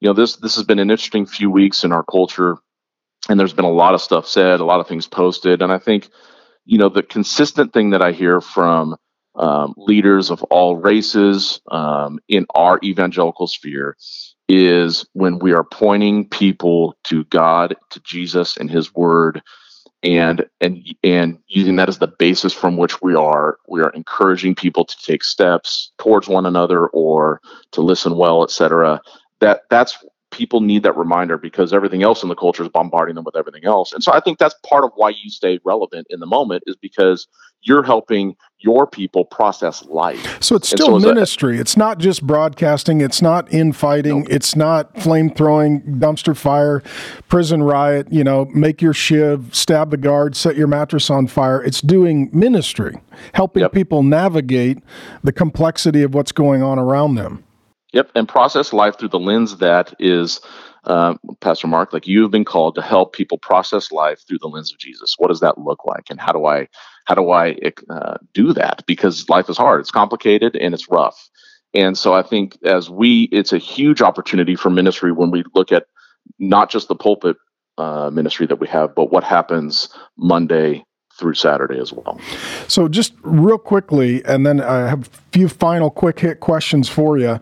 you 0.00 0.08
know, 0.08 0.12
this 0.12 0.36
this 0.36 0.54
has 0.56 0.64
been 0.64 0.78
an 0.78 0.90
interesting 0.90 1.24
few 1.26 1.50
weeks 1.50 1.82
in 1.82 1.92
our 1.92 2.04
culture, 2.04 2.58
and 3.28 3.40
there's 3.40 3.54
been 3.54 3.64
a 3.64 3.70
lot 3.70 3.94
of 3.94 4.02
stuff 4.02 4.26
said, 4.28 4.60
a 4.60 4.64
lot 4.66 4.80
of 4.80 4.86
things 4.86 5.06
posted, 5.06 5.62
and 5.62 5.72
I 5.72 5.78
think, 5.78 6.10
you 6.66 6.76
know, 6.76 6.90
the 6.90 7.02
consistent 7.02 7.72
thing 7.72 7.90
that 7.90 8.02
I 8.02 8.12
hear 8.12 8.42
from 8.42 8.96
um, 9.38 9.74
leaders 9.76 10.30
of 10.30 10.42
all 10.44 10.76
races 10.76 11.60
um, 11.70 12.18
in 12.28 12.46
our 12.54 12.78
evangelical 12.82 13.46
sphere 13.46 13.96
is 14.48 15.06
when 15.12 15.38
we 15.38 15.52
are 15.52 15.64
pointing 15.64 16.28
people 16.28 16.96
to 17.04 17.24
God, 17.24 17.76
to 17.90 18.00
Jesus 18.00 18.56
and 18.56 18.70
his 18.70 18.94
word 18.94 19.42
and 20.02 20.46
and 20.60 20.78
and 21.02 21.38
using 21.48 21.76
that 21.76 21.88
as 21.88 21.98
the 21.98 22.06
basis 22.06 22.52
from 22.52 22.76
which 22.76 23.02
we 23.02 23.14
are 23.14 23.58
we 23.68 23.80
are 23.82 23.90
encouraging 23.90 24.54
people 24.54 24.84
to 24.84 24.96
take 25.04 25.24
steps 25.24 25.90
towards 25.98 26.28
one 26.28 26.46
another 26.46 26.86
or 26.88 27.40
to 27.72 27.80
listen 27.80 28.16
well, 28.16 28.44
etc. 28.44 29.00
That 29.40 29.62
that's 29.70 29.98
people 30.30 30.60
need 30.60 30.82
that 30.82 30.96
reminder 30.96 31.38
because 31.38 31.72
everything 31.72 32.02
else 32.02 32.22
in 32.22 32.28
the 32.28 32.34
culture 32.34 32.62
is 32.62 32.68
bombarding 32.68 33.14
them 33.14 33.24
with 33.24 33.36
everything 33.36 33.64
else. 33.64 33.92
And 33.92 34.02
so 34.02 34.12
I 34.12 34.20
think 34.20 34.38
that's 34.38 34.54
part 34.66 34.84
of 34.84 34.90
why 34.94 35.10
you 35.10 35.30
stay 35.30 35.58
relevant 35.64 36.06
in 36.10 36.20
the 36.20 36.26
moment 36.26 36.64
is 36.66 36.76
because 36.76 37.26
you're 37.62 37.82
helping 37.82 38.36
your 38.60 38.86
people 38.86 39.24
process 39.24 39.84
life. 39.86 40.42
So 40.42 40.56
it's 40.56 40.68
still 40.68 41.00
so 41.00 41.12
ministry. 41.12 41.56
That, 41.56 41.62
it's 41.62 41.76
not 41.76 41.98
just 41.98 42.26
broadcasting. 42.26 43.00
It's 43.00 43.22
not 43.22 43.52
infighting. 43.52 44.20
Nope. 44.20 44.28
It's 44.30 44.56
not 44.56 45.00
flame 45.00 45.30
throwing, 45.32 45.82
dumpster 45.82 46.36
fire, 46.36 46.82
prison 47.28 47.62
riot, 47.62 48.08
you 48.10 48.24
know, 48.24 48.46
make 48.46 48.82
your 48.82 48.92
shiv, 48.92 49.54
stab 49.54 49.90
the 49.90 49.96
guard, 49.96 50.36
set 50.36 50.56
your 50.56 50.68
mattress 50.68 51.10
on 51.10 51.26
fire. 51.26 51.62
It's 51.62 51.80
doing 51.80 52.30
ministry, 52.32 53.00
helping 53.34 53.62
yep. 53.62 53.72
people 53.72 54.02
navigate 54.02 54.78
the 55.22 55.32
complexity 55.32 56.02
of 56.02 56.14
what's 56.14 56.32
going 56.32 56.62
on 56.62 56.78
around 56.78 57.14
them. 57.14 57.44
Yep, 57.92 58.10
and 58.14 58.28
process 58.28 58.72
life 58.72 58.98
through 58.98 59.08
the 59.08 59.18
lens 59.18 59.56
that 59.58 59.94
is, 59.98 60.40
uh, 60.84 61.14
Pastor 61.40 61.66
Mark, 61.66 61.92
like 61.92 62.06
you 62.06 62.20
have 62.22 62.30
been 62.30 62.44
called 62.44 62.74
to 62.74 62.82
help 62.82 63.14
people 63.14 63.38
process 63.38 63.90
life 63.90 64.20
through 64.28 64.38
the 64.40 64.48
lens 64.48 64.72
of 64.72 64.78
Jesus. 64.78 65.14
What 65.16 65.28
does 65.28 65.40
that 65.40 65.58
look 65.58 65.84
like, 65.86 66.04
and 66.10 66.20
how 66.20 66.32
do 66.32 66.44
I 66.46 66.68
how 67.06 67.14
do 67.14 67.30
I 67.30 67.56
uh, 67.88 68.18
do 68.34 68.52
that? 68.52 68.84
Because 68.86 69.28
life 69.30 69.48
is 69.48 69.56
hard, 69.56 69.80
it's 69.80 69.90
complicated, 69.90 70.54
and 70.56 70.74
it's 70.74 70.90
rough. 70.90 71.30
And 71.74 71.96
so 71.96 72.14
I 72.14 72.22
think 72.22 72.58
as 72.64 72.90
we, 72.90 73.24
it's 73.24 73.52
a 73.52 73.58
huge 73.58 74.02
opportunity 74.02 74.56
for 74.56 74.70
ministry 74.70 75.12
when 75.12 75.30
we 75.30 75.44
look 75.54 75.72
at 75.72 75.86
not 76.38 76.70
just 76.70 76.88
the 76.88 76.94
pulpit 76.94 77.36
uh, 77.78 78.10
ministry 78.10 78.46
that 78.46 78.56
we 78.56 78.66
have, 78.68 78.94
but 78.94 79.10
what 79.12 79.24
happens 79.24 79.88
Monday 80.16 80.84
through 81.18 81.34
Saturday 81.34 81.78
as 81.78 81.92
well. 81.92 82.20
So, 82.68 82.88
just 82.88 83.14
real 83.22 83.58
quickly, 83.58 84.24
and 84.24 84.46
then 84.46 84.60
I 84.60 84.88
have 84.88 85.08
a 85.08 85.10
few 85.32 85.48
final 85.48 85.90
quick 85.90 86.20
hit 86.20 86.40
questions 86.40 86.88
for 86.88 87.18
you. 87.18 87.40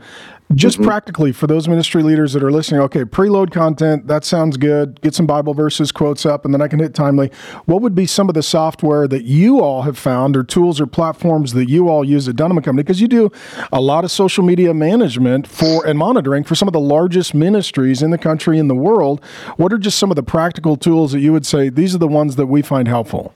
Just 0.54 0.76
mm-hmm. 0.76 0.86
practically 0.86 1.32
for 1.32 1.48
those 1.48 1.66
ministry 1.66 2.04
leaders 2.04 2.32
that 2.32 2.42
are 2.42 2.52
listening, 2.52 2.80
okay, 2.82 3.04
preload 3.04 3.50
content, 3.50 4.06
that 4.06 4.24
sounds 4.24 4.56
good. 4.56 5.00
Get 5.00 5.14
some 5.14 5.26
Bible 5.26 5.54
verses, 5.54 5.90
quotes 5.90 6.24
up, 6.24 6.44
and 6.44 6.54
then 6.54 6.62
I 6.62 6.68
can 6.68 6.78
hit 6.78 6.94
timely. 6.94 7.32
What 7.64 7.82
would 7.82 7.96
be 7.96 8.06
some 8.06 8.28
of 8.28 8.34
the 8.34 8.44
software 8.44 9.08
that 9.08 9.24
you 9.24 9.60
all 9.60 9.82
have 9.82 9.98
found 9.98 10.36
or 10.36 10.44
tools 10.44 10.80
or 10.80 10.86
platforms 10.86 11.52
that 11.54 11.68
you 11.68 11.88
all 11.88 12.04
use 12.04 12.28
at 12.28 12.36
Dunham 12.36 12.56
Company? 12.62 12.84
Because 12.84 13.00
you 13.00 13.08
do 13.08 13.30
a 13.72 13.80
lot 13.80 14.04
of 14.04 14.10
social 14.12 14.44
media 14.44 14.72
management 14.72 15.48
for 15.48 15.84
and 15.84 15.98
monitoring 15.98 16.44
for 16.44 16.54
some 16.54 16.68
of 16.68 16.72
the 16.72 16.80
largest 16.80 17.34
ministries 17.34 18.00
in 18.00 18.10
the 18.10 18.18
country 18.18 18.58
in 18.58 18.68
the 18.68 18.74
world. 18.74 19.24
What 19.56 19.72
are 19.72 19.78
just 19.78 19.98
some 19.98 20.10
of 20.10 20.16
the 20.16 20.22
practical 20.22 20.76
tools 20.76 21.10
that 21.10 21.20
you 21.20 21.32
would 21.32 21.44
say 21.44 21.70
these 21.70 21.92
are 21.92 21.98
the 21.98 22.06
ones 22.06 22.36
that 22.36 22.46
we 22.46 22.62
find 22.62 22.86
helpful? 22.86 23.34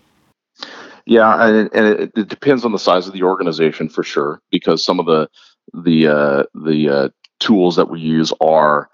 Yeah, 1.06 1.44
and, 1.44 1.68
and 1.74 1.86
it, 1.86 2.12
it, 2.14 2.28
depends 2.28 2.64
on 2.64 2.70
the 2.70 2.78
size 2.78 3.08
of 3.08 3.14
the 3.14 3.24
organization 3.24 3.88
for 3.88 4.04
sure, 4.04 4.40
because 4.50 4.84
some 4.84 5.00
of 5.00 5.06
the 5.06 5.28
the 5.74 6.08
uh, 6.08 6.44
the 6.54 6.88
uh, 6.88 7.08
tools 7.38 7.76
that 7.76 7.90
we 7.90 8.00
use 8.00 8.32
are 8.40 8.88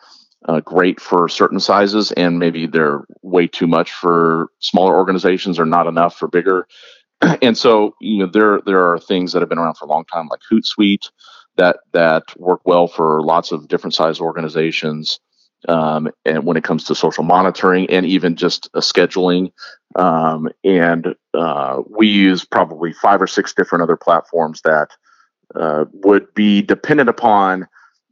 uh, 0.46 0.60
great 0.60 1.00
for 1.00 1.28
certain 1.28 1.60
sizes, 1.60 2.12
and 2.12 2.38
maybe 2.38 2.66
they're 2.66 3.04
way 3.22 3.46
too 3.46 3.66
much 3.66 3.92
for 3.92 4.48
smaller 4.60 4.96
organizations, 4.96 5.58
or 5.58 5.66
not 5.66 5.86
enough 5.86 6.16
for 6.16 6.28
bigger. 6.28 6.66
and 7.42 7.56
so, 7.56 7.94
you 8.00 8.18
know, 8.18 8.30
there 8.30 8.60
there 8.64 8.90
are 8.92 8.98
things 8.98 9.32
that 9.32 9.40
have 9.42 9.48
been 9.48 9.58
around 9.58 9.76
for 9.76 9.86
a 9.86 9.88
long 9.88 10.04
time, 10.04 10.28
like 10.28 10.40
Hootsuite, 10.50 11.10
that 11.56 11.78
that 11.92 12.22
work 12.36 12.60
well 12.64 12.86
for 12.86 13.22
lots 13.22 13.52
of 13.52 13.68
different 13.68 13.94
size 13.94 14.20
organizations. 14.20 15.20
Um, 15.68 16.10
and 16.24 16.44
when 16.44 16.56
it 16.56 16.62
comes 16.64 16.84
to 16.84 16.94
social 16.94 17.24
monitoring 17.24 17.90
and 17.90 18.06
even 18.06 18.36
just 18.36 18.68
uh, 18.74 18.80
scheduling, 18.80 19.50
um, 19.96 20.48
and 20.62 21.14
uh, 21.34 21.82
we 21.88 22.06
use 22.06 22.44
probably 22.44 22.92
five 22.92 23.20
or 23.20 23.26
six 23.26 23.52
different 23.52 23.82
other 23.82 23.96
platforms 23.96 24.60
that 24.62 24.90
uh, 25.58 25.84
would 25.92 26.32
be 26.34 26.62
dependent 26.62 27.08
upon 27.08 27.66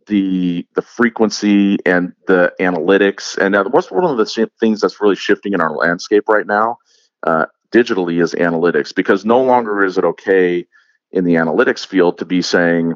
the 0.06 0.66
the 0.74 0.82
frequency 0.82 1.78
and 1.86 2.12
the 2.26 2.52
analytics. 2.60 3.38
And 3.38 3.54
uh, 3.56 3.64
what's 3.64 3.90
one 3.90 4.04
of 4.04 4.16
the 4.16 4.48
things 4.60 4.80
that's 4.80 5.00
really 5.00 5.16
shifting 5.16 5.52
in 5.54 5.60
our 5.60 5.74
landscape 5.74 6.28
right 6.28 6.46
now, 6.46 6.78
uh, 7.26 7.46
digitally, 7.72 8.22
is 8.22 8.34
analytics. 8.34 8.94
Because 8.94 9.24
no 9.24 9.42
longer 9.42 9.84
is 9.84 9.98
it 9.98 10.04
okay 10.04 10.66
in 11.12 11.24
the 11.24 11.34
analytics 11.34 11.86
field 11.86 12.18
to 12.18 12.24
be 12.24 12.42
saying 12.42 12.94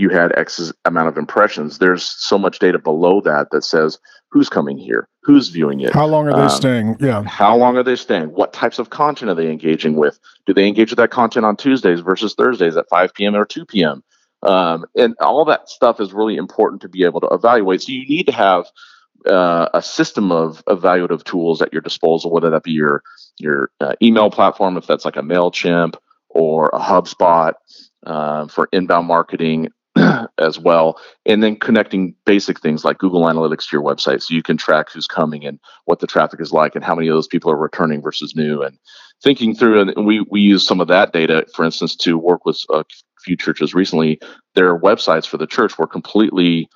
you 0.00 0.08
had 0.08 0.36
X 0.36 0.72
amount 0.86 1.08
of 1.08 1.18
impressions. 1.18 1.78
There's 1.78 2.02
so 2.02 2.38
much 2.38 2.58
data 2.58 2.78
below 2.78 3.20
that 3.20 3.48
that 3.50 3.64
says 3.64 3.98
who's 4.30 4.48
coming 4.48 4.78
here, 4.78 5.08
who's 5.22 5.48
viewing 5.48 5.80
it, 5.80 5.92
how 5.92 6.06
long 6.06 6.26
are 6.28 6.32
they 6.32 6.42
um, 6.42 6.48
staying, 6.50 6.96
yeah, 7.00 7.22
how 7.24 7.54
long 7.56 7.76
are 7.76 7.82
they 7.82 7.96
staying, 7.96 8.32
what 8.32 8.52
types 8.52 8.78
of 8.78 8.90
content 8.90 9.30
are 9.30 9.34
they 9.34 9.50
engaging 9.50 9.96
with? 9.96 10.18
Do 10.46 10.54
they 10.54 10.66
engage 10.66 10.90
with 10.90 10.96
that 10.96 11.10
content 11.10 11.44
on 11.44 11.56
Tuesdays 11.56 12.00
versus 12.00 12.34
Thursdays 12.34 12.76
at 12.76 12.88
5 12.88 13.12
p.m. 13.14 13.36
or 13.36 13.44
2 13.44 13.66
p.m. 13.66 14.02
Um, 14.42 14.86
and 14.96 15.14
all 15.20 15.44
that 15.44 15.68
stuff 15.68 16.00
is 16.00 16.14
really 16.14 16.36
important 16.36 16.80
to 16.82 16.88
be 16.88 17.04
able 17.04 17.20
to 17.20 17.28
evaluate. 17.28 17.82
So 17.82 17.92
you 17.92 18.08
need 18.08 18.24
to 18.26 18.32
have 18.32 18.66
uh, 19.26 19.68
a 19.74 19.82
system 19.82 20.32
of 20.32 20.64
evaluative 20.64 21.24
tools 21.24 21.60
at 21.60 21.72
your 21.74 21.82
disposal, 21.82 22.30
whether 22.30 22.48
that 22.48 22.62
be 22.62 22.72
your 22.72 23.02
your 23.38 23.70
uh, 23.80 23.94
email 24.02 24.30
platform, 24.30 24.78
if 24.78 24.86
that's 24.86 25.04
like 25.04 25.16
a 25.16 25.22
Mailchimp 25.22 25.96
or 26.30 26.70
a 26.72 26.78
HubSpot 26.78 27.52
uh, 28.06 28.46
for 28.46 28.68
inbound 28.72 29.06
marketing, 29.06 29.68
as 30.38 30.58
well. 30.58 30.98
And 31.26 31.42
then 31.42 31.56
connecting 31.56 32.14
basic 32.24 32.60
things 32.60 32.84
like 32.84 32.98
Google 32.98 33.22
Analytics 33.22 33.68
to 33.68 33.76
your 33.76 33.82
website 33.82 34.22
so 34.22 34.34
you 34.34 34.42
can 34.42 34.56
track 34.56 34.90
who's 34.90 35.06
coming 35.06 35.44
and 35.44 35.58
what 35.84 36.00
the 36.00 36.06
traffic 36.06 36.40
is 36.40 36.52
like 36.52 36.74
and 36.74 36.84
how 36.84 36.94
many 36.94 37.08
of 37.08 37.14
those 37.14 37.28
people 37.28 37.50
are 37.50 37.56
returning 37.56 38.02
versus 38.02 38.34
new. 38.36 38.62
And 38.62 38.78
thinking 39.22 39.54
through, 39.54 39.80
and 39.80 40.06
we, 40.06 40.24
we 40.30 40.40
use 40.40 40.66
some 40.66 40.80
of 40.80 40.88
that 40.88 41.12
data, 41.12 41.46
for 41.54 41.64
instance, 41.64 41.94
to 41.96 42.16
work 42.16 42.44
with 42.44 42.58
a 42.70 42.84
few 43.22 43.36
churches 43.36 43.74
recently. 43.74 44.20
Their 44.54 44.78
websites 44.78 45.26
for 45.26 45.36
the 45.36 45.46
church 45.46 45.78
were 45.78 45.86
completely 45.86 46.68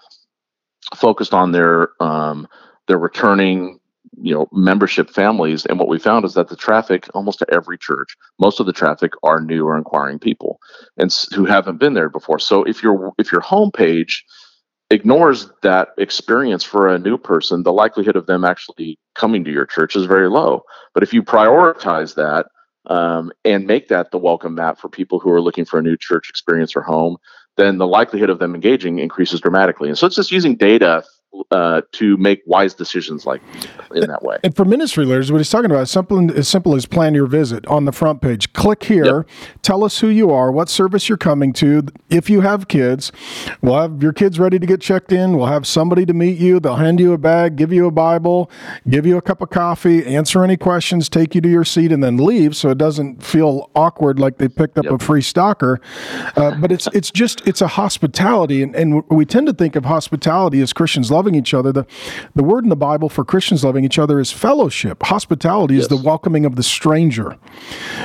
focused 0.95 1.33
on 1.33 1.53
their 1.53 1.91
um, 2.03 2.47
their 2.87 2.99
returning 2.99 3.81
you 4.20 4.34
know 4.34 4.48
membership 4.52 5.10
families 5.10 5.66
and 5.66 5.78
what 5.78 5.88
we 5.88 5.98
found 5.98 6.24
is 6.24 6.34
that 6.34 6.48
the 6.48 6.56
traffic 6.56 7.08
almost 7.14 7.38
to 7.38 7.46
every 7.52 7.78
church 7.78 8.16
most 8.38 8.60
of 8.60 8.66
the 8.66 8.72
traffic 8.72 9.12
are 9.22 9.40
new 9.40 9.66
or 9.66 9.76
inquiring 9.76 10.18
people 10.18 10.58
and 10.96 11.12
who 11.34 11.44
haven't 11.44 11.78
been 11.78 11.94
there 11.94 12.08
before. 12.08 12.38
So 12.38 12.62
if 12.64 12.82
your 12.82 13.12
if 13.18 13.32
your 13.32 13.40
homepage 13.40 14.18
ignores 14.90 15.50
that 15.62 15.88
experience 15.98 16.62
for 16.62 16.88
a 16.88 16.98
new 16.98 17.16
person 17.16 17.62
the 17.62 17.72
likelihood 17.72 18.16
of 18.16 18.26
them 18.26 18.44
actually 18.44 18.98
coming 19.14 19.44
to 19.44 19.50
your 19.52 19.66
church 19.66 19.96
is 19.96 20.06
very 20.06 20.28
low. 20.28 20.62
But 20.92 21.02
if 21.02 21.12
you 21.12 21.22
prioritize 21.22 22.14
that 22.14 22.46
um, 22.86 23.32
and 23.44 23.66
make 23.66 23.88
that 23.88 24.10
the 24.10 24.18
welcome 24.18 24.56
mat 24.56 24.78
for 24.78 24.90
people 24.90 25.18
who 25.18 25.30
are 25.30 25.40
looking 25.40 25.64
for 25.64 25.78
a 25.78 25.82
new 25.82 25.96
church 25.96 26.28
experience 26.28 26.76
or 26.76 26.82
home 26.82 27.16
then 27.56 27.78
the 27.78 27.86
likelihood 27.86 28.30
of 28.30 28.38
them 28.38 28.54
engaging 28.54 28.98
increases 28.98 29.40
dramatically. 29.40 29.88
And 29.88 29.96
so 29.96 30.06
it's 30.06 30.16
just 30.16 30.32
using 30.32 30.56
data 30.56 31.04
uh, 31.51 31.82
to 31.93 32.16
make 32.16 32.43
wise 32.47 32.74
decisions 32.74 33.26
like 33.26 33.43
in 33.95 34.09
that 34.09 34.22
way. 34.22 34.39
And 34.43 34.55
for 34.55 34.64
ministry 34.64 35.05
leaders, 35.05 35.30
what 35.30 35.39
he's 35.39 35.51
talking 35.51 35.70
about 35.70 35.82
is 35.82 35.91
simple 35.91 36.30
as 36.32 36.49
simple 36.49 36.74
as 36.74 36.87
plan 36.87 37.14
your 37.14 37.26
visit 37.26 37.66
on 37.66 37.85
the 37.85 37.93
front 37.93 38.20
page. 38.20 38.53
Click 38.53 38.85
here, 38.85 39.18
yep. 39.18 39.28
tell 39.62 39.85
us 39.85 40.01
who 40.01 40.09
you 40.09 40.30
are, 40.30 40.51
what 40.51 40.68
service 40.68 41.09
you're 41.09 41.18
coming 41.18 41.53
to. 41.55 41.87
If 42.11 42.30
you 42.30 42.41
have 42.43 42.68
kids, 42.68 43.12
we'll 43.62 43.80
have 43.80 44.03
your 44.03 44.12
kids 44.12 44.39
ready 44.39 44.59
to 44.59 44.66
get 44.66 44.80
checked 44.80 45.12
in. 45.12 45.37
We'll 45.37 45.47
have 45.47 45.66
somebody 45.66 46.07
to 46.07 46.14
meet 46.14 46.39
you. 46.39 46.61
They'll 46.61 46.76
hand 46.76 47.01
you 47.01 47.12
a 47.12 47.18
bag, 47.18 47.57
give 47.57 47.72
you 47.72 47.87
a 47.87 47.91
Bible, 47.91 48.51
give 48.89 49.07
you 49.07 49.16
a 49.16 49.22
cup 49.22 49.41
of 49.41 49.51
coffee, 49.51 50.05
answer 50.07 50.45
any 50.45 50.57
questions, 50.57 51.09
take 51.09 51.35
you 51.35 51.41
to 51.41 51.49
your 51.49 51.64
seat, 51.64 51.93
and 51.93 52.03
then 52.03 52.16
leave, 52.16 52.57
so 52.57 52.70
it 52.70 52.78
doesn't 52.78 53.22
feel 53.22 53.70
awkward 53.74 54.18
like 54.18 54.39
they 54.39 54.49
picked 54.49 54.78
up 54.78 54.85
yep. 54.85 54.95
a 54.95 54.99
free 54.99 55.22
stalker. 55.22 55.80
Uh, 56.37 56.55
but 56.57 56.70
it's 56.72 56.87
it's 56.93 57.11
just 57.11 57.47
it's 57.47 57.61
a 57.61 57.68
hospitality, 57.68 58.62
and, 58.62 58.74
and 58.76 59.03
we 59.09 59.24
tend 59.24 59.47
to 59.47 59.53
think 59.53 59.76
of 59.76 59.85
hospitality 59.85 60.61
as 60.61 60.72
Christians 60.72 61.11
love 61.11 61.24
loving 61.25 61.35
each 61.35 61.55
other. 61.55 61.72
The, 61.72 61.87
the 62.35 62.43
word 62.45 62.64
in 62.64 62.70
the 62.70 62.77
Bible 62.77 63.09
for 63.09 63.25
Christians 63.25 63.64
loving 63.64 63.85
each 63.85 63.99
other 63.99 64.20
is 64.20 64.31
fellowship. 64.31 65.03
Hospitality 65.05 65.75
yes. 65.75 65.85
is 65.85 65.89
the 65.89 65.97
welcoming 65.97 66.45
of 66.45 66.57
the 66.57 66.62
stranger. 66.62 67.39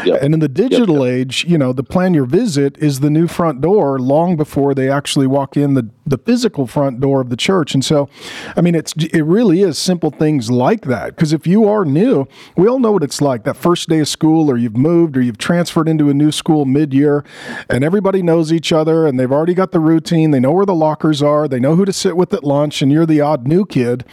Yep. 0.06 0.22
And 0.22 0.34
in 0.34 0.40
the 0.40 0.48
digital 0.48 1.06
yep, 1.06 1.06
yep. 1.06 1.28
age, 1.28 1.46
you 1.46 1.58
know, 1.58 1.74
the 1.74 1.84
plan 1.84 2.14
your 2.14 2.26
visit 2.26 2.78
is 2.78 3.02
the 3.02 3.10
new 3.10 3.28
front 3.28 3.60
door 3.60 4.00
long 4.00 4.38
before 4.38 4.74
they 4.74 4.90
actually 4.90 5.28
walk 5.28 5.58
in 5.58 5.74
the, 5.74 5.90
the 6.06 6.18
physical 6.18 6.66
front 6.66 7.02
door 7.02 7.20
of 7.20 7.30
the 7.30 7.36
church. 7.36 7.74
And 7.74 7.84
so, 7.84 8.10
I 8.56 8.62
mean, 8.62 8.74
it's 8.74 8.94
it 8.94 9.24
really 9.24 9.62
is 9.62 9.78
simple 9.78 10.12
things 10.12 10.50
like 10.50 10.84
that. 10.86 11.16
Because 11.16 11.34
if 11.34 11.46
you 11.46 11.68
are 11.68 11.84
new, 11.84 12.26
we 12.56 12.68
all 12.68 12.80
know 12.80 12.94
what 12.94 13.04
it's 13.04 13.22
like 13.22 13.44
that 13.44 13.58
first 13.58 13.90
day 13.90 14.00
of 14.00 14.08
school, 14.08 14.50
or 14.50 14.56
you've 14.58 14.78
moved, 14.78 15.18
or 15.18 15.22
you've 15.22 15.38
transferred 15.38 15.90
into 15.90 16.10
a 16.10 16.14
new 16.14 16.32
school 16.32 16.64
mid 16.66 16.94
year, 16.94 17.26
and 17.70 17.84
everybody 17.84 18.22
knows 18.22 18.54
each 18.54 18.72
other, 18.72 19.06
and 19.06 19.20
they've 19.20 19.32
already 19.32 19.54
got 19.54 19.72
the 19.72 19.80
routine. 19.80 20.32
They 20.32 20.40
know 20.40 20.52
where 20.52 20.66
the 20.66 20.76
lockers 20.76 21.22
are, 21.22 21.48
they 21.48 21.60
know 21.60 21.76
who 21.76 21.86
to 21.86 21.94
sit 21.94 22.16
with 22.16 22.34
at 22.34 22.44
lunch, 22.44 22.82
and 22.82 22.92
you're 22.92 23.06
the 23.10 23.22
odd 23.22 23.48
new 23.48 23.66
kid, 23.66 24.06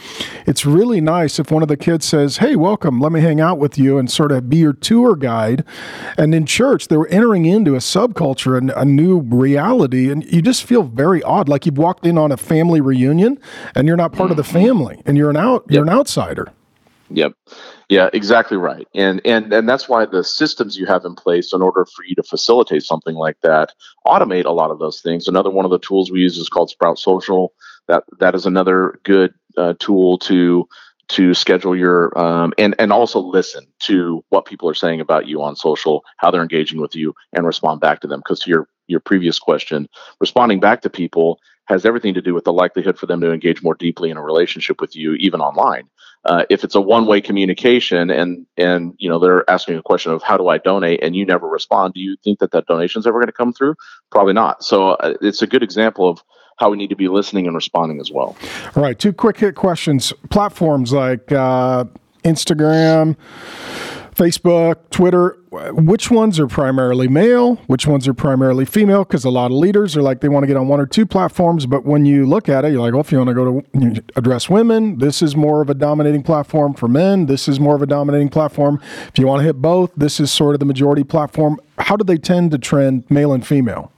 it's 0.45 0.65
really 0.65 0.99
nice 0.99 1.39
if 1.39 1.51
one 1.51 1.61
of 1.61 1.69
the 1.69 1.77
kids 1.77 2.05
says, 2.05 2.37
Hey, 2.37 2.55
welcome, 2.55 2.99
let 2.99 3.11
me 3.11 3.21
hang 3.21 3.39
out 3.39 3.57
with 3.57 3.77
you 3.77 3.97
and 3.97 4.11
sort 4.11 4.31
of 4.31 4.49
be 4.49 4.57
your 4.57 4.73
tour 4.73 5.15
guide. 5.15 5.63
And 6.17 6.35
in 6.35 6.45
church, 6.45 6.87
they're 6.89 7.11
entering 7.11 7.45
into 7.45 7.75
a 7.75 7.79
subculture 7.79 8.57
and 8.57 8.71
a 8.71 8.83
new 8.83 9.19
reality. 9.19 10.11
And 10.11 10.23
you 10.25 10.41
just 10.41 10.63
feel 10.63 10.83
very 10.83 11.23
odd, 11.23 11.47
like 11.47 11.65
you've 11.65 11.77
walked 11.77 12.05
in 12.05 12.17
on 12.17 12.31
a 12.31 12.37
family 12.37 12.81
reunion 12.81 13.39
and 13.75 13.87
you're 13.87 13.97
not 13.97 14.11
part 14.11 14.31
of 14.31 14.37
the 14.37 14.43
mm-hmm. 14.43 14.53
family 14.53 15.01
and 15.05 15.17
you're 15.17 15.29
an 15.29 15.37
out 15.37 15.65
you're 15.69 15.83
an 15.83 15.89
outsider. 15.89 16.51
Yep. 17.09 17.33
Yeah, 17.89 18.09
exactly 18.11 18.57
right. 18.57 18.87
And 18.93 19.21
and 19.23 19.53
and 19.53 19.67
that's 19.67 19.87
why 19.87 20.05
the 20.05 20.23
systems 20.23 20.77
you 20.77 20.85
have 20.87 21.05
in 21.05 21.15
place 21.15 21.53
in 21.53 21.61
order 21.61 21.85
for 21.85 22.03
you 22.03 22.15
to 22.15 22.23
facilitate 22.23 22.83
something 22.83 23.15
like 23.15 23.37
that 23.43 23.73
automate 24.05 24.45
a 24.45 24.51
lot 24.51 24.71
of 24.71 24.79
those 24.79 24.99
things. 24.99 25.27
Another 25.27 25.49
one 25.49 25.63
of 25.63 25.71
the 25.71 25.79
tools 25.79 26.11
we 26.11 26.19
use 26.19 26.37
is 26.37 26.49
called 26.49 26.69
Sprout 26.69 26.99
Social 26.99 27.53
that 27.87 28.03
that 28.19 28.35
is 28.35 28.45
another 28.45 28.99
good 29.03 29.33
uh, 29.57 29.73
tool 29.79 30.19
to 30.19 30.67
to 31.09 31.33
schedule 31.33 31.75
your 31.75 32.17
um, 32.19 32.53
and 32.57 32.75
and 32.79 32.93
also 32.93 33.19
listen 33.19 33.67
to 33.81 34.23
what 34.29 34.45
people 34.45 34.69
are 34.69 34.73
saying 34.75 35.01
about 35.01 35.27
you 35.27 35.41
on 35.43 35.55
social, 35.55 36.03
how 36.17 36.31
they're 36.31 36.41
engaging 36.43 36.81
with 36.81 36.95
you, 36.95 37.13
and 37.33 37.45
respond 37.45 37.81
back 37.81 38.01
to 38.01 38.07
them. 38.07 38.21
Because 38.21 38.41
to 38.41 38.49
your 38.51 38.69
your 38.87 39.01
previous 39.01 39.39
question, 39.39 39.87
responding 40.21 40.59
back 40.59 40.81
to 40.83 40.89
people 40.89 41.39
has 41.67 41.85
everything 41.85 42.13
to 42.15 42.21
do 42.21 42.33
with 42.33 42.45
the 42.45 42.53
likelihood 42.53 42.99
for 42.99 43.07
them 43.07 43.21
to 43.21 43.31
engage 43.31 43.63
more 43.63 43.75
deeply 43.75 44.09
in 44.11 44.17
a 44.17 44.23
relationship 44.23 44.81
with 44.81 44.95
you, 44.95 45.13
even 45.15 45.41
online. 45.41 45.83
Uh, 46.25 46.45
if 46.49 46.63
it's 46.63 46.75
a 46.75 46.81
one-way 46.81 47.21
communication 47.21 48.09
and 48.11 48.45
and 48.57 48.93
you 48.99 49.09
know 49.09 49.19
they're 49.19 49.49
asking 49.49 49.77
a 49.77 49.83
question 49.83 50.11
of 50.11 50.23
how 50.23 50.37
do 50.37 50.49
I 50.49 50.57
donate 50.59 51.03
and 51.03 51.15
you 51.15 51.25
never 51.25 51.47
respond, 51.47 51.93
do 51.93 52.01
you 52.01 52.17
think 52.23 52.39
that 52.39 52.51
that 52.51 52.67
donation 52.67 52.99
is 52.99 53.07
ever 53.07 53.19
going 53.19 53.27
to 53.27 53.31
come 53.33 53.53
through? 53.53 53.75
Probably 54.11 54.33
not. 54.33 54.63
So 54.63 54.91
uh, 54.91 55.15
it's 55.21 55.41
a 55.43 55.47
good 55.47 55.63
example 55.63 56.09
of 56.09 56.23
how 56.57 56.69
we 56.69 56.77
need 56.77 56.89
to 56.89 56.95
be 56.95 57.07
listening 57.07 57.47
and 57.47 57.55
responding 57.55 57.99
as 57.99 58.11
well. 58.11 58.35
All 58.75 58.83
right, 58.83 58.97
two 58.97 59.13
quick 59.13 59.37
hit 59.37 59.55
questions. 59.55 60.11
Platforms 60.29 60.91
like 60.91 61.31
uh, 61.31 61.85
Instagram, 62.23 63.15
Facebook, 64.15 64.77
Twitter, 64.89 65.37
which 65.51 66.09
ones 66.09 66.39
are 66.39 66.47
primarily 66.47 67.07
male? 67.07 67.55
Which 67.67 67.85
ones 67.85 68.07
are 68.07 68.13
primarily 68.13 68.65
female? 68.65 69.03
Because 69.03 69.23
a 69.23 69.29
lot 69.29 69.51
of 69.51 69.57
leaders 69.57 69.95
are 69.95 70.01
like 70.01 70.21
they 70.21 70.29
want 70.29 70.43
to 70.43 70.47
get 70.47 70.57
on 70.57 70.67
one 70.67 70.79
or 70.79 70.87
two 70.87 71.05
platforms, 71.05 71.67
but 71.67 71.85
when 71.85 72.05
you 72.05 72.25
look 72.25 72.49
at 72.49 72.65
it, 72.65 72.71
you're 72.71 72.81
like, 72.81 72.93
well, 72.93 73.01
if 73.01 73.11
you 73.11 73.19
want 73.19 73.29
to 73.29 73.33
go 73.35 73.61
to 73.61 74.03
address 74.15 74.49
women, 74.49 74.97
this 74.97 75.21
is 75.21 75.35
more 75.35 75.61
of 75.61 75.69
a 75.69 75.75
dominating 75.75 76.23
platform 76.23 76.73
for 76.73 76.87
men. 76.87 77.27
This 77.27 77.47
is 77.47 77.59
more 77.59 77.75
of 77.75 77.83
a 77.83 77.85
dominating 77.85 78.29
platform. 78.29 78.81
If 79.07 79.19
you 79.19 79.27
want 79.27 79.41
to 79.41 79.45
hit 79.45 79.61
both, 79.61 79.91
this 79.95 80.19
is 80.19 80.31
sort 80.31 80.55
of 80.55 80.59
the 80.59 80.65
majority 80.65 81.03
platform. 81.03 81.59
How 81.77 81.95
do 81.95 82.03
they 82.03 82.17
tend 82.17 82.49
to 82.51 82.57
trend 82.57 83.03
male 83.09 83.31
and 83.31 83.45
female? 83.45 83.91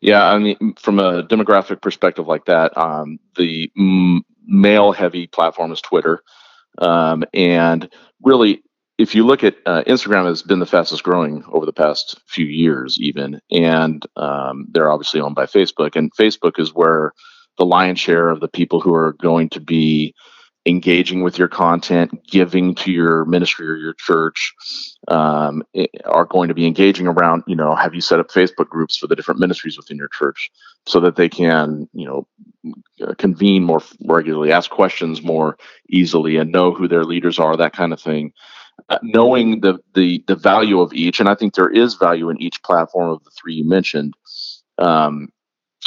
Yeah, 0.00 0.24
I 0.24 0.38
mean, 0.38 0.74
from 0.78 0.98
a 0.98 1.22
demographic 1.24 1.80
perspective 1.82 2.26
like 2.26 2.44
that, 2.46 2.76
um, 2.76 3.18
the 3.36 3.70
m- 3.78 4.22
male 4.46 4.92
heavy 4.92 5.26
platform 5.26 5.72
is 5.72 5.80
Twitter. 5.80 6.22
Um, 6.78 7.24
and 7.34 7.88
really, 8.22 8.62
if 8.98 9.14
you 9.14 9.26
look 9.26 9.44
at 9.44 9.56
uh, 9.66 9.82
Instagram, 9.86 10.26
has 10.26 10.42
been 10.42 10.58
the 10.58 10.66
fastest 10.66 11.02
growing 11.02 11.44
over 11.48 11.66
the 11.66 11.72
past 11.72 12.20
few 12.26 12.46
years, 12.46 12.98
even, 13.00 13.40
and 13.50 14.04
um, 14.16 14.66
they're 14.70 14.90
obviously 14.90 15.20
owned 15.20 15.34
by 15.34 15.46
Facebook. 15.46 15.96
And 15.96 16.14
Facebook 16.14 16.58
is 16.58 16.74
where 16.74 17.12
the 17.58 17.66
lion's 17.66 18.00
share 18.00 18.28
of 18.28 18.40
the 18.40 18.48
people 18.48 18.80
who 18.80 18.94
are 18.94 19.14
going 19.14 19.48
to 19.50 19.60
be 19.60 20.14
engaging 20.66 21.22
with 21.22 21.38
your 21.38 21.48
content, 21.48 22.26
giving 22.28 22.74
to 22.76 22.92
your 22.92 23.24
ministry 23.26 23.68
or 23.68 23.76
your 23.76 23.94
church, 23.94 24.54
um, 25.08 25.62
are 26.06 26.26
going 26.26 26.48
to 26.48 26.54
be 26.54 26.66
engaging 26.66 27.06
around, 27.08 27.44
you 27.48 27.56
know, 27.56 27.74
have 27.74 27.94
you 27.94 28.02
set 28.02 28.20
up 28.20 28.28
Facebook 28.30 28.68
groups 28.68 28.96
for 28.96 29.06
the 29.08 29.16
different 29.16 29.40
ministries 29.40 29.78
within 29.78 29.96
your 29.98 30.08
church 30.08 30.50
so 30.86 31.00
that 31.00 31.16
they 31.16 31.28
can, 31.30 31.88
you 31.94 32.06
know, 32.06 32.28
uh, 33.06 33.14
convene 33.18 33.64
more 33.64 33.82
regularly, 34.06 34.52
ask 34.52 34.70
questions 34.70 35.22
more 35.22 35.58
easily, 35.90 36.36
and 36.38 36.52
know 36.52 36.72
who 36.72 36.88
their 36.88 37.04
leaders 37.04 37.38
are, 37.38 37.56
that 37.56 37.74
kind 37.74 37.92
of 37.92 38.00
thing. 38.00 38.32
Uh, 38.90 38.98
knowing 39.02 39.60
the, 39.62 39.78
the 39.94 40.22
the 40.28 40.36
value 40.36 40.80
of 40.80 40.92
each, 40.94 41.20
and 41.20 41.28
I 41.28 41.34
think 41.34 41.54
there 41.54 41.70
is 41.70 41.94
value 41.94 42.30
in 42.30 42.40
each 42.42 42.62
platform 42.62 43.10
of 43.10 43.24
the 43.24 43.30
three 43.30 43.54
you 43.54 43.68
mentioned. 43.68 44.14
Um, 44.78 45.28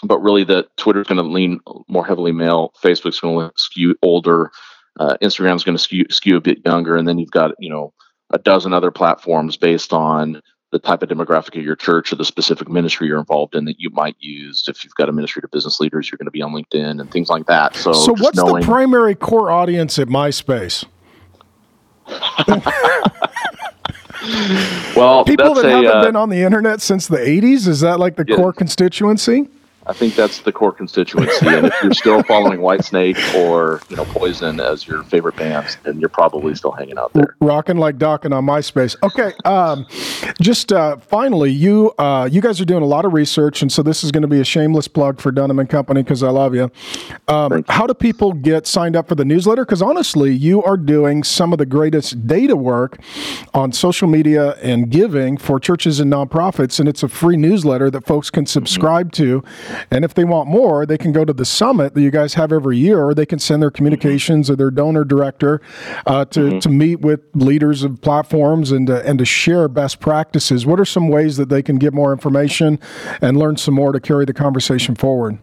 but 0.04 0.20
really, 0.20 0.44
the 0.44 0.68
Twitter's 0.78 1.08
going 1.08 1.18
to 1.18 1.24
lean 1.24 1.60
more 1.88 2.06
heavily 2.06 2.32
male. 2.32 2.74
Facebook's 2.82 3.20
going 3.20 3.50
to 3.50 3.54
skew 3.58 3.96
older. 4.02 4.52
Uh, 5.00 5.18
Instagram's 5.22 5.64
going 5.64 5.78
to 5.78 5.84
skew 5.84 6.06
skew 6.10 6.38
a 6.38 6.42
bit 6.42 6.60
younger, 6.66 6.96
and 6.96 7.08
then 7.08 7.20
you've 7.20 7.32
got 7.32 7.52
you 7.60 7.70
know 7.70 7.94
a 8.32 8.38
dozen 8.38 8.74
other 8.74 8.92
platforms 8.92 9.58
based 9.58 9.92
on 9.92 10.42
the 10.72 10.80
type 10.80 11.02
of 11.02 11.10
demographic 11.10 11.58
of 11.58 11.64
your 11.64 11.76
church 11.76 12.14
or 12.14 12.16
the 12.16 12.26
specific 12.26 12.70
ministry 12.70 13.08
you're 13.08 13.18
involved 13.18 13.56
in 13.56 13.66
that 13.66 13.80
you 13.80 13.90
might 13.90 14.16
use. 14.20 14.66
If 14.68 14.84
you've 14.84 14.94
got 14.96 15.10
a 15.10 15.12
ministry 15.12 15.42
to 15.42 15.48
business 15.48 15.80
leaders, 15.80 16.12
you're 16.12 16.18
going 16.18 16.28
to 16.28 16.32
be 16.32 16.44
on 16.44 16.52
LinkedIn 16.52 17.02
and 17.02 17.12
things 17.12 17.30
like 17.30 17.48
that. 17.48 17.76
So, 17.76 17.92
so 17.92 18.14
what's 18.20 18.38
knowing... 18.38 18.62
the 18.62 18.68
primary 18.68 19.16
core 19.16 19.50
audience 19.50 19.98
at 19.98 20.10
MySpace? 20.10 20.86
well, 24.96 25.26
people 25.26 25.56
that 25.56 25.66
a, 25.66 25.70
haven't 25.70 25.88
uh, 25.88 26.04
been 26.04 26.16
on 26.16 26.30
the 26.30 26.44
internet 26.44 26.82
since 26.82 27.08
the 27.08 27.18
80s 27.18 27.68
is 27.68 27.80
that 27.80 28.00
like 28.00 28.16
the 28.16 28.26
yeah. 28.28 28.36
core 28.36 28.54
constituency? 28.54 29.50
I 29.90 29.94
think 29.94 30.14
that's 30.14 30.42
the 30.42 30.52
core 30.52 30.72
constituency. 30.72 31.48
and 31.48 31.66
if 31.66 31.74
you're 31.82 31.94
still 31.94 32.22
following 32.22 32.60
Whitesnake 32.60 33.18
or 33.34 33.82
you 33.90 33.96
know 33.96 34.06
Poison 34.06 34.60
as 34.60 34.88
your 34.88 35.02
favorite 35.04 35.36
bands, 35.36 35.78
then 35.82 36.00
you're 36.00 36.10
probably 36.10 36.54
still 36.54 36.72
hanging 36.72 37.00
out 37.00 37.12
there, 37.14 37.36
rocking 37.42 37.78
like 37.78 37.98
Dokken 37.98 38.32
on 38.32 38.46
MySpace. 38.46 38.96
Okay, 39.02 39.34
um, 39.46 39.88
just 40.40 40.72
uh, 40.72 40.98
finally, 40.98 41.52
you 41.52 41.92
uh, 41.98 42.30
you 42.32 42.40
guys 42.40 42.62
are 42.62 42.66
doing 42.66 42.84
a 42.84 42.86
lot 42.86 43.04
of 43.04 43.14
research, 43.14 43.64
and 43.64 43.72
so 43.72 43.82
this 43.82 44.04
is 44.04 44.12
going 44.12 44.22
to 44.22 44.28
be 44.28 44.40
a 44.40 44.44
shameless 44.44 44.88
plug 44.88 45.20
for 45.20 45.32
Dunham 45.32 45.58
and 45.58 45.68
Company 45.68 46.04
because 46.04 46.22
I 46.22 46.30
love 46.30 46.54
you. 46.54 46.70
Um, 47.28 47.54
you. 47.54 47.64
How 47.68 47.88
do 47.88 47.96
people 47.96 48.34
get 48.34 48.68
signed 48.68 48.96
up 48.96 49.08
for 49.08 49.16
the 49.16 49.26
newsletter? 49.26 49.66
Because 49.66 49.82
honestly, 49.82 50.32
you 50.32 50.62
are 50.62 50.78
doing 50.78 51.24
some 51.24 51.52
of 51.52 51.58
the 51.58 51.66
greatest 51.66 52.28
data 52.28 52.56
work 52.56 53.00
on 53.56 53.72
social 53.72 54.08
media 54.08 54.52
and 54.62 54.92
giving 54.92 55.36
for 55.36 55.60
churches 55.60 56.00
and 56.00 56.14
nonprofits, 56.14 56.80
and 56.80 56.88
it's 56.88 57.02
a 57.02 57.10
free 57.10 57.38
newsletter 57.38 57.90
that 57.90 58.06
folks 58.06 58.30
can 58.30 58.46
subscribe 58.46 59.12
mm-hmm. 59.12 59.42
to 59.42 59.44
and 59.92 60.06
if 60.06 60.14
they 60.14 60.24
want 60.24 60.48
more, 60.48 60.86
they 60.86 60.98
can 60.98 61.12
go 61.12 61.26
to 61.26 61.34
the 61.34 61.46
summit 61.46 61.94
that 61.94 62.02
you 62.02 62.12
guys 62.12 62.34
have 62.36 62.52
every 62.52 62.78
year, 62.78 63.04
or 63.04 63.14
they 63.14 63.26
can 63.26 63.40
send 63.40 63.62
their 63.62 63.72
communications 63.72 64.46
mm-hmm. 64.46 64.54
or 64.54 64.56
their 64.56 64.72
donor 64.72 65.04
director 65.04 65.62
uh, 66.06 66.26
to, 66.26 66.40
mm-hmm. 66.40 66.60
to 66.60 66.70
meet 66.70 67.02
with 67.02 67.22
leaders 67.34 67.84
of 67.84 68.02
platforms 68.02 68.72
and 68.72 68.88
to, 68.88 69.06
and 69.08 69.20
to 69.20 69.26
share 69.26 69.68
best 69.68 70.00
practices. 70.00 70.66
What 70.66 70.80
are 70.80 70.86
some 70.86 71.10
ways 71.10 71.38
that 71.38 71.50
they 71.50 71.62
can 71.62 71.78
get 71.78 71.94
more 71.94 72.12
information 72.12 72.80
and 73.22 73.38
learn 73.38 73.58
some 73.58 73.74
more 73.74 73.92
to 73.92 74.00
carry 74.00 74.26
the 74.26 74.34
conversation 74.34 74.96
forward? 74.96 75.38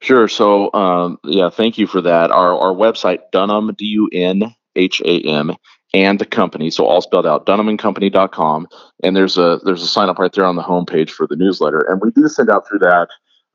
Sure. 0.00 0.28
So, 0.28 0.72
um, 0.74 1.18
yeah, 1.24 1.50
thank 1.50 1.76
you 1.76 1.86
for 1.86 2.00
that. 2.02 2.30
Our, 2.30 2.56
our 2.56 2.74
website, 2.74 3.18
Dunham, 3.32 3.74
D 3.76 3.84
U 3.86 4.08
N 4.12 4.54
H 4.76 5.02
A 5.04 5.20
M, 5.22 5.56
and 5.94 6.18
the 6.18 6.26
company, 6.26 6.70
so 6.70 6.86
all 6.86 7.00
spelled 7.00 7.26
out, 7.26 7.46
dunhamandcompany.com. 7.46 8.68
And 9.02 9.16
there's 9.16 9.38
a 9.38 9.58
there's 9.64 9.82
a 9.82 9.88
sign 9.88 10.08
up 10.08 10.18
right 10.18 10.32
there 10.32 10.44
on 10.44 10.56
the 10.56 10.62
homepage 10.62 11.10
for 11.10 11.26
the 11.26 11.36
newsletter. 11.36 11.80
And 11.80 12.00
we 12.00 12.10
do 12.10 12.28
send 12.28 12.50
out 12.50 12.68
through 12.68 12.80
that 12.80 13.08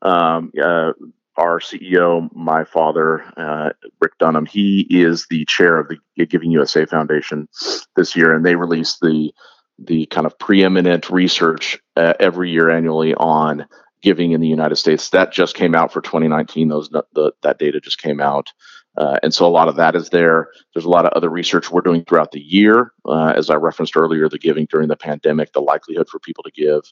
um, 0.04 0.52
uh, 0.62 0.92
our 1.36 1.58
CEO, 1.60 2.28
my 2.34 2.64
father, 2.64 3.24
uh, 3.36 3.70
Rick 4.00 4.18
Dunham, 4.18 4.46
he 4.46 4.86
is 4.90 5.26
the 5.30 5.44
chair 5.46 5.78
of 5.78 5.88
the 5.88 6.26
Giving 6.26 6.50
USA 6.52 6.86
Foundation 6.86 7.48
this 7.96 8.14
year, 8.14 8.34
and 8.34 8.44
they 8.46 8.56
release 8.56 8.98
the 9.00 9.32
the 9.78 10.06
kind 10.06 10.26
of 10.26 10.38
preeminent 10.38 11.10
research 11.10 11.80
uh, 11.96 12.14
every 12.20 12.50
year 12.50 12.70
annually 12.70 13.14
on 13.16 13.66
giving 14.02 14.32
in 14.32 14.40
the 14.40 14.48
United 14.48 14.76
States. 14.76 15.10
That 15.10 15.32
just 15.32 15.56
came 15.56 15.74
out 15.74 15.92
for 15.92 16.00
2019. 16.00 16.68
Those 16.68 16.90
the, 16.90 17.32
that 17.42 17.58
data 17.58 17.80
just 17.80 18.00
came 18.00 18.20
out. 18.20 18.52
Uh, 18.96 19.18
and 19.22 19.34
so 19.34 19.46
a 19.46 19.48
lot 19.48 19.68
of 19.68 19.76
that 19.76 19.96
is 19.96 20.10
there. 20.10 20.48
There's 20.72 20.84
a 20.84 20.90
lot 20.90 21.04
of 21.04 21.12
other 21.12 21.28
research 21.28 21.70
we're 21.70 21.80
doing 21.80 22.04
throughout 22.04 22.32
the 22.32 22.40
year. 22.40 22.92
Uh, 23.04 23.32
as 23.36 23.50
I 23.50 23.54
referenced 23.56 23.96
earlier, 23.96 24.28
the 24.28 24.38
giving 24.38 24.66
during 24.66 24.88
the 24.88 24.96
pandemic, 24.96 25.52
the 25.52 25.60
likelihood 25.60 26.08
for 26.08 26.18
people 26.20 26.44
to 26.44 26.50
give 26.50 26.82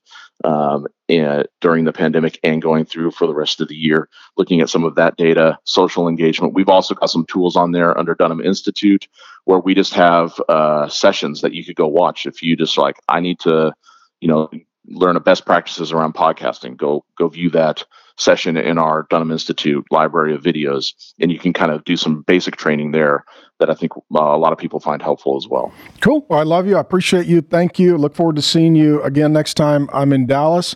um, 0.45 0.87
and 1.09 1.47
during 1.61 1.85
the 1.85 1.93
pandemic 1.93 2.39
and 2.43 2.61
going 2.61 2.85
through 2.85 3.13
for 3.13 3.27
the 3.27 3.35
rest 3.35 3.61
of 3.61 3.69
the 3.69 3.77
year, 3.77 4.09
looking 4.37 4.61
at 4.61 4.71
some 4.71 4.85
of 4.85 4.95
that 4.97 5.17
data, 5.17 5.59
social 5.65 6.09
engagement. 6.09 6.55
We've 6.55 6.69
also 6.69 6.95
got 6.95 7.11
some 7.11 7.27
tools 7.27 7.57
on 7.57 7.73
there 7.73 7.97
under 7.97 8.15
Dunham 8.15 8.41
Institute 8.41 9.07
where 9.45 9.59
we 9.59 9.75
just 9.75 9.95
have 9.95 10.41
uh, 10.49 10.89
sessions 10.89 11.41
that 11.41 11.55
you 11.55 11.65
could 11.65 11.77
go 11.77 11.87
watch 11.87 12.27
if 12.27 12.43
you 12.43 12.57
just 12.57 12.79
like, 12.79 12.97
I 13.09 13.21
need 13.21 13.39
to, 13.41 13.73
you 14.21 14.29
know, 14.29 14.51
learn 14.89 15.17
a 15.17 15.21
best 15.21 15.47
practices 15.47 15.93
around 15.93 16.15
podcasting. 16.15 16.77
Go 16.77 17.05
go 17.17 17.29
view 17.29 17.51
that 17.51 17.85
session 18.17 18.57
in 18.57 18.79
our 18.79 19.07
Dunham 19.11 19.31
Institute 19.31 19.85
library 19.91 20.35
of 20.35 20.43
videos, 20.43 20.93
and 21.21 21.31
you 21.31 21.39
can 21.39 21.53
kind 21.53 21.73
of 21.73 21.85
do 21.85 21.97
some 21.97 22.23
basic 22.23 22.57
training 22.57 22.93
there 22.93 23.25
that 23.63 23.71
I 23.71 23.75
think 23.75 23.93
uh, 23.97 24.19
a 24.19 24.37
lot 24.39 24.53
of 24.53 24.59
people 24.59 24.81
find 24.81 25.01
helpful 25.01 25.37
as 25.37 25.47
well. 25.47 25.73
Cool. 26.01 26.27
Well, 26.29 26.41
I 26.41 26.43
love 26.43 26.67
you. 26.67 26.77
I 26.77 26.81
appreciate 26.81 27.27
you. 27.27 27.41
Thank 27.41 27.79
you. 27.79 27.97
Look 27.97 28.17
forward 28.17 28.35
to 28.37 28.43
seeing 28.43 28.75
you 28.75 29.01
again 29.03 29.33
next 29.33 29.55
time 29.55 29.89
I'm 29.93 30.13
in 30.13 30.27
Dallas. 30.27 30.75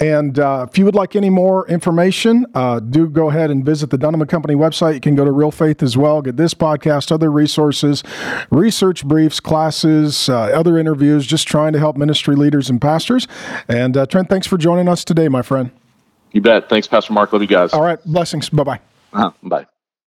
And 0.00 0.38
uh, 0.38 0.66
if 0.68 0.78
you 0.78 0.86
would 0.86 0.94
like 0.94 1.14
any 1.14 1.28
more 1.28 1.68
information, 1.68 2.46
uh, 2.54 2.80
do 2.80 3.06
go 3.06 3.28
ahead 3.28 3.50
and 3.50 3.66
visit 3.66 3.90
the 3.90 3.98
Dunham 3.98 4.26
Company 4.26 4.54
website. 4.54 4.94
You 4.94 5.00
can 5.00 5.14
go 5.14 5.26
to 5.26 5.30
Real 5.30 5.50
Faith 5.50 5.82
as 5.82 5.96
well, 5.98 6.22
get 6.22 6.38
this 6.38 6.54
podcast, 6.54 7.12
other 7.12 7.30
resources, 7.30 8.02
research 8.50 9.04
briefs, 9.04 9.38
classes, 9.38 10.30
uh, 10.30 10.44
other 10.44 10.78
interviews, 10.78 11.26
just 11.26 11.46
trying 11.46 11.74
to 11.74 11.78
help 11.78 11.98
ministry 11.98 12.34
leaders 12.34 12.70
and 12.70 12.80
pastors. 12.80 13.28
And 13.68 13.94
uh, 13.94 14.06
Trent, 14.06 14.30
thanks 14.30 14.46
for 14.46 14.56
joining 14.56 14.88
us 14.88 15.04
today, 15.04 15.28
my 15.28 15.42
friend. 15.42 15.70
You 16.32 16.40
bet. 16.40 16.68
Thanks, 16.68 16.86
Pastor 16.86 17.12
Mark. 17.12 17.32
Love 17.32 17.42
you 17.42 17.48
guys. 17.48 17.72
All 17.72 17.82
right. 17.82 18.02
Blessings. 18.04 18.48
Bye-bye. 18.48 18.80
Uh-huh. 19.12 19.30
Bye. 19.42 19.66